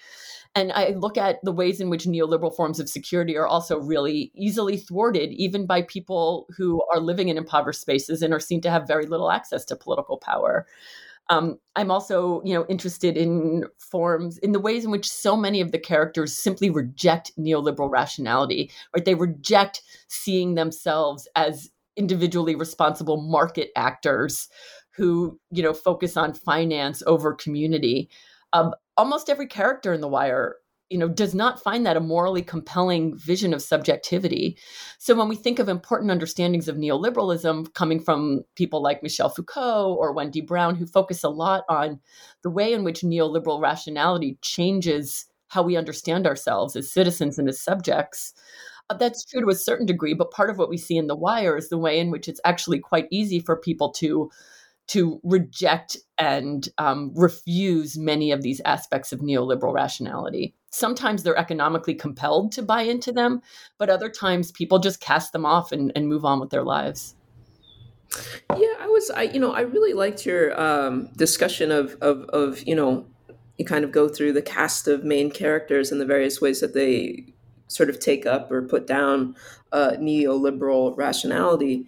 And 0.57 0.73
I 0.73 0.95
look 0.97 1.19
at 1.19 1.39
the 1.43 1.53
ways 1.53 1.83
in 1.83 1.91
which 1.91 2.07
neoliberal 2.07 2.55
forms 2.57 2.81
of 2.81 2.89
security 2.89 3.37
are 3.37 3.47
also 3.47 3.79
really 3.79 4.33
easily 4.35 4.79
thwarted, 4.79 5.31
even 5.33 5.67
by 5.67 5.83
people 5.83 6.49
who 6.57 6.83
are 6.93 6.99
living 6.99 7.29
in 7.29 7.37
impoverished 7.37 7.83
spaces 7.83 8.23
and 8.23 8.33
are 8.33 8.41
seen 8.41 8.63
to 8.63 8.71
have 8.71 8.89
very 8.89 9.05
little 9.05 9.31
access 9.31 9.67
to 9.67 9.77
political 9.77 10.17
power. 10.17 10.67
Um, 11.29 11.59
I'm 11.75 11.91
also, 11.91 12.41
you 12.43 12.55
know, 12.55 12.65
interested 12.69 13.19
in 13.19 13.65
forms, 13.79 14.39
in 14.39 14.53
the 14.53 14.61
ways 14.61 14.85
in 14.85 14.91
which 14.91 15.11
so 15.11 15.37
many 15.37 15.61
of 15.61 15.73
the 15.73 15.79
characters 15.79 16.37
simply 16.37 16.71
reject 16.71 17.33
neoliberal 17.39 17.91
rationality, 17.91 18.71
right? 18.95 19.05
They 19.05 19.15
reject 19.15 19.83
seeing 20.09 20.55
themselves 20.55 21.29
as 21.37 21.69
individually 21.97 22.55
responsible 22.55 23.21
market 23.21 23.71
actors 23.77 24.49
who, 24.95 25.39
you 25.51 25.63
know, 25.63 25.75
focus 25.75 26.17
on 26.17 26.33
finance 26.33 27.03
over 27.07 27.35
community. 27.35 28.09
Um, 28.53 28.75
almost 28.97 29.29
every 29.29 29.47
character 29.47 29.93
in 29.93 30.01
The 30.01 30.09
Wire 30.09 30.57
you 30.91 30.99
know 30.99 31.09
does 31.09 31.35
not 31.35 31.63
find 31.63 31.85
that 31.85 31.97
a 31.97 32.01
morally 32.01 32.43
compelling 32.43 33.17
vision 33.17 33.53
of 33.53 33.63
subjectivity. 33.63 34.57
So 34.99 35.15
when 35.15 35.29
we 35.29 35.37
think 35.37 35.59
of 35.59 35.69
important 35.69 36.11
understandings 36.11 36.69
of 36.69 36.77
neoliberalism 36.77 37.75
coming 37.75 38.01
from 38.01 38.43
people 38.55 38.83
like 38.83 39.03
michel 39.03 39.29
foucault 39.29 39.95
or 39.95 40.13
wendy 40.13 40.41
brown 40.41 40.77
who 40.77 40.87
focus 40.87 41.25
a 41.25 41.29
lot 41.29 41.65
on 41.69 42.01
the 42.43 42.51
way 42.51 42.73
in 42.73 42.85
which 42.85 43.01
neoliberal 43.01 43.61
rationality 43.61 44.39
changes 44.43 45.27
how 45.49 45.63
we 45.63 45.77
understand 45.77 46.27
ourselves 46.27 46.77
as 46.77 46.91
citizens 46.93 47.39
and 47.39 47.49
as 47.49 47.61
subjects 47.61 48.33
uh, 48.89 48.95
that's 48.95 49.25
true 49.25 49.41
to 49.41 49.49
a 49.49 49.55
certain 49.55 49.87
degree 49.87 50.15
but 50.15 50.31
part 50.31 50.51
of 50.51 50.59
what 50.59 50.69
we 50.69 50.77
see 50.77 50.97
in 50.97 51.07
the 51.07 51.17
wire 51.17 51.57
is 51.57 51.69
the 51.69 51.79
way 51.79 51.99
in 51.99 52.11
which 52.11 52.29
it's 52.29 52.41
actually 52.45 52.79
quite 52.79 53.07
easy 53.11 53.41
for 53.41 53.57
people 53.57 53.91
to 53.91 54.31
to 54.89 55.21
reject 55.25 55.97
and 56.19 56.69
um, 56.79 57.13
refuse 57.15 57.99
many 57.99 58.31
of 58.31 58.43
these 58.43 58.61
aspects 58.65 59.13
of 59.13 59.21
neoliberal 59.21 59.73
rationality. 59.73 60.55
Sometimes 60.71 61.23
they're 61.23 61.37
economically 61.37 61.95
compelled 61.95 62.53
to 62.53 62.63
buy 62.63 62.83
into 62.83 63.13
them, 63.13 63.41
but 63.79 63.91
other 63.91 64.09
times 64.09 64.53
people 64.53 64.79
just 64.79 65.01
cast 65.01 65.33
them 65.33 65.45
off 65.45 65.73
and, 65.73 65.91
and 65.97 66.09
move 66.09 66.25
on 66.25 66.39
with 66.39 66.51
their 66.51 66.63
lives. 66.63 67.17
Yeah, 68.57 68.75
I 68.79 68.87
was, 68.87 69.11
I 69.11 69.23
you 69.23 69.41
know, 69.41 69.53
I 69.53 69.63
really 69.63 69.93
liked 69.93 70.25
your 70.25 70.59
um, 70.61 71.09
discussion 71.17 71.73
of, 71.73 71.97
of 72.01 72.23
of 72.29 72.67
you 72.67 72.75
know, 72.75 73.07
you 73.59 73.65
kind 73.65 73.85
of 73.85 73.91
go 73.91 74.09
through 74.09 74.33
the 74.33 74.43
cast 74.43 74.87
of 74.87 75.03
main 75.03 75.31
characters 75.31 75.91
and 75.91 76.01
the 76.01 76.07
various 76.07 76.41
ways 76.41 76.61
that 76.61 76.73
they 76.73 77.27
sort 77.67 77.91
of 77.91 77.99
take 77.99 78.25
up 78.25 78.53
or 78.53 78.63
put 78.63 78.87
down 78.87 79.35
uh, 79.73 79.93
neoliberal 79.99 80.97
rationality, 80.97 81.87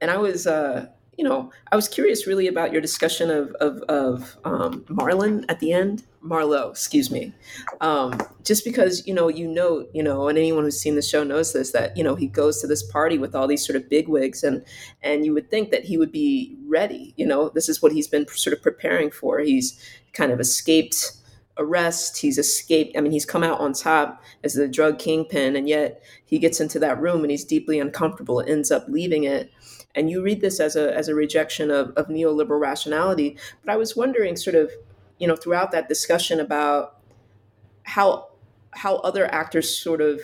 and 0.00 0.10
I 0.10 0.16
was. 0.16 0.46
Uh, 0.46 0.86
you 1.18 1.24
know, 1.24 1.50
I 1.72 1.76
was 1.76 1.88
curious 1.88 2.28
really 2.28 2.46
about 2.46 2.72
your 2.72 2.80
discussion 2.80 3.28
of 3.28 3.50
of, 3.60 3.82
of 3.88 4.36
um, 4.44 4.84
Marlon 4.88 5.44
at 5.48 5.58
the 5.58 5.72
end, 5.72 6.04
Marlowe, 6.20 6.70
excuse 6.70 7.10
me, 7.10 7.34
um, 7.80 8.16
just 8.44 8.64
because 8.64 9.04
you 9.04 9.12
know 9.12 9.26
you 9.26 9.48
know 9.48 9.84
you 9.92 10.00
know, 10.00 10.28
and 10.28 10.38
anyone 10.38 10.62
who's 10.62 10.80
seen 10.80 10.94
the 10.94 11.02
show 11.02 11.24
knows 11.24 11.52
this 11.52 11.72
that 11.72 11.96
you 11.96 12.04
know 12.04 12.14
he 12.14 12.28
goes 12.28 12.60
to 12.60 12.68
this 12.68 12.84
party 12.84 13.18
with 13.18 13.34
all 13.34 13.48
these 13.48 13.66
sort 13.66 13.74
of 13.74 13.88
bigwigs, 13.90 14.44
and 14.44 14.64
and 15.02 15.26
you 15.26 15.34
would 15.34 15.50
think 15.50 15.72
that 15.72 15.84
he 15.84 15.98
would 15.98 16.12
be 16.12 16.56
ready. 16.68 17.14
You 17.16 17.26
know, 17.26 17.48
this 17.48 17.68
is 17.68 17.82
what 17.82 17.90
he's 17.90 18.06
been 18.06 18.28
sort 18.28 18.56
of 18.56 18.62
preparing 18.62 19.10
for. 19.10 19.40
He's 19.40 19.76
kind 20.12 20.30
of 20.30 20.38
escaped 20.38 21.12
arrest. 21.58 22.18
He's 22.18 22.38
escaped. 22.38 22.96
I 22.96 23.00
mean, 23.00 23.10
he's 23.10 23.26
come 23.26 23.42
out 23.42 23.58
on 23.58 23.72
top 23.72 24.22
as 24.44 24.54
the 24.54 24.68
drug 24.68 25.00
kingpin, 25.00 25.56
and 25.56 25.68
yet 25.68 26.00
he 26.24 26.38
gets 26.38 26.60
into 26.60 26.78
that 26.78 27.00
room 27.00 27.22
and 27.22 27.30
he's 27.32 27.44
deeply 27.44 27.80
uncomfortable. 27.80 28.40
Ends 28.40 28.70
up 28.70 28.86
leaving 28.86 29.24
it 29.24 29.50
and 29.98 30.10
you 30.10 30.22
read 30.22 30.40
this 30.40 30.60
as 30.60 30.76
a 30.76 30.94
as 30.96 31.08
a 31.08 31.14
rejection 31.14 31.70
of, 31.70 31.90
of 31.96 32.06
neoliberal 32.06 32.60
rationality. 32.60 33.36
But 33.64 33.72
I 33.72 33.76
was 33.76 33.96
wondering, 33.96 34.36
sort 34.36 34.56
of, 34.56 34.70
you 35.18 35.26
know, 35.26 35.36
throughout 35.36 35.72
that 35.72 35.88
discussion 35.88 36.40
about 36.40 36.98
how 37.82 38.28
how 38.70 38.96
other 38.96 39.26
actors 39.32 39.76
sort 39.76 40.00
of 40.00 40.20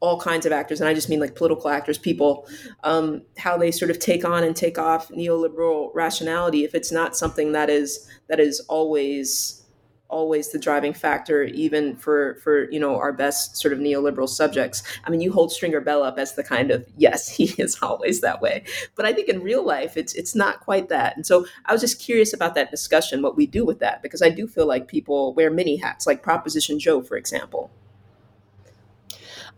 all 0.00 0.20
kinds 0.20 0.46
of 0.46 0.52
actors, 0.52 0.80
and 0.80 0.88
I 0.88 0.94
just 0.94 1.08
mean 1.08 1.18
like 1.18 1.34
political 1.34 1.70
actors, 1.70 1.98
people, 1.98 2.48
um, 2.84 3.22
how 3.36 3.58
they 3.58 3.72
sort 3.72 3.90
of 3.90 3.98
take 3.98 4.24
on 4.24 4.44
and 4.44 4.54
take 4.54 4.78
off 4.78 5.08
neoliberal 5.08 5.90
rationality 5.92 6.62
if 6.62 6.74
it's 6.74 6.92
not 6.92 7.16
something 7.16 7.52
that 7.52 7.68
is 7.68 8.08
that 8.28 8.38
is 8.38 8.60
always 8.68 9.64
always 10.08 10.50
the 10.50 10.58
driving 10.58 10.92
factor, 10.92 11.44
even 11.44 11.96
for 11.96 12.36
for 12.36 12.70
you 12.70 12.80
know 12.80 12.96
our 12.96 13.12
best 13.12 13.56
sort 13.56 13.72
of 13.72 13.78
neoliberal 13.78 14.28
subjects. 14.28 14.82
I 15.04 15.10
mean, 15.10 15.20
you 15.20 15.32
hold 15.32 15.52
Stringer 15.52 15.80
Bell 15.80 16.02
up 16.02 16.18
as 16.18 16.34
the 16.34 16.44
kind 16.44 16.70
of 16.70 16.86
yes, 16.96 17.28
he 17.36 17.44
is 17.58 17.78
always 17.82 18.20
that 18.20 18.40
way. 18.40 18.64
But 18.94 19.06
I 19.06 19.12
think 19.12 19.28
in 19.28 19.42
real 19.42 19.64
life, 19.64 19.96
it's 19.96 20.14
it's 20.14 20.34
not 20.34 20.60
quite 20.60 20.88
that. 20.88 21.16
And 21.16 21.26
so 21.26 21.46
I 21.66 21.72
was 21.72 21.80
just 21.80 22.00
curious 22.00 22.32
about 22.32 22.54
that 22.54 22.70
discussion, 22.70 23.22
what 23.22 23.36
we 23.36 23.46
do 23.46 23.64
with 23.64 23.78
that, 23.80 24.02
because 24.02 24.22
I 24.22 24.30
do 24.30 24.46
feel 24.46 24.66
like 24.66 24.88
people 24.88 25.34
wear 25.34 25.50
many 25.50 25.76
hats, 25.76 26.06
like 26.06 26.22
Proposition 26.22 26.78
Joe, 26.78 27.02
for 27.02 27.16
example. 27.16 27.70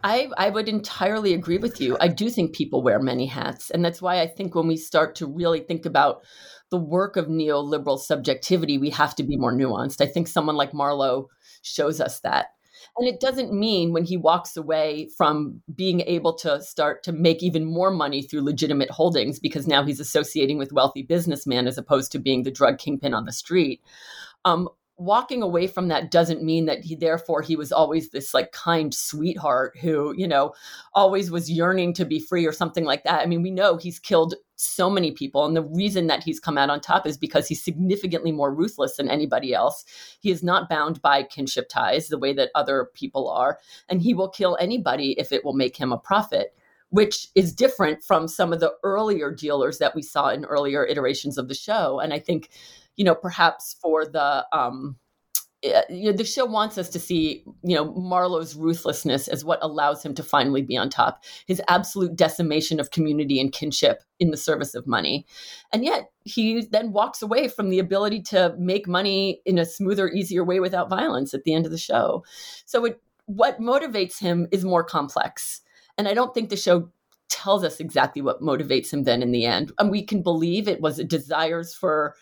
I, 0.03 0.30
I 0.38 0.48
would 0.48 0.68
entirely 0.68 1.34
agree 1.34 1.59
with 1.59 1.80
you. 1.80 1.96
I 2.01 2.09
do 2.09 2.30
think 2.30 2.55
people 2.55 2.82
wear 2.82 2.98
many 2.98 3.26
hats. 3.26 3.70
And 3.70 3.84
that's 3.84 4.01
why 4.01 4.20
I 4.20 4.26
think 4.26 4.55
when 4.55 4.66
we 4.66 4.78
start 4.78 5.14
to 5.16 5.26
really 5.26 5.61
think 5.61 5.84
about 5.84 6.22
the 6.71 6.79
work 6.79 7.16
of 7.16 7.27
neoliberal 7.27 7.99
subjectivity, 7.99 8.79
we 8.79 8.91
have 8.91 9.14
to 9.16 9.23
be 9.23 9.37
more 9.37 9.53
nuanced. 9.53 10.01
I 10.01 10.07
think 10.07 10.29
someone 10.29 10.57
like 10.57 10.73
Marlowe 10.73 11.29
shows 11.62 12.01
us 12.01 12.21
that. 12.21 12.47
And 12.97 13.07
it 13.07 13.21
doesn't 13.21 13.53
mean 13.53 13.93
when 13.93 14.05
he 14.05 14.16
walks 14.16 14.57
away 14.57 15.09
from 15.16 15.62
being 15.75 16.01
able 16.03 16.33
to 16.39 16.62
start 16.62 17.03
to 17.05 17.12
make 17.12 17.43
even 17.43 17.64
more 17.64 17.91
money 17.91 18.23
through 18.23 18.43
legitimate 18.43 18.91
holdings 18.91 19.39
because 19.39 19.66
now 19.66 19.85
he's 19.85 20.01
associating 20.01 20.59
with 20.59 20.73
wealthy 20.73 21.03
businessmen 21.03 21.66
as 21.66 21.77
opposed 21.77 22.11
to 22.12 22.18
being 22.18 22.43
the 22.43 22.51
drug 22.51 22.79
kingpin 22.79 23.14
on 23.14 23.27
the 23.27 23.33
street. 23.33 23.83
Um, 24.45 24.68
walking 25.01 25.43
away 25.43 25.66
from 25.66 25.89
that 25.89 26.11
doesn't 26.11 26.43
mean 26.43 26.66
that 26.66 26.85
he 26.85 26.95
therefore 26.95 27.41
he 27.41 27.57
was 27.57 27.73
always 27.73 28.11
this 28.11 28.35
like 28.35 28.53
kind 28.53 28.95
sweetheart 28.95 29.75
who 29.81 30.14
you 30.14 30.29
know 30.29 30.53
always 30.93 31.31
was 31.31 31.51
yearning 31.51 31.95
to 31.95 32.05
be 32.05 32.21
free 32.21 32.45
or 32.45 32.53
something 32.53 32.85
like 32.85 33.03
that 33.05 33.21
i 33.21 33.27
mean 33.27 33.41
we 33.41 33.51
know 33.51 33.79
he's 33.79 33.99
killed 33.99 34.35
so 34.61 34.90
many 34.90 35.11
people 35.12 35.44
and 35.44 35.56
the 35.56 35.62
reason 35.62 36.06
that 36.06 36.22
he's 36.22 36.40
come 36.40 36.58
out 36.58 36.70
on 36.70 36.80
top 36.80 37.06
is 37.06 37.16
because 37.16 37.48
he's 37.48 37.62
significantly 37.62 38.32
more 38.32 38.54
ruthless 38.54 38.96
than 38.96 39.08
anybody 39.08 39.54
else. 39.54 39.84
He 40.20 40.30
is 40.30 40.42
not 40.42 40.68
bound 40.68 41.00
by 41.02 41.22
kinship 41.22 41.68
ties 41.68 42.08
the 42.08 42.18
way 42.18 42.32
that 42.34 42.50
other 42.54 42.90
people 42.94 43.28
are 43.28 43.58
and 43.88 44.02
he 44.02 44.14
will 44.14 44.28
kill 44.28 44.56
anybody 44.61 45.14
if 45.18 45.32
it 45.32 45.44
will 45.44 45.54
make 45.54 45.76
him 45.76 45.92
a 45.92 45.98
profit 45.98 46.54
which 46.92 47.28
is 47.36 47.54
different 47.54 48.02
from 48.02 48.26
some 48.26 48.52
of 48.52 48.58
the 48.58 48.72
earlier 48.82 49.32
dealers 49.32 49.78
that 49.78 49.94
we 49.94 50.02
saw 50.02 50.28
in 50.30 50.44
earlier 50.46 50.84
iterations 50.84 51.38
of 51.38 51.46
the 51.46 51.54
show. 51.54 52.00
And 52.00 52.12
i 52.12 52.18
think 52.18 52.50
you 53.00 53.04
know, 53.04 53.14
perhaps 53.14 53.76
for 53.80 54.04
the 54.04 54.44
um, 54.52 54.94
Uh, 55.62 55.82
you 55.90 56.11
know, 56.11 56.16
the 56.16 56.24
show 56.24 56.46
wants 56.46 56.78
us 56.78 56.88
to 56.88 56.98
see, 56.98 57.44
you 57.62 57.76
know, 57.76 57.92
Marlowe's 57.92 58.56
ruthlessness 58.56 59.28
as 59.28 59.44
what 59.44 59.58
allows 59.61 60.02
him 60.02 60.14
to 60.14 60.22
finally 60.22 60.62
be 60.62 60.74
on 60.74 60.88
top. 60.88 61.22
His 61.46 61.61
absolute 61.68 62.16
decimation 62.16 62.80
of 62.80 62.92
community 62.92 63.38
and 63.38 63.52
kinship 63.52 64.02
in 64.18 64.30
the 64.30 64.38
service 64.38 64.74
of 64.74 64.86
money, 64.86 65.26
and 65.70 65.84
yet 65.84 66.11
he 66.24 66.66
then 66.70 66.92
walks 66.92 67.20
away 67.20 67.48
from 67.48 67.68
the 67.68 67.78
ability 67.78 68.22
to 68.22 68.54
make 68.58 68.88
money 68.88 69.42
in 69.44 69.58
a 69.58 69.66
smoother, 69.66 70.08
easier 70.08 70.44
way 70.44 70.61
without 70.61 70.88
violence 70.88 71.34
at 71.34 71.44
the 71.44 71.52
end 71.52 71.66
of 71.66 71.72
the 71.72 71.78
show. 71.78 72.24
So, 72.64 72.86
it, 72.86 73.02
what 73.26 73.61
motivates 73.61 74.18
him 74.18 74.48
is 74.50 74.64
more 74.64 74.82
complex, 74.82 75.61
and 75.98 76.08
I 76.08 76.14
don't 76.14 76.32
think 76.32 76.48
the 76.48 76.56
show 76.56 76.90
tells 77.28 77.64
us 77.64 77.80
exactly 77.80 78.22
what 78.22 78.40
motivates 78.40 78.92
him. 78.92 79.04
Then, 79.04 79.22
in 79.22 79.30
the 79.30 79.44
end, 79.44 79.72
and 79.78 79.90
we 79.90 80.02
can 80.02 80.22
believe 80.22 80.68
it 80.68 80.80
was 80.80 80.96
desires 81.04 81.74
for 81.74 82.14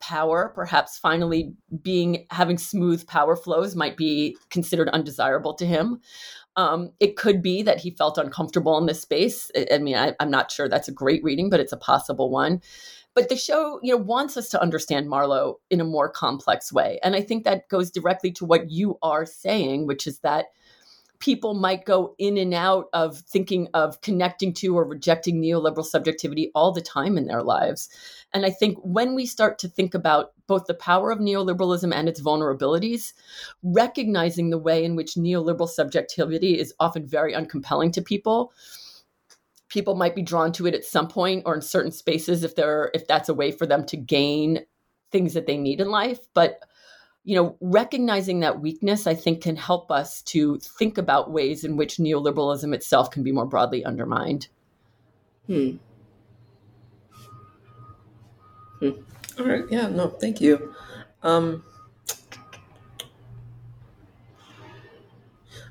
power 0.00 0.52
perhaps 0.54 0.98
finally 0.98 1.52
being 1.82 2.26
having 2.30 2.58
smooth 2.58 3.06
power 3.06 3.36
flows 3.36 3.74
might 3.74 3.96
be 3.96 4.36
considered 4.50 4.88
undesirable 4.90 5.54
to 5.54 5.66
him. 5.66 6.00
Um, 6.56 6.92
it 7.00 7.16
could 7.16 7.42
be 7.42 7.62
that 7.62 7.80
he 7.80 7.90
felt 7.90 8.18
uncomfortable 8.18 8.78
in 8.78 8.86
this 8.86 9.02
space. 9.02 9.50
I, 9.56 9.66
I 9.74 9.78
mean 9.78 9.96
I, 9.96 10.14
i'm 10.20 10.30
not 10.30 10.50
sure 10.50 10.68
that's 10.68 10.88
a 10.88 10.92
great 10.92 11.22
reading 11.24 11.50
but 11.50 11.60
it's 11.60 11.72
a 11.72 11.78
possible 11.78 12.30
one. 12.30 12.60
But 13.14 13.28
the 13.30 13.36
show 13.36 13.80
you 13.82 13.92
know 13.92 14.02
wants 14.02 14.36
us 14.36 14.48
to 14.50 14.60
understand 14.60 15.08
marlowe 15.08 15.60
in 15.70 15.80
a 15.80 15.84
more 15.84 16.10
complex 16.10 16.72
way. 16.72 16.98
And 17.02 17.14
i 17.14 17.22
think 17.22 17.44
that 17.44 17.68
goes 17.68 17.90
directly 17.90 18.32
to 18.32 18.44
what 18.44 18.70
you 18.70 18.98
are 19.02 19.26
saying 19.26 19.86
which 19.86 20.06
is 20.06 20.20
that 20.20 20.46
people 21.18 21.54
might 21.54 21.84
go 21.84 22.14
in 22.18 22.36
and 22.36 22.52
out 22.52 22.86
of 22.92 23.18
thinking 23.18 23.68
of 23.74 24.00
connecting 24.00 24.52
to 24.54 24.76
or 24.76 24.84
rejecting 24.84 25.40
neoliberal 25.40 25.84
subjectivity 25.84 26.50
all 26.54 26.72
the 26.72 26.80
time 26.80 27.16
in 27.16 27.26
their 27.26 27.42
lives. 27.42 27.88
And 28.32 28.44
I 28.44 28.50
think 28.50 28.78
when 28.82 29.14
we 29.14 29.26
start 29.26 29.58
to 29.60 29.68
think 29.68 29.94
about 29.94 30.32
both 30.46 30.66
the 30.66 30.74
power 30.74 31.10
of 31.10 31.18
neoliberalism 31.18 31.92
and 31.94 32.08
its 32.08 32.20
vulnerabilities, 32.20 33.12
recognizing 33.62 34.50
the 34.50 34.58
way 34.58 34.84
in 34.84 34.96
which 34.96 35.14
neoliberal 35.14 35.68
subjectivity 35.68 36.58
is 36.58 36.74
often 36.78 37.06
very 37.06 37.32
uncompelling 37.32 37.92
to 37.92 38.02
people, 38.02 38.52
people 39.68 39.94
might 39.94 40.14
be 40.14 40.22
drawn 40.22 40.52
to 40.52 40.66
it 40.66 40.74
at 40.74 40.84
some 40.84 41.08
point 41.08 41.42
or 41.46 41.54
in 41.54 41.62
certain 41.62 41.92
spaces 41.92 42.44
if 42.44 42.54
they're 42.54 42.90
if 42.94 43.06
that's 43.06 43.28
a 43.28 43.34
way 43.34 43.50
for 43.50 43.66
them 43.66 43.84
to 43.86 43.96
gain 43.96 44.60
things 45.10 45.34
that 45.34 45.46
they 45.46 45.56
need 45.56 45.80
in 45.80 45.88
life. 45.88 46.20
But 46.34 46.60
you 47.26 47.34
know, 47.34 47.56
recognizing 47.60 48.38
that 48.40 48.60
weakness, 48.60 49.08
I 49.08 49.14
think, 49.14 49.42
can 49.42 49.56
help 49.56 49.90
us 49.90 50.22
to 50.22 50.60
think 50.60 50.96
about 50.96 51.32
ways 51.32 51.64
in 51.64 51.76
which 51.76 51.96
neoliberalism 51.96 52.72
itself 52.72 53.10
can 53.10 53.24
be 53.24 53.32
more 53.32 53.44
broadly 53.44 53.84
undermined. 53.84 54.46
Hmm. 55.48 55.72
hmm. 58.78 58.90
All 59.40 59.44
right. 59.44 59.64
Yeah. 59.68 59.88
No. 59.88 60.06
Thank 60.06 60.40
you. 60.40 60.72
Um, 61.24 61.64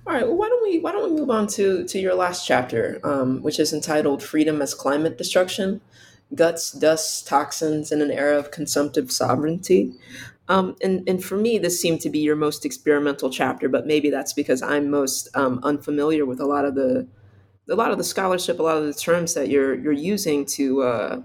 all 0.06 0.14
right. 0.14 0.28
Well, 0.28 0.36
why 0.36 0.50
don't 0.50 0.62
we 0.62 0.80
why 0.80 0.92
don't 0.92 1.10
we 1.10 1.18
move 1.18 1.30
on 1.30 1.48
to 1.48 1.86
to 1.86 1.98
your 1.98 2.16
last 2.16 2.46
chapter, 2.46 3.00
um, 3.06 3.42
which 3.42 3.62
is 3.62 3.72
entitled 3.72 4.22
"Freedom 4.22 4.62
as 4.62 4.74
Climate 4.74 5.18
Destruction." 5.18 5.80
Guts, 6.34 6.72
dust, 6.72 7.28
toxins 7.28 7.92
in 7.92 8.02
an 8.02 8.12
era 8.12 8.38
of 8.38 8.52
consumptive 8.52 9.12
sovereignty. 9.12 9.94
Um, 10.48 10.76
and, 10.84 11.08
and 11.10 11.24
for 11.24 11.38
me, 11.38 11.58
this 11.58 11.80
seemed 11.80 12.02
to 12.02 12.10
be 12.10 12.20
your 12.20 12.36
most 12.36 12.66
experimental 12.66 13.30
chapter, 13.30 13.68
but 13.68 13.88
maybe 13.88 14.10
that's 14.10 14.34
because 14.34 14.62
I'm 14.62 14.90
most 14.90 15.28
um, 15.36 15.60
unfamiliar 15.64 16.26
with 16.26 16.40
a 16.40 16.46
lot 16.46 16.66
of 16.66 16.76
the 16.76 17.08
a 17.68 17.74
lot 17.74 17.92
of 17.92 17.98
the 17.98 18.04
scholarship, 18.04 18.60
a 18.60 18.64
lot 18.64 18.78
of 18.78 18.86
the 18.86 18.94
terms 18.94 19.34
that 19.34 19.50
you're 19.50 19.74
you're 19.74 19.92
using 19.92 20.46
to 20.46 20.84
uh, 20.84 21.22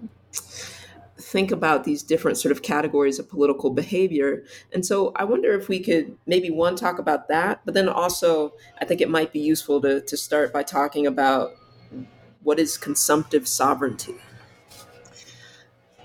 think 1.18 1.50
about 1.50 1.84
these 1.84 2.02
different 2.02 2.38
sort 2.38 2.50
of 2.50 2.62
categories 2.62 3.18
of 3.18 3.28
political 3.28 3.70
behavior. 3.70 4.42
And 4.72 4.84
so 4.84 5.12
I 5.16 5.24
wonder 5.24 5.52
if 5.52 5.68
we 5.68 5.80
could 5.80 6.16
maybe 6.26 6.50
one 6.50 6.76
talk 6.76 6.98
about 6.98 7.28
that, 7.28 7.60
but 7.66 7.74
then 7.74 7.88
also 7.88 8.54
I 8.80 8.86
think 8.86 9.02
it 9.02 9.10
might 9.10 9.32
be 9.32 9.40
useful 9.40 9.82
to 9.82 10.00
to 10.00 10.16
start 10.16 10.52
by 10.52 10.62
talking 10.62 11.06
about 11.06 11.52
what 12.42 12.58
is 12.58 12.78
consumptive 12.78 13.46
sovereignty. 13.46 14.14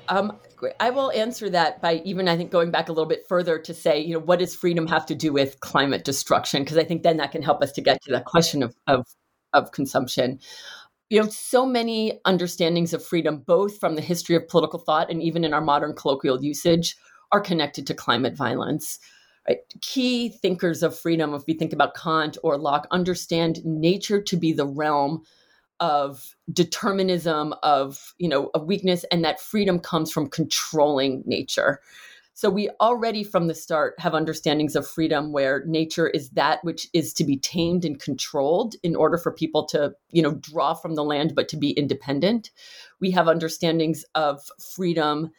Um, 0.10 0.38
I 0.80 0.90
will 0.90 1.12
answer 1.12 1.50
that 1.50 1.82
by 1.82 2.02
even 2.06 2.28
I 2.28 2.38
think 2.38 2.52
going 2.52 2.72
back 2.72 2.90
a 2.90 2.92
little 2.92 3.08
bit 3.08 3.28
further 3.28 3.60
to 3.60 3.74
say, 3.74 4.00
you 4.00 4.14
know, 4.14 4.20
what 4.20 4.40
does 4.40 4.56
freedom 4.56 4.88
have 4.88 5.06
to 5.08 5.16
do 5.16 5.34
with 5.34 5.60
climate 5.60 6.04
destruction? 6.04 6.64
Because 6.64 6.78
I 6.78 6.84
think 6.84 7.04
then 7.04 7.18
that 7.18 7.32
can 7.32 7.42
help 7.42 7.62
us 7.62 7.72
to 7.74 7.82
get 7.82 8.02
to 8.04 8.12
that 8.12 8.26
question 8.26 8.64
of 8.64 8.76
of 8.88 9.06
of 9.54 9.72
consumption. 9.72 10.40
You 11.10 11.22
know, 11.22 11.30
so 11.30 11.66
many 11.66 12.20
understandings 12.26 12.94
of 12.94 13.06
freedom, 13.06 13.44
both 13.46 13.80
from 13.80 13.96
the 13.96 14.02
history 14.02 14.36
of 14.36 14.48
political 14.48 14.80
thought 14.80 15.12
and 15.12 15.22
even 15.22 15.44
in 15.44 15.54
our 15.54 15.62
modern 15.62 15.94
colloquial 15.94 16.44
usage, 16.44 16.96
are 17.32 17.42
connected 17.42 17.86
to 17.88 17.94
climate 17.94 18.36
violence. 18.36 19.00
Right? 19.48 19.60
Key 19.82 20.30
thinkers 20.30 20.82
of 20.82 20.98
freedom, 20.98 21.34
if 21.34 21.44
we 21.48 21.54
think 21.54 21.74
about 21.74 21.96
Kant 21.96 22.38
or 22.44 22.58
Locke, 22.58 22.88
understand 22.92 23.64
nature 23.64 24.22
to 24.22 24.36
be 24.36 24.52
the 24.54 24.66
realm 24.66 25.24
of 25.80 26.36
determinism 26.52 27.54
of 27.64 28.14
you 28.18 28.30
know 28.30 28.50
of 28.54 28.66
weakness 28.66 29.04
and 29.12 29.24
that 29.24 29.40
freedom 29.40 29.80
comes 29.80 30.12
from 30.12 30.30
controlling 30.30 31.24
nature. 31.26 31.82
So 32.38 32.50
we 32.50 32.70
already 32.82 33.24
from 33.24 33.48
the 33.48 33.56
start 33.56 33.96
have 33.98 34.14
understandings 34.14 34.76
of 34.76 34.86
freedom 34.86 35.32
where 35.32 35.64
nature 35.66 36.10
is 36.10 36.32
that 36.32 36.62
which 36.66 36.88
is 36.92 37.14
to 37.14 37.24
be 37.24 37.38
tamed 37.38 37.86
and 37.86 37.98
controlled 37.98 38.76
in 38.84 38.94
order 38.94 39.18
for 39.18 39.32
people 39.32 39.66
to 39.68 39.94
you 40.12 40.22
know 40.22 40.36
draw 40.36 40.74
from 40.74 40.96
the 40.96 41.04
land 41.04 41.34
but 41.36 41.48
to 41.50 41.58
be 41.58 41.72
independent. 41.72 42.52
We 43.00 43.12
have 43.12 43.28
understandings 43.28 44.04
of 44.16 44.42
freedom 44.60 45.32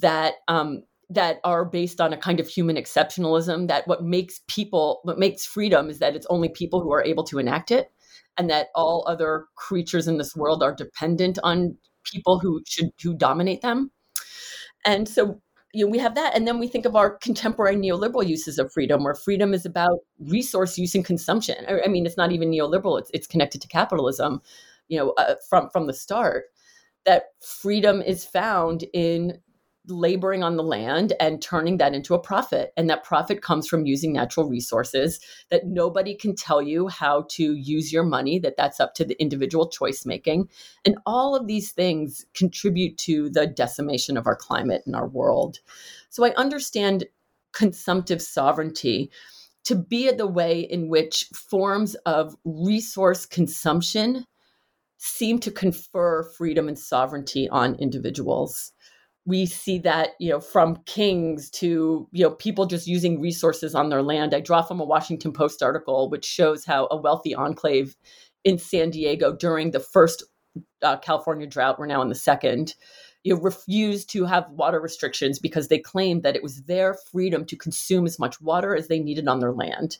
that 0.00 0.34
um, 0.48 0.84
that 1.10 1.40
are 1.42 1.64
based 1.64 2.00
on 2.00 2.12
a 2.12 2.16
kind 2.16 2.38
of 2.38 2.48
human 2.48 2.76
exceptionalism 2.76 3.66
that 3.68 3.86
what 3.88 4.04
makes 4.04 4.40
people 4.46 5.00
what 5.02 5.18
makes 5.18 5.44
freedom 5.44 5.90
is 5.90 5.98
that 5.98 6.14
it's 6.14 6.26
only 6.30 6.48
people 6.48 6.80
who 6.80 6.92
are 6.92 7.04
able 7.04 7.24
to 7.24 7.38
enact 7.38 7.70
it 7.70 7.90
and 8.36 8.48
that 8.50 8.68
all 8.74 9.04
other 9.06 9.46
creatures 9.56 10.08
in 10.08 10.18
this 10.18 10.34
world 10.34 10.62
are 10.62 10.74
dependent 10.74 11.38
on 11.42 11.76
people 12.04 12.38
who 12.38 12.62
should 12.66 12.90
who 13.02 13.14
dominate 13.14 13.62
them. 13.62 13.90
And 14.84 15.08
so 15.08 15.40
you 15.72 15.84
know, 15.84 15.90
we 15.90 15.98
have 15.98 16.16
that, 16.16 16.34
and 16.34 16.48
then 16.48 16.58
we 16.58 16.66
think 16.66 16.84
of 16.84 16.96
our 16.96 17.16
contemporary 17.18 17.76
neoliberal 17.76 18.26
uses 18.26 18.58
of 18.58 18.72
freedom, 18.72 19.04
where 19.04 19.14
freedom 19.14 19.54
is 19.54 19.64
about 19.64 20.00
resource 20.18 20.76
use 20.76 20.96
and 20.96 21.04
consumption. 21.04 21.64
I 21.68 21.86
mean, 21.88 22.06
it's 22.06 22.16
not 22.16 22.32
even 22.32 22.50
neoliberal; 22.50 22.98
it's 22.98 23.10
it's 23.14 23.26
connected 23.26 23.62
to 23.62 23.68
capitalism. 23.68 24.40
You 24.88 24.98
know, 24.98 25.10
uh, 25.12 25.36
from 25.48 25.70
from 25.70 25.86
the 25.86 25.92
start, 25.94 26.46
that 27.04 27.26
freedom 27.40 28.02
is 28.02 28.24
found 28.24 28.84
in 28.92 29.38
laboring 29.88 30.42
on 30.42 30.56
the 30.56 30.62
land 30.62 31.14
and 31.20 31.40
turning 31.40 31.78
that 31.78 31.94
into 31.94 32.14
a 32.14 32.18
profit. 32.18 32.72
And 32.76 32.88
that 32.90 33.04
profit 33.04 33.42
comes 33.42 33.66
from 33.66 33.86
using 33.86 34.12
natural 34.12 34.48
resources 34.48 35.20
that 35.50 35.66
nobody 35.66 36.14
can 36.14 36.34
tell 36.34 36.60
you 36.60 36.88
how 36.88 37.26
to 37.30 37.54
use 37.54 37.92
your 37.92 38.04
money, 38.04 38.38
that 38.40 38.56
that's 38.56 38.80
up 38.80 38.94
to 38.94 39.04
the 39.04 39.20
individual 39.20 39.68
choice 39.68 40.04
making. 40.04 40.48
And 40.84 40.98
all 41.06 41.34
of 41.34 41.46
these 41.46 41.72
things 41.72 42.26
contribute 42.34 42.98
to 42.98 43.30
the 43.30 43.46
decimation 43.46 44.16
of 44.16 44.26
our 44.26 44.36
climate 44.36 44.82
and 44.86 44.94
our 44.94 45.08
world. 45.08 45.58
So 46.10 46.24
I 46.24 46.34
understand 46.34 47.04
consumptive 47.52 48.22
sovereignty 48.22 49.10
to 49.64 49.74
be 49.74 50.10
the 50.10 50.26
way 50.26 50.60
in 50.60 50.88
which 50.88 51.26
forms 51.34 51.94
of 52.06 52.36
resource 52.44 53.26
consumption 53.26 54.26
seem 54.96 55.38
to 55.40 55.50
confer 55.50 56.22
freedom 56.22 56.68
and 56.68 56.78
sovereignty 56.78 57.48
on 57.48 57.74
individuals 57.76 58.72
we 59.26 59.46
see 59.46 59.78
that 59.78 60.10
you 60.18 60.30
know 60.30 60.40
from 60.40 60.76
kings 60.86 61.50
to 61.50 62.08
you 62.12 62.24
know 62.24 62.30
people 62.30 62.66
just 62.66 62.86
using 62.86 63.20
resources 63.20 63.74
on 63.74 63.88
their 63.88 64.02
land. 64.02 64.34
I 64.34 64.40
draw 64.40 64.62
from 64.62 64.80
a 64.80 64.84
washington 64.84 65.32
post 65.32 65.62
article 65.62 66.08
which 66.08 66.24
shows 66.24 66.64
how 66.64 66.88
a 66.90 66.96
wealthy 66.96 67.34
enclave 67.34 67.96
in 68.44 68.58
san 68.58 68.90
diego 68.90 69.32
during 69.32 69.70
the 69.70 69.80
first 69.80 70.24
uh, 70.82 70.96
california 70.96 71.46
drought 71.46 71.78
we're 71.78 71.86
now 71.86 72.02
in 72.02 72.08
the 72.08 72.14
second 72.14 72.74
you 73.22 73.34
know, 73.34 73.40
refused 73.42 74.08
to 74.10 74.24
have 74.24 74.48
water 74.50 74.80
restrictions 74.80 75.38
because 75.38 75.68
they 75.68 75.78
claimed 75.78 76.22
that 76.22 76.36
it 76.36 76.42
was 76.42 76.62
their 76.62 76.94
freedom 76.94 77.44
to 77.44 77.54
consume 77.54 78.06
as 78.06 78.18
much 78.18 78.40
water 78.40 78.74
as 78.74 78.88
they 78.88 78.98
needed 78.98 79.28
on 79.28 79.40
their 79.40 79.52
land 79.52 79.98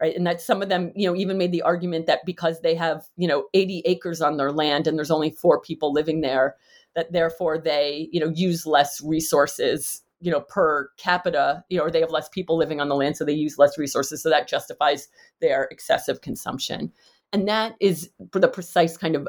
right? 0.00 0.16
And 0.16 0.26
that 0.26 0.40
some 0.40 0.62
of 0.62 0.68
them 0.68 0.92
you 0.94 1.08
know 1.08 1.16
even 1.16 1.38
made 1.38 1.52
the 1.52 1.62
argument 1.62 2.06
that 2.06 2.26
because 2.26 2.60
they 2.60 2.74
have 2.74 3.06
you 3.16 3.28
know 3.28 3.46
80 3.54 3.82
acres 3.86 4.20
on 4.20 4.36
their 4.36 4.52
land 4.52 4.86
and 4.86 4.98
there's 4.98 5.10
only 5.10 5.30
four 5.30 5.60
people 5.60 5.92
living 5.92 6.20
there 6.20 6.56
that 6.94 7.12
therefore 7.12 7.58
they 7.58 8.08
you 8.12 8.20
know 8.20 8.32
use 8.34 8.66
less 8.66 9.00
resources 9.02 10.02
you 10.20 10.30
know 10.30 10.40
per 10.40 10.90
capita 10.96 11.64
you 11.68 11.76
know 11.76 11.84
or 11.84 11.90
they 11.90 12.00
have 12.00 12.10
less 12.10 12.28
people 12.28 12.56
living 12.56 12.80
on 12.80 12.88
the 12.88 12.94
land 12.94 13.16
so 13.16 13.24
they 13.24 13.32
use 13.32 13.58
less 13.58 13.76
resources. 13.76 14.22
So 14.22 14.30
that 14.30 14.48
justifies 14.48 15.08
their 15.40 15.64
excessive 15.70 16.20
consumption. 16.20 16.92
And 17.32 17.48
that 17.48 17.74
is 17.80 18.10
the 18.32 18.48
precise 18.48 18.96
kind 18.96 19.16
of 19.16 19.26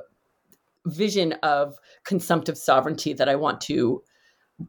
vision 0.85 1.33
of 1.43 1.77
consumptive 2.03 2.57
sovereignty 2.57 3.13
that 3.13 3.29
i 3.29 3.35
want 3.35 3.61
to 3.61 4.03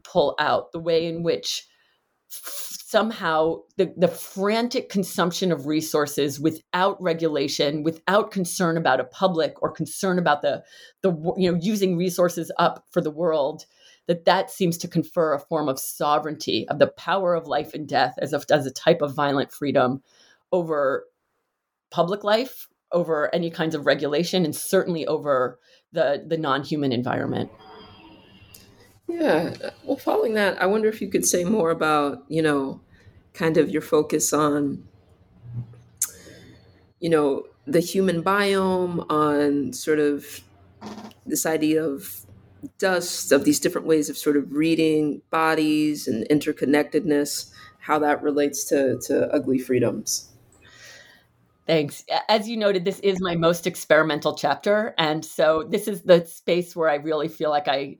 pull 0.03 0.35
out. 0.39 0.71
The 0.71 0.79
way 0.79 1.05
in 1.05 1.23
which 1.23 1.67
somehow 2.43 3.57
the, 3.77 3.93
the 3.97 4.07
frantic 4.07 4.89
consumption 4.89 5.51
of 5.51 5.65
resources 5.65 6.39
without 6.39 7.01
regulation 7.01 7.83
without 7.83 8.31
concern 8.31 8.77
about 8.77 8.99
a 8.99 9.05
public 9.05 9.61
or 9.61 9.71
concern 9.71 10.19
about 10.19 10.41
the 10.41 10.63
the 11.01 11.11
you 11.37 11.51
know 11.51 11.57
using 11.61 11.97
resources 11.97 12.51
up 12.57 12.85
for 12.91 13.01
the 13.01 13.11
world 13.11 13.65
that 14.07 14.25
that 14.25 14.51
seems 14.51 14.77
to 14.77 14.87
confer 14.87 15.33
a 15.33 15.39
form 15.39 15.67
of 15.67 15.79
sovereignty 15.79 16.67
of 16.69 16.79
the 16.79 16.87
power 16.87 17.33
of 17.33 17.47
life 17.47 17.73
and 17.73 17.87
death 17.87 18.13
as 18.19 18.33
a, 18.33 18.41
as 18.51 18.65
a 18.65 18.71
type 18.71 19.01
of 19.01 19.15
violent 19.15 19.51
freedom 19.51 20.01
over 20.51 21.05
public 21.91 22.23
life 22.23 22.67
over 22.91 23.33
any 23.33 23.49
kinds 23.49 23.75
of 23.75 23.85
regulation 23.85 24.45
and 24.45 24.55
certainly 24.55 25.05
over 25.07 25.59
the 25.91 26.23
the 26.27 26.37
non-human 26.37 26.91
environment 26.91 27.49
yeah 29.07 29.53
well 29.83 29.97
following 29.97 30.33
that 30.33 30.59
i 30.61 30.65
wonder 30.65 30.87
if 30.87 31.01
you 31.01 31.09
could 31.09 31.25
say 31.25 31.43
more 31.43 31.71
about 31.71 32.23
you 32.27 32.41
know 32.41 32.81
kind 33.33 33.57
of 33.57 33.69
your 33.69 33.81
focus 33.81 34.33
on 34.33 34.83
you 36.99 37.09
know 37.09 37.43
the 37.67 37.79
human 37.79 38.23
biome 38.23 39.05
on 39.11 39.73
sort 39.73 39.99
of 39.99 40.41
this 41.25 41.45
idea 41.45 41.83
of 41.83 42.25
dust 42.79 43.31
of 43.31 43.43
these 43.43 43.59
different 43.59 43.85
ways 43.85 44.09
of 44.09 44.17
sort 44.17 44.37
of 44.37 44.51
reading 44.51 45.21
bodies 45.29 46.07
and 46.07 46.27
interconnectedness 46.29 47.51
how 47.79 47.99
that 47.99 48.23
relates 48.23 48.63
to 48.65 48.97
to 48.99 49.31
ugly 49.33 49.59
freedoms 49.59 50.29
Thanks. 51.67 52.05
As 52.29 52.47
you 52.47 52.57
noted, 52.57 52.85
this 52.85 52.99
is 52.99 53.19
my 53.19 53.35
most 53.35 53.65
experimental 53.65 54.35
chapter, 54.35 54.93
and 54.99 55.25
so 55.25 55.63
this 55.67 55.87
is 55.87 56.03
the 56.03 56.23
space 56.27 56.75
where 56.75 56.89
I 56.89 56.95
really 56.95 57.27
feel 57.27 57.49
like 57.49 57.67
I 57.67 57.97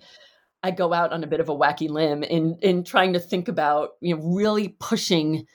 I 0.65 0.71
go 0.71 0.93
out 0.93 1.13
on 1.13 1.23
a 1.23 1.27
bit 1.27 1.39
of 1.39 1.47
a 1.47 1.55
wacky 1.55 1.87
limb 1.87 2.23
in 2.23 2.57
in 2.59 2.83
trying 2.83 3.13
to 3.13 3.19
think 3.19 3.47
about 3.47 3.91
you 4.01 4.15
know 4.15 4.21
really 4.23 4.69
pushing 4.79 5.45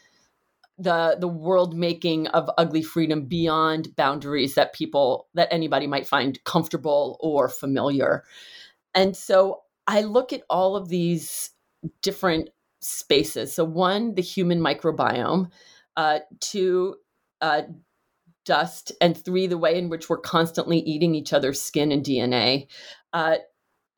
the 0.79 1.17
the 1.19 1.27
world 1.27 1.77
making 1.77 2.29
of 2.29 2.49
ugly 2.57 2.83
freedom 2.83 3.27
beyond 3.27 3.97
boundaries 3.97 4.55
that 4.55 4.73
people 4.73 5.27
that 5.35 5.49
anybody 5.51 5.89
might 5.89 6.07
find 6.07 6.43
comfortable 6.45 7.19
or 7.19 7.49
familiar. 7.49 8.23
And 8.95 9.17
so 9.17 9.63
I 9.89 10.03
look 10.03 10.33
at 10.33 10.43
all 10.49 10.77
of 10.77 10.89
these 10.89 11.51
different 12.03 12.51
spaces. 12.81 13.53
So 13.53 13.65
one, 13.65 14.15
the 14.15 14.23
human 14.23 14.61
microbiome. 14.61 15.51
Uh, 15.97 16.21
two, 16.39 16.95
uh, 17.41 17.63
dust, 18.45 18.93
and 19.01 19.17
three, 19.17 19.49
the 19.49 19.59
way 19.59 19.77
in 19.77 19.89
which 19.89 20.09
we're 20.09 20.19
constantly 20.19 20.79
eating 20.79 21.17
each 21.17 21.33
other's 21.33 21.61
skin 21.61 21.91
and 21.91 22.05
DNA. 22.05 22.69
Uh, 23.13 23.37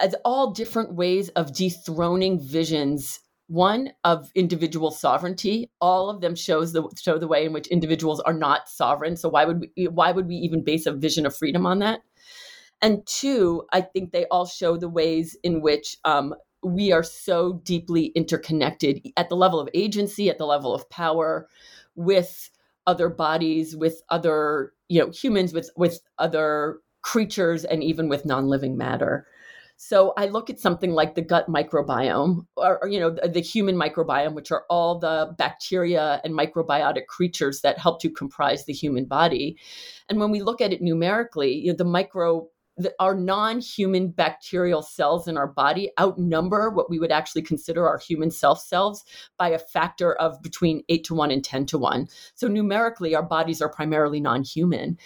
as 0.01 0.15
all 0.25 0.53
different 0.53 0.95
ways 0.95 1.29
of 1.31 1.55
dethroning 1.55 2.41
visions. 2.41 3.21
One 3.49 3.91
of 4.03 4.31
individual 4.35 4.91
sovereignty. 4.91 5.71
All 5.81 6.09
of 6.09 6.21
them 6.21 6.35
shows 6.35 6.73
the 6.73 6.89
show 6.99 7.19
the 7.19 7.29
way 7.29 7.45
in 7.45 7.53
which 7.53 7.67
individuals 7.67 8.21
are 8.21 8.33
not 8.33 8.69
sovereign. 8.69 9.17
So 9.17 9.29
why 9.29 9.45
would 9.45 9.67
we 9.77 9.89
why 9.89 10.13
would 10.13 10.27
we 10.27 10.37
even 10.37 10.65
base 10.65 10.87
a 10.87 10.93
vision 10.93 11.27
of 11.27 11.37
freedom 11.37 11.67
on 11.67 11.81
that? 11.81 12.01
And 12.81 13.07
two 13.07 13.65
i 13.73 13.81
think 13.81 14.11
they 14.11 14.27
all 14.27 14.47
show 14.47 14.77
the 14.77 14.89
ways 14.89 15.37
in 15.43 15.61
which 15.61 15.99
um, 16.05 16.35
we 16.63 16.93
are 16.93 17.03
so 17.03 17.61
deeply 17.65 18.07
interconnected 18.15 19.07
at 19.17 19.29
the 19.29 19.37
level 19.37 19.61
of 19.61 19.69
agency 19.75 20.31
at 20.31 20.39
the 20.39 20.47
level 20.47 20.75
of 20.75 20.89
power 20.91 21.49
with 21.95 22.51
other 22.87 23.09
bodies 23.09 23.77
with 23.77 24.03
other 24.09 24.73
you 24.89 25.01
know 25.01 25.11
humans 25.11 25.53
with 25.53 25.71
with 25.77 26.01
other 26.19 26.79
creatures 27.03 27.65
and 27.65 27.83
even 27.83 28.09
with 28.09 28.25
non-living 28.25 28.77
matter 28.77 29.27
so 29.85 30.13
I 30.17 30.27
look 30.27 30.49
at 30.49 30.61
something 30.61 30.93
like 30.93 31.17
the 31.17 31.23
gut 31.23 31.49
microbiome, 31.49 32.47
or, 32.57 32.85
or, 32.85 32.89
you 32.89 33.01
know, 33.01 33.11
the, 33.11 33.29
the, 33.29 33.41
human 33.41 33.75
microbiome, 33.75 34.35
which 34.35 34.53
are 34.53 34.65
all 34.71 35.01
the 35.01 35.35
bacteria 35.37 36.21
and 36.23 36.39
microbiotic 36.39 37.07
creatures 37.07 37.63
that 37.63 37.81
help 37.81 38.01
to 38.03 38.09
comprise 38.09 38.65
the 38.65 38.73
human 38.73 39.07
body. 39.07 39.59
And 40.09 40.21
when 40.21 40.31
we 40.31 40.41
look 40.41 40.61
at 40.61 40.73
it 40.73 40.83
numerically, 40.83 41.53
you 41.53 41.73
know, 41.73 41.77
the 41.77 41.85
micro 41.85 42.47
our 42.99 43.15
non-human 43.15 44.09
bacterial 44.09 44.83
cells 44.83 45.29
in 45.29 45.37
our 45.37 45.47
body 45.47 45.91
outnumber 46.01 46.71
what 46.71 46.89
we 46.89 46.99
would 46.99 47.13
actually 47.13 47.43
consider 47.43 47.87
our 47.87 47.99
human 47.99 48.31
self 48.31 48.61
cells 48.61 49.05
by 49.39 49.49
a 49.49 49.59
factor 49.59 50.15
of 50.15 50.43
between 50.43 50.83
8 50.89 51.05
to 51.05 51.15
1 51.15 51.31
and 51.31 51.45
10 51.45 51.67
to 51.67 51.79
1 51.79 52.09
so 52.35 52.49
numerically 52.49 53.15
our 53.15 53.23
bodies 53.23 53.61
are 53.61 53.69
primarily 53.69 54.21
non-human. 54.21 54.99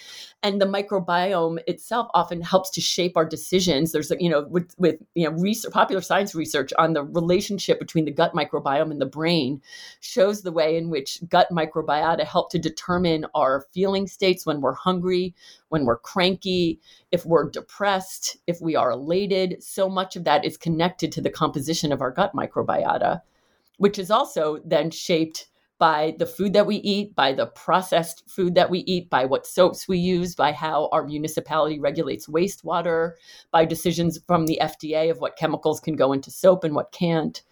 And 0.43 0.61
the 0.61 0.67
microbiome 0.67 1.59
itself 1.67 2.09
often 2.15 2.41
helps 2.41 2.71
to 2.71 2.81
shape 2.81 3.17
our 3.17 3.25
decisions. 3.25 3.93
There's 3.93 4.13
you 4.19 4.31
know 4.31 4.47
with, 4.49 4.75
with 4.79 4.97
you 5.15 5.29
know 5.29 5.37
research, 5.37 5.73
popular 5.73 6.03
science 6.03 6.35
research 6.35 6.73
on 6.79 6.93
the 6.93 7.05
relationship 7.05 7.79
between 7.79 8.05
the 8.05 8.11
gut 8.11 8.33
microbiome 8.35 8.91
and 8.91 9.01
the 9.01 9.07
brain 9.07 9.61
shows 10.01 10.43
the 10.43 10.53
way 10.53 10.77
in 10.77 10.91
which 10.91 11.21
gut 11.29 11.49
microbiota 11.51 12.25
help 12.25 12.51
to 12.51 12.59
determine 12.59 13.27
our 13.35 13.65
feeling 13.73 14.07
states 14.07 14.47
when 14.47 14.61
we're 14.61 14.75
hungry 14.75 15.35
when 15.69 15.85
we're 15.85 15.99
cranky 15.99 16.81
if 17.11 17.25
we're 17.27 17.51
depressed, 17.57 18.37
if 18.47 18.61
we 18.61 18.77
are 18.77 18.91
elated. 18.91 19.63
So 19.63 19.89
much 19.89 20.15
of 20.15 20.25
that 20.25 20.45
is 20.45 20.59
connected 20.59 21.11
to 21.13 21.23
the 21.23 21.31
composition 21.31 21.91
of 21.91 22.03
our 22.03 22.11
gut 22.11 22.35
microbiota, 22.35 23.23
which 23.79 23.99
is 23.99 24.11
also 24.11 24.61
then 24.63 24.91
shaped 24.91 25.49
by 25.79 26.15
the 26.19 26.27
food 26.27 26.53
that 26.53 26.67
we 26.67 26.77
eat, 26.77 27.15
by 27.15 27.33
the 27.33 27.47
processed 27.47 28.25
food 28.29 28.55
that 28.57 28.69
we 28.69 28.81
eat, 28.81 29.09
by 29.09 29.25
what 29.25 29.47
soaps 29.47 29.89
we 29.89 29.97
use, 29.97 30.35
by 30.35 30.53
how 30.53 30.91
our 30.93 31.05
municipality 31.05 31.79
regulates 31.79 32.27
wastewater, 32.27 33.13
by 33.51 33.65
decisions 33.65 34.19
from 34.27 34.45
the 34.45 34.59
FDA 34.61 35.11
of 35.11 35.21
what 35.21 35.39
chemicals 35.39 35.81
can 35.81 35.97
go 35.97 36.13
into 36.13 36.31
soap 36.31 36.63
and 36.63 36.75
what 36.75 36.93
can't. 36.93 37.43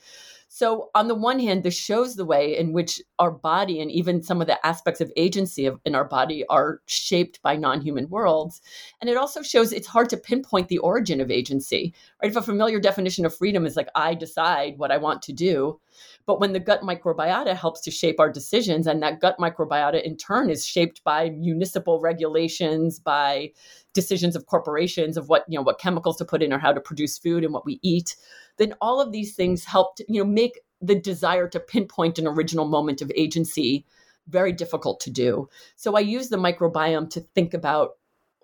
So, 0.57 0.91
on 0.95 1.09
the 1.09 1.17
one 1.17 1.41
hand, 1.41 1.65
this 1.65 1.77
shows 1.77 2.15
the 2.15 2.25
way 2.25 2.57
in 2.57 2.73
which 2.73 3.03
our 3.19 3.33
body 3.33 3.81
and 3.81 3.91
even 3.91 4.23
some 4.23 4.41
of 4.41 4.47
the 4.47 4.65
aspects 4.65 5.01
of 5.01 5.11
agency 5.17 5.67
of, 5.67 5.81
in 5.85 5.97
our 5.97 6.05
body 6.05 6.47
are 6.49 6.81
shaped 6.87 7.43
by 7.43 7.57
non 7.57 7.81
human 7.81 8.09
worlds. 8.09 8.63
And 9.01 9.11
it 9.11 9.17
also 9.17 9.43
shows 9.43 9.73
it's 9.73 9.89
hard 9.89 10.09
to 10.11 10.17
pinpoint 10.17 10.69
the 10.69 10.79
origin 10.79 11.21
of 11.21 11.29
agency, 11.29 11.93
right? 12.23 12.31
If 12.31 12.37
a 12.37 12.41
familiar 12.41 12.79
definition 12.79 13.27
of 13.27 13.37
freedom 13.37 13.67
is 13.67 13.75
like, 13.75 13.89
I 13.97 14.15
decide 14.15 14.79
what 14.79 14.93
I 14.93 14.97
want 14.97 15.23
to 15.23 15.33
do. 15.33 15.81
But 16.27 16.41
when 16.41 16.53
the 16.53 16.61
gut 16.61 16.83
microbiota 16.83 17.55
helps 17.55 17.81
to 17.83 17.91
shape 17.91 18.21
our 18.21 18.31
decisions, 18.31 18.87
and 18.87 19.03
that 19.03 19.21
gut 19.21 19.37
microbiota 19.39 20.03
in 20.03 20.17
turn 20.17 20.51
is 20.51 20.67
shaped 20.67 21.03
by 21.05 21.31
municipal 21.31 22.01
regulations, 22.01 22.99
by 22.99 23.53
decisions 23.93 24.37
of 24.37 24.47
corporations 24.47 25.17
of 25.17 25.29
what, 25.29 25.45
you 25.49 25.59
know, 25.59 25.63
what 25.63 25.79
chemicals 25.79 26.17
to 26.17 26.25
put 26.25 26.43
in 26.43 26.53
or 26.53 26.59
how 26.59 26.73
to 26.73 26.81
produce 26.81 27.19
food 27.19 27.45
and 27.45 27.53
what 27.53 27.67
we 27.67 27.79
eat 27.83 28.17
then 28.57 28.75
all 28.81 29.01
of 29.01 29.13
these 29.13 29.35
things 29.35 29.65
help 29.65 29.97
to, 29.97 30.05
you 30.09 30.23
know, 30.23 30.29
make 30.29 30.61
the 30.81 30.95
desire 30.95 31.49
to 31.49 31.61
pinpoint 31.61 32.19
an 32.19 32.27
original 32.27 32.67
moment 32.67 33.03
of 33.03 33.11
agency 33.17 33.87
very 34.29 34.53
difficult 34.53 35.01
to 35.01 35.11
do. 35.11 35.49
So 35.77 35.97
I 35.97 36.01
use 36.01 36.29
the 36.29 36.37
microbiome 36.37 37.11
to 37.11 37.21
think 37.21 37.55
about 37.55 37.93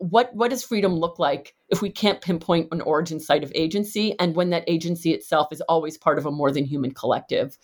what 0.01 0.35
what 0.35 0.49
does 0.49 0.65
freedom 0.65 0.95
look 0.95 1.19
like 1.19 1.55
if 1.69 1.83
we 1.83 1.91
can't 1.91 2.23
pinpoint 2.23 2.69
an 2.73 2.81
origin 2.81 3.21
site 3.21 3.45
of 3.45 3.53
agency 3.55 4.19
and 4.19 4.35
when 4.35 4.49
that 4.51 4.65
agency 4.67 5.13
itself 5.13 5.49
is 5.53 5.61
always 5.63 5.99
part 5.99 6.19
of 6.19 6.25
a 6.25 6.31
more 6.31 6.51
than 6.51 6.65
human 6.65 6.93
collective? 6.93 7.59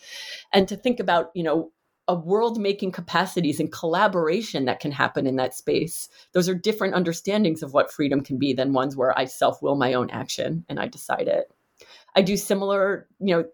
And 0.52 0.68
to 0.68 0.76
think 0.76 1.00
about 1.00 1.30
you 1.34 1.42
know 1.42 1.72
a 2.08 2.14
world 2.14 2.60
making 2.60 2.92
capacities 2.92 3.58
and 3.58 3.72
collaboration 3.72 4.66
that 4.66 4.80
can 4.80 4.92
happen 4.92 5.26
in 5.26 5.36
that 5.36 5.54
space 5.54 6.08
those 6.32 6.48
are 6.48 6.54
different 6.54 6.94
understandings 6.94 7.62
of 7.62 7.72
what 7.72 7.92
freedom 7.92 8.22
can 8.22 8.38
be 8.38 8.52
than 8.52 8.72
ones 8.72 8.94
where 8.94 9.18
i 9.18 9.24
self 9.24 9.60
will 9.60 9.74
my 9.74 9.94
own 9.94 10.08
action 10.10 10.64
and 10.68 10.78
i 10.78 10.86
decide 10.86 11.26
it. 11.26 11.50
I 12.16 12.22
do 12.22 12.38
similar, 12.38 13.06
you 13.20 13.36
know, 13.36 13.44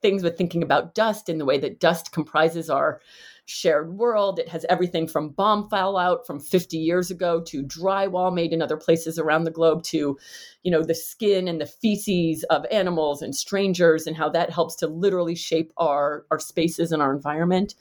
things 0.00 0.22
with 0.22 0.38
thinking 0.38 0.62
about 0.62 0.94
dust 0.94 1.28
in 1.28 1.38
the 1.38 1.44
way 1.44 1.58
that 1.58 1.80
dust 1.80 2.12
comprises 2.12 2.70
our 2.70 3.00
shared 3.46 3.96
world. 3.96 4.38
It 4.38 4.48
has 4.48 4.66
everything 4.68 5.06
from 5.06 5.30
bomb 5.30 5.68
fallout 5.70 6.26
from 6.26 6.40
50 6.40 6.76
years 6.76 7.10
ago 7.10 7.40
to 7.42 7.62
drywall 7.62 8.34
made 8.34 8.52
in 8.52 8.60
other 8.60 8.76
places 8.76 9.18
around 9.18 9.44
the 9.44 9.50
globe 9.50 9.82
to, 9.84 10.18
you 10.62 10.70
know, 10.70 10.82
the 10.82 10.94
skin 10.94 11.48
and 11.48 11.60
the 11.60 11.66
feces 11.66 12.44
of 12.50 12.66
animals 12.70 13.22
and 13.22 13.34
strangers 13.34 14.06
and 14.06 14.16
how 14.16 14.28
that 14.28 14.50
helps 14.50 14.74
to 14.76 14.88
literally 14.88 15.36
shape 15.36 15.72
our 15.76 16.26
our 16.30 16.40
spaces 16.40 16.92
and 16.92 17.00
our 17.00 17.14
environment. 17.14 17.74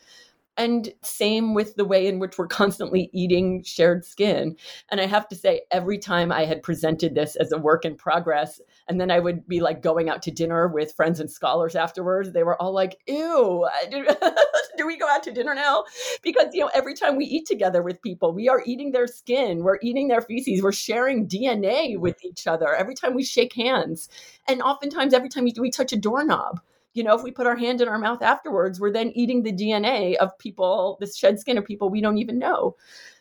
And 0.57 0.93
same 1.01 1.53
with 1.53 1.75
the 1.75 1.83
way 1.83 2.07
in 2.07 2.19
which 2.19 2.37
we're 2.37 2.47
constantly 2.47 3.09
eating 3.13 3.61
shared 3.63 4.05
skin. 4.05 4.55
And 4.89 5.01
I 5.01 5.05
have 5.05 5.27
to 5.29 5.35
say, 5.35 5.61
every 5.71 5.97
time 5.97 6.31
I 6.31 6.45
had 6.45 6.63
presented 6.63 7.13
this 7.13 7.35
as 7.35 7.51
a 7.51 7.57
work 7.57 7.83
in 7.83 7.95
progress, 7.95 8.61
and 8.87 8.99
then 8.99 9.11
I 9.11 9.19
would 9.19 9.47
be 9.47 9.59
like 9.59 9.81
going 9.81 10.09
out 10.09 10.21
to 10.23 10.31
dinner 10.31 10.67
with 10.67 10.93
friends 10.93 11.19
and 11.19 11.29
scholars 11.29 11.75
afterwards, 11.75 12.31
they 12.31 12.43
were 12.43 12.61
all 12.61 12.73
like, 12.73 12.97
ew, 13.07 13.67
do 14.77 14.87
we 14.87 14.97
go 14.97 15.09
out 15.09 15.23
to 15.23 15.31
dinner 15.31 15.55
now? 15.55 15.83
Because, 16.21 16.53
you 16.53 16.61
know, 16.61 16.71
every 16.73 16.93
time 16.93 17.17
we 17.17 17.25
eat 17.25 17.45
together 17.45 17.81
with 17.81 18.01
people, 18.01 18.33
we 18.33 18.47
are 18.47 18.63
eating 18.65 18.91
their 18.91 19.07
skin, 19.07 19.63
we're 19.63 19.79
eating 19.81 20.07
their 20.07 20.21
feces, 20.21 20.63
we're 20.63 20.71
sharing 20.71 21.27
DNA 21.27 21.97
with 21.99 22.23
each 22.23 22.47
other 22.47 22.73
every 22.73 22.95
time 22.95 23.13
we 23.13 23.23
shake 23.23 23.53
hands. 23.53 24.07
And 24.47 24.61
oftentimes, 24.61 25.13
every 25.13 25.29
time 25.29 25.43
we, 25.43 25.53
we 25.59 25.69
touch 25.69 25.91
a 25.91 25.97
doorknob 25.97 26.61
you 26.95 27.03
know, 27.03 27.13
if 27.13 27.23
we 27.23 27.29
put 27.29 27.45
our 27.45 27.57
hand 27.57 27.81
in 27.81 27.89
our 27.89 27.99
mouth 27.99 28.21
afterwards, 28.21 28.79
we're 28.79 28.91
then 28.91 29.11
eating 29.15 29.43
the 29.43 29.51
DNA 29.51 30.15
of 30.15 30.37
people, 30.39 30.97
this 31.01 31.15
shed 31.15 31.39
skin 31.39 31.57
of 31.57 31.65
people 31.65 31.89
we 31.89 32.01
don't 32.01 32.17
even 32.17 32.39
know. 32.39 32.75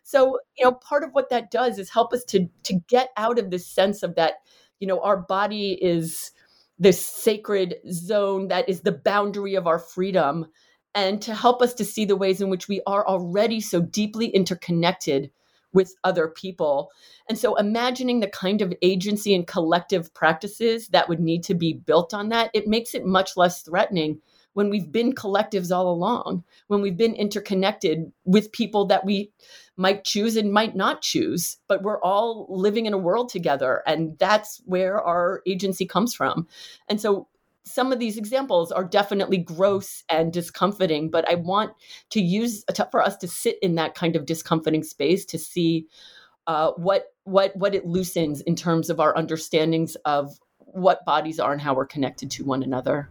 So, 0.04 0.38
you 0.56 0.64
know, 0.64 0.72
part 0.72 1.02
of 1.02 1.10
what 1.12 1.28
that 1.30 1.50
does 1.50 1.78
is 1.78 1.90
help 1.90 2.12
us 2.12 2.24
to 2.26 2.46
to 2.62 2.74
get 2.88 3.10
out 3.16 3.38
of 3.38 3.50
this 3.50 3.66
sense 3.66 4.02
of 4.02 4.14
that, 4.14 4.34
you 4.78 4.86
know, 4.86 5.00
our 5.00 5.16
body 5.16 5.72
is 5.82 6.30
this 6.78 7.04
sacred 7.04 7.76
zone 7.90 8.48
that 8.48 8.68
is 8.68 8.82
the 8.82 8.92
boundary 8.92 9.56
of 9.56 9.66
our 9.66 9.78
freedom 9.78 10.46
and 10.94 11.20
to 11.22 11.34
help 11.34 11.60
us 11.60 11.74
to 11.74 11.84
see 11.84 12.04
the 12.04 12.16
ways 12.16 12.40
in 12.40 12.50
which 12.50 12.68
we 12.68 12.80
are 12.86 13.06
already 13.06 13.60
so 13.60 13.80
deeply 13.80 14.28
interconnected 14.28 15.30
with 15.74 15.94
other 16.04 16.28
people. 16.28 16.90
And 17.28 17.36
so 17.36 17.56
imagining 17.56 18.20
the 18.20 18.28
kind 18.28 18.62
of 18.62 18.72
agency 18.80 19.34
and 19.34 19.46
collective 19.46 20.14
practices 20.14 20.88
that 20.88 21.08
would 21.08 21.20
need 21.20 21.42
to 21.44 21.54
be 21.54 21.74
built 21.74 22.14
on 22.14 22.30
that, 22.30 22.50
it 22.54 22.66
makes 22.66 22.94
it 22.94 23.04
much 23.04 23.36
less 23.36 23.60
threatening 23.60 24.20
when 24.54 24.70
we've 24.70 24.90
been 24.90 25.12
collectives 25.12 25.74
all 25.74 25.90
along, 25.90 26.44
when 26.68 26.80
we've 26.80 26.96
been 26.96 27.14
interconnected 27.14 28.10
with 28.24 28.52
people 28.52 28.86
that 28.86 29.04
we 29.04 29.30
might 29.76 30.04
choose 30.04 30.36
and 30.36 30.52
might 30.52 30.76
not 30.76 31.02
choose, 31.02 31.58
but 31.66 31.82
we're 31.82 32.00
all 32.00 32.46
living 32.48 32.86
in 32.86 32.92
a 32.92 32.98
world 32.98 33.28
together. 33.28 33.82
And 33.86 34.16
that's 34.18 34.62
where 34.64 35.02
our 35.02 35.42
agency 35.46 35.86
comes 35.86 36.14
from. 36.14 36.46
And 36.88 37.00
so 37.00 37.26
some 37.64 37.92
of 37.92 37.98
these 37.98 38.16
examples 38.16 38.70
are 38.70 38.84
definitely 38.84 39.38
gross 39.38 40.04
and 40.10 40.32
discomforting, 40.32 41.10
but 41.10 41.28
I 41.30 41.36
want 41.36 41.72
to 42.10 42.20
use 42.20 42.62
to, 42.64 42.88
for 42.90 43.02
us 43.02 43.16
to 43.18 43.28
sit 43.28 43.58
in 43.62 43.74
that 43.76 43.94
kind 43.94 44.16
of 44.16 44.26
discomforting 44.26 44.82
space 44.82 45.24
to 45.26 45.38
see 45.38 45.86
uh, 46.46 46.72
what 46.72 47.14
what 47.24 47.56
what 47.56 47.74
it 47.74 47.86
loosens 47.86 48.42
in 48.42 48.54
terms 48.54 48.90
of 48.90 49.00
our 49.00 49.16
understandings 49.16 49.96
of 50.04 50.38
what 50.58 51.04
bodies 51.06 51.40
are 51.40 51.52
and 51.52 51.60
how 51.60 51.74
we're 51.74 51.86
connected 51.86 52.30
to 52.32 52.44
one 52.44 52.62
another. 52.62 53.08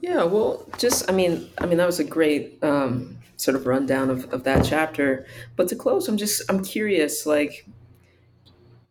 Yeah, 0.00 0.22
well, 0.24 0.64
just 0.78 1.10
I 1.10 1.12
mean, 1.12 1.50
I 1.58 1.66
mean 1.66 1.78
that 1.78 1.86
was 1.86 1.98
a 1.98 2.04
great 2.04 2.62
um, 2.62 3.18
sort 3.36 3.56
of 3.56 3.66
rundown 3.66 4.10
of, 4.10 4.32
of 4.32 4.44
that 4.44 4.64
chapter. 4.64 5.26
But 5.56 5.68
to 5.68 5.76
close, 5.76 6.08
I'm 6.08 6.16
just 6.16 6.42
I'm 6.48 6.64
curious, 6.64 7.26
like, 7.26 7.66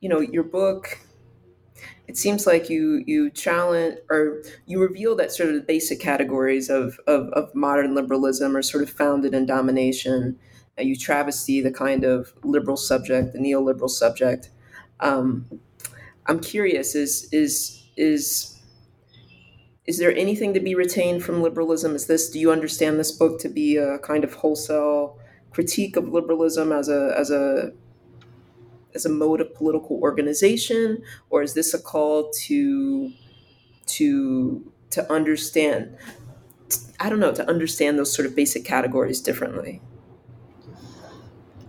you 0.02 0.10
know, 0.10 0.20
your 0.20 0.44
book 0.44 1.00
it 2.12 2.18
seems 2.18 2.46
like 2.46 2.70
you 2.70 3.06
you 3.08 3.30
challenge 3.30 3.96
or 4.10 4.44
you 4.66 4.82
reveal 4.82 5.16
that 5.16 5.32
sort 5.32 5.48
of 5.48 5.56
the 5.56 5.62
basic 5.62 6.02
categories 6.02 6.70
of, 6.70 7.00
of, 7.08 7.30
of 7.30 7.56
modern 7.56 7.96
liberalism 7.96 8.58
are 8.58 8.62
sort 8.62 8.84
of 8.84 8.90
founded 8.90 9.34
in 9.34 9.46
domination. 9.46 10.38
And 10.78 10.90
you 10.90 10.98
travesty 10.98 11.62
the 11.62 11.72
kind 11.72 12.04
of 12.04 12.34
liberal 12.44 12.76
subject, 12.76 13.32
the 13.32 13.40
neoliberal 13.40 13.90
subject. 13.90 14.50
Um, 15.00 15.62
I'm 16.26 16.42
curious: 16.42 16.96
is 16.96 17.30
is 17.32 17.82
is 17.96 18.60
is 19.86 19.98
there 19.98 20.14
anything 20.14 20.54
to 20.54 20.60
be 20.60 20.76
retained 20.76 21.24
from 21.24 21.42
liberalism? 21.42 21.96
Is 21.96 22.08
this? 22.08 22.30
Do 22.30 22.40
you 22.42 22.52
understand 22.52 23.00
this 23.00 23.14
book 23.14 23.40
to 23.40 23.48
be 23.48 23.78
a 23.78 24.00
kind 24.00 24.26
of 24.26 24.34
wholesale 24.34 25.18
critique 25.52 25.96
of 25.96 26.10
liberalism 26.10 26.74
as 26.74 26.90
a 26.90 27.16
as 27.18 27.32
a 27.32 27.72
as 28.96 29.06
a 29.06 29.10
mode 29.10 29.42
of 29.42 29.54
political 29.54 29.98
organization, 29.98 31.02
or 31.30 31.42
is 31.44 31.54
this 31.54 31.74
a 31.74 31.80
call 31.80 32.32
to 32.46 33.12
to 33.88 34.72
to 34.92 35.12
understand? 35.12 35.98
I 37.00 37.10
don't 37.10 37.20
know 37.20 37.34
to 37.34 37.48
understand 37.50 37.98
those 37.98 38.14
sort 38.14 38.26
of 38.26 38.36
basic 38.36 38.64
categories 38.64 39.22
differently. 39.22 39.82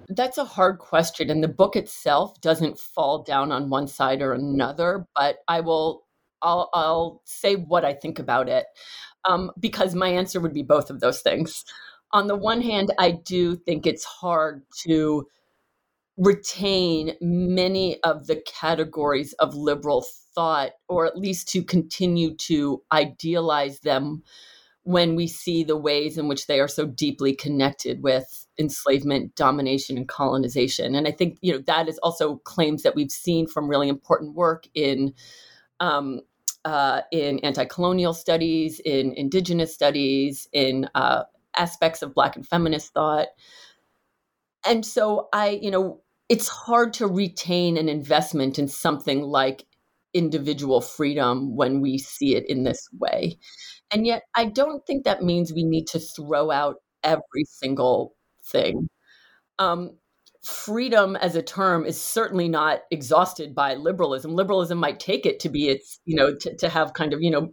That's 0.09 0.37
a 0.37 0.45
hard 0.45 0.79
question, 0.79 1.31
and 1.31 1.43
the 1.43 1.49
book 1.49 1.75
itself 1.75 2.39
doesn't 2.41 2.79
fall 2.79 3.23
down 3.23 3.51
on 3.51 3.71
one 3.71 3.89
side 3.89 4.21
or 4.21 4.35
another. 4.35 5.07
But 5.17 5.39
I 5.49 5.61
will, 5.61 6.05
I'll, 6.43 6.69
I'll 6.75 7.23
say 7.25 7.55
what 7.55 7.85
I 7.85 7.95
think 7.95 8.19
about 8.19 8.49
it, 8.49 8.67
um, 9.25 9.51
because 9.59 9.95
my 9.95 10.09
answer 10.09 10.39
would 10.39 10.53
be 10.53 10.63
both 10.63 10.91
of 10.91 11.01
those 11.01 11.23
things. 11.23 11.65
On 12.13 12.27
the 12.27 12.37
one 12.37 12.61
hand, 12.61 12.93
I 12.99 13.13
do 13.13 13.57
think 13.57 13.87
it's 13.87 14.05
hard 14.05 14.65
to 14.83 15.27
retain 16.17 17.15
many 17.21 18.01
of 18.03 18.27
the 18.27 18.43
categories 18.47 19.33
of 19.35 19.55
liberal 19.55 20.05
thought, 20.35 20.73
or 20.89 21.07
at 21.07 21.19
least 21.19 21.49
to 21.49 21.63
continue 21.63 22.35
to 22.37 22.83
idealize 22.93 23.81
them 23.81 24.23
when 24.85 25.15
we 25.15 25.27
see 25.27 25.63
the 25.63 25.77
ways 25.77 26.19
in 26.19 26.27
which 26.27 26.47
they 26.47 26.59
are 26.59 26.69
so 26.69 26.87
deeply 26.87 27.35
connected 27.35 28.03
with 28.03 28.47
enslavement, 28.59 29.35
domination, 29.37 29.97
and 29.97 30.09
colonization. 30.09 30.95
And 30.95 31.07
I 31.07 31.13
think 31.13 31.39
you 31.41 31.53
know 31.53 31.63
that 31.67 31.89
is 31.89 31.99
also 31.99 32.37
claims 32.39 32.83
that 32.83 32.95
we've 32.95 33.11
seen 33.11 33.47
from 33.47 33.69
really 33.69 33.89
important 33.89 34.35
work 34.35 34.67
in 34.75 35.15
um, 35.81 36.21
uh, 36.65 37.03
in 37.11 37.39
anti-colonial 37.41 38.15
studies, 38.15 38.81
in 38.81 39.13
indigenous 39.15 39.75
studies, 39.75 40.49
in 40.53 40.89
uh, 40.95 41.25
aspects 41.57 42.03
of 42.03 42.15
Black 42.15 42.37
and 42.37 42.47
feminist 42.47 42.93
thought. 42.93 43.29
And 44.65 44.87
so 44.87 45.29
I, 45.33 45.59
you 45.61 45.71
know, 45.71 46.02
it's 46.29 46.49
hard 46.49 46.93
to 46.95 47.07
retain 47.07 47.77
an 47.77 47.89
investment 47.89 48.59
in 48.59 48.69
something 48.69 49.23
like 49.23 49.65
individual 50.15 50.81
freedom 50.81 51.57
when 51.57 51.81
we 51.81 51.99
see 51.99 52.37
it 52.37 52.45
in 52.49 52.65
this 52.65 52.89
way. 52.99 53.39
And 53.93 54.07
yet, 54.07 54.23
I 54.35 54.47
don't 54.47 54.87
think 54.87 55.05
that 55.05 55.23
means 55.23 55.53
we 55.53 55.65
need 55.65 55.87
to 55.89 56.01
throw 56.01 56.51
out 56.51 56.77
every 57.03 57.45
single 57.47 58.15
thing. 58.45 58.89
Um, 59.59 59.99
freedom 60.43 61.15
as 61.17 61.37
a 61.37 61.43
term 61.43 61.85
is 61.85 62.01
certainly 62.01 62.49
not 62.49 62.81
exhausted 62.91 63.55
by 63.55 63.75
liberalism. 63.75 64.35
Liberalism 64.35 64.79
might 64.79 64.99
take 64.99 65.25
it 65.25 65.39
to 65.41 65.49
be 65.49 65.69
its, 65.69 66.01
you 66.05 66.17
know, 66.17 66.35
to, 66.35 66.57
to 66.57 66.69
have 66.69 66.95
kind 66.95 67.13
of, 67.13 67.23
you 67.23 67.31
know, 67.31 67.51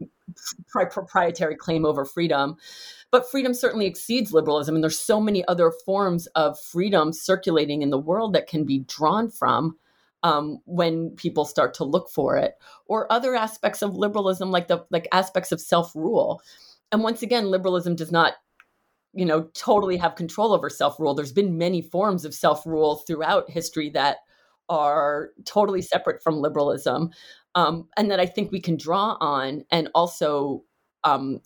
proprietary 0.72 1.55
claim 1.55 1.86
over 1.86 2.05
freedom. 2.05 2.55
But 3.12 3.30
freedom 3.30 3.53
certainly 3.53 3.88
exceeds 3.88 4.34
liberalism. 4.34 4.76
And 4.76 4.84
there's 4.84 4.99
so 4.99 5.20
many 5.20 5.45
other 5.47 5.72
forms 5.86 6.28
of 6.28 6.60
freedom 6.60 7.12
circulating 7.12 7.82
in 7.82 7.89
the 7.89 7.97
world 7.97 8.34
that 8.34 8.47
can 8.47 8.66
be 8.66 8.80
drawn 8.88 9.30
from 9.30 9.78
um, 10.22 10.60
when 10.66 11.12
people 11.12 11.45
start 11.45 11.74
to 11.76 11.86
look 11.86 12.10
for 12.10 12.36
it, 12.36 12.55
or 12.88 13.12
other 13.12 13.36
aspects 13.36 13.82
of 13.82 13.95
liberalism, 13.95 14.51
like 14.51 14.68
the 14.68 14.86
like 14.91 15.07
aspects 15.12 15.51
of 15.51 15.62
self 15.62 15.95
rule. 15.95 16.41
And 16.91 17.03
once 17.03 17.22
again, 17.22 17.49
liberalism 17.49 17.95
does 17.95 18.12
not 18.12 18.34
you 19.14 19.26
know 19.26 19.49
totally 19.53 19.97
have 19.97 20.16
control 20.16 20.53
over 20.53 20.70
self 20.70 20.99
rule 20.99 21.14
there's 21.14 21.32
been 21.32 21.57
many 21.57 21.82
forms 21.82 22.26
of 22.26 22.34
self 22.34 22.66
rule 22.66 22.97
throughout 23.07 23.49
history 23.49 23.89
that 23.89 24.18
are 24.68 25.32
totally 25.45 25.82
separate 25.82 26.22
from 26.22 26.36
liberalism 26.36 27.10
um, 27.55 27.88
and 27.97 28.12
that 28.12 28.20
i 28.20 28.26
think 28.26 28.51
we 28.51 28.60
can 28.60 28.78
draw 28.78 29.18
on 29.20 29.64
and 29.72 29.89
also 29.95 30.64
um, 31.03 31.41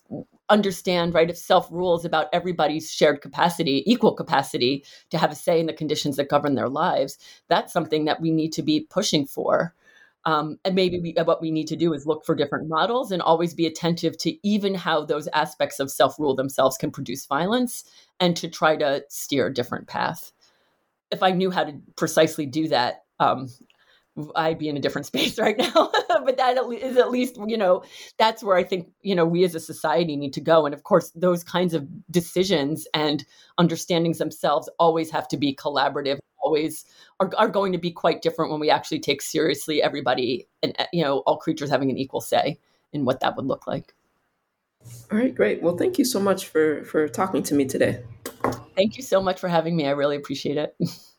understand 0.54 1.14
right 1.14 1.30
if 1.30 1.38
self 1.38 1.68
rule 1.72 1.98
is 1.98 2.06
about 2.06 2.28
everybody's 2.32 2.94
shared 2.94 3.22
capacity 3.22 3.84
equal 3.92 4.14
capacity 4.14 4.86
to 5.10 5.18
have 5.18 5.32
a 5.32 5.36
say 5.36 5.60
in 5.60 5.66
the 5.66 5.74
conditions 5.74 6.16
that 6.16 6.30
govern 6.30 6.54
their 6.54 6.70
lives 6.70 7.18
that's 7.50 7.74
something 7.74 8.06
that 8.06 8.22
we 8.22 8.32
need 8.32 8.54
to 8.54 8.62
be 8.62 8.88
pushing 8.90 9.26
for 9.26 9.74
um, 10.26 10.58
and 10.64 10.76
maybe 10.76 11.00
we, 11.00 11.14
what 11.24 11.42
we 11.42 11.52
need 11.52 11.68
to 11.68 11.76
do 11.76 11.94
is 11.94 12.06
look 12.06 12.26
for 12.26 12.34
different 12.34 12.70
models 12.70 13.12
and 13.12 13.22
always 13.22 13.54
be 13.54 13.66
attentive 13.66 14.18
to 14.20 14.48
even 14.48 14.74
how 14.74 15.04
those 15.04 15.28
aspects 15.34 15.80
of 15.80 15.92
self 15.92 16.18
rule 16.18 16.36
themselves 16.36 16.78
can 16.78 16.92
produce 16.92 17.26
violence 17.26 17.84
and 18.20 18.36
to 18.38 18.48
try 18.48 18.78
to 18.78 19.04
steer 19.10 19.48
a 19.48 19.54
different 19.54 19.88
path. 19.88 20.32
If 21.12 21.24
I 21.24 21.32
knew 21.32 21.52
how 21.52 21.66
to 21.66 21.74
precisely 21.98 22.46
do 22.46 22.70
that, 22.70 23.04
um, 23.20 23.50
I'd 24.36 24.60
be 24.60 24.70
in 24.70 24.78
a 24.78 24.80
different 24.80 25.06
space 25.08 25.40
right 25.40 25.58
now. 25.58 25.92
but 26.26 26.38
that 26.38 26.58
is 26.82 26.98
at 26.98 27.12
least, 27.12 27.38
you 27.48 27.58
know, 27.58 27.84
that's 28.18 28.44
where 28.44 28.58
I 28.58 28.64
think, 28.64 28.90
you 29.02 29.16
know, 29.16 29.26
we 29.26 29.44
as 29.44 29.56
a 29.56 29.60
society 29.60 30.16
need 30.16 30.34
to 30.34 30.42
go. 30.42 30.66
And 30.66 30.74
of 30.74 30.84
course, 30.84 31.12
those 31.16 31.44
kinds 31.44 31.74
of 31.74 31.88
decisions 32.12 32.88
and 32.94 33.26
understandings 33.58 34.18
themselves 34.18 34.70
always 34.80 35.10
have 35.12 35.28
to 35.30 35.38
be 35.38 35.56
collaborative, 35.56 36.20
always 36.42 36.86
are, 37.20 37.32
are 37.38 37.50
going 37.50 37.72
to 37.72 37.78
be 37.78 37.92
quite 37.92 38.22
different 38.22 38.52
when 38.52 38.60
we 38.60 38.70
actually 38.70 39.00
take 39.00 39.22
seriously 39.22 39.82
everybody 39.82 40.48
and, 40.62 40.76
uh, 40.80 40.86
you 40.94 41.04
know, 41.04 41.20
all 41.20 41.38
creatures 41.38 41.70
having 41.70 41.90
an 41.90 41.98
equal 41.98 42.22
say 42.22 42.60
in 42.92 43.06
what 43.06 43.20
that 43.22 43.36
would 43.36 43.46
look 43.46 43.68
like. 43.68 43.94
All 45.12 45.18
right, 45.18 45.34
great. 45.34 45.62
Well, 45.62 45.78
thank 45.78 45.98
you 45.98 46.04
so 46.04 46.20
much 46.20 46.48
for 46.48 46.84
for 46.84 47.08
talking 47.08 47.42
to 47.44 47.56
me 47.56 47.66
today. 47.66 48.04
Thank 48.76 48.98
you 48.98 49.04
so 49.04 49.22
much 49.22 49.40
for 49.40 49.48
having 49.48 49.76
me. 49.76 49.88
I 49.88 49.92
really 49.92 50.18
appreciate 50.18 50.58
it. 50.58 50.76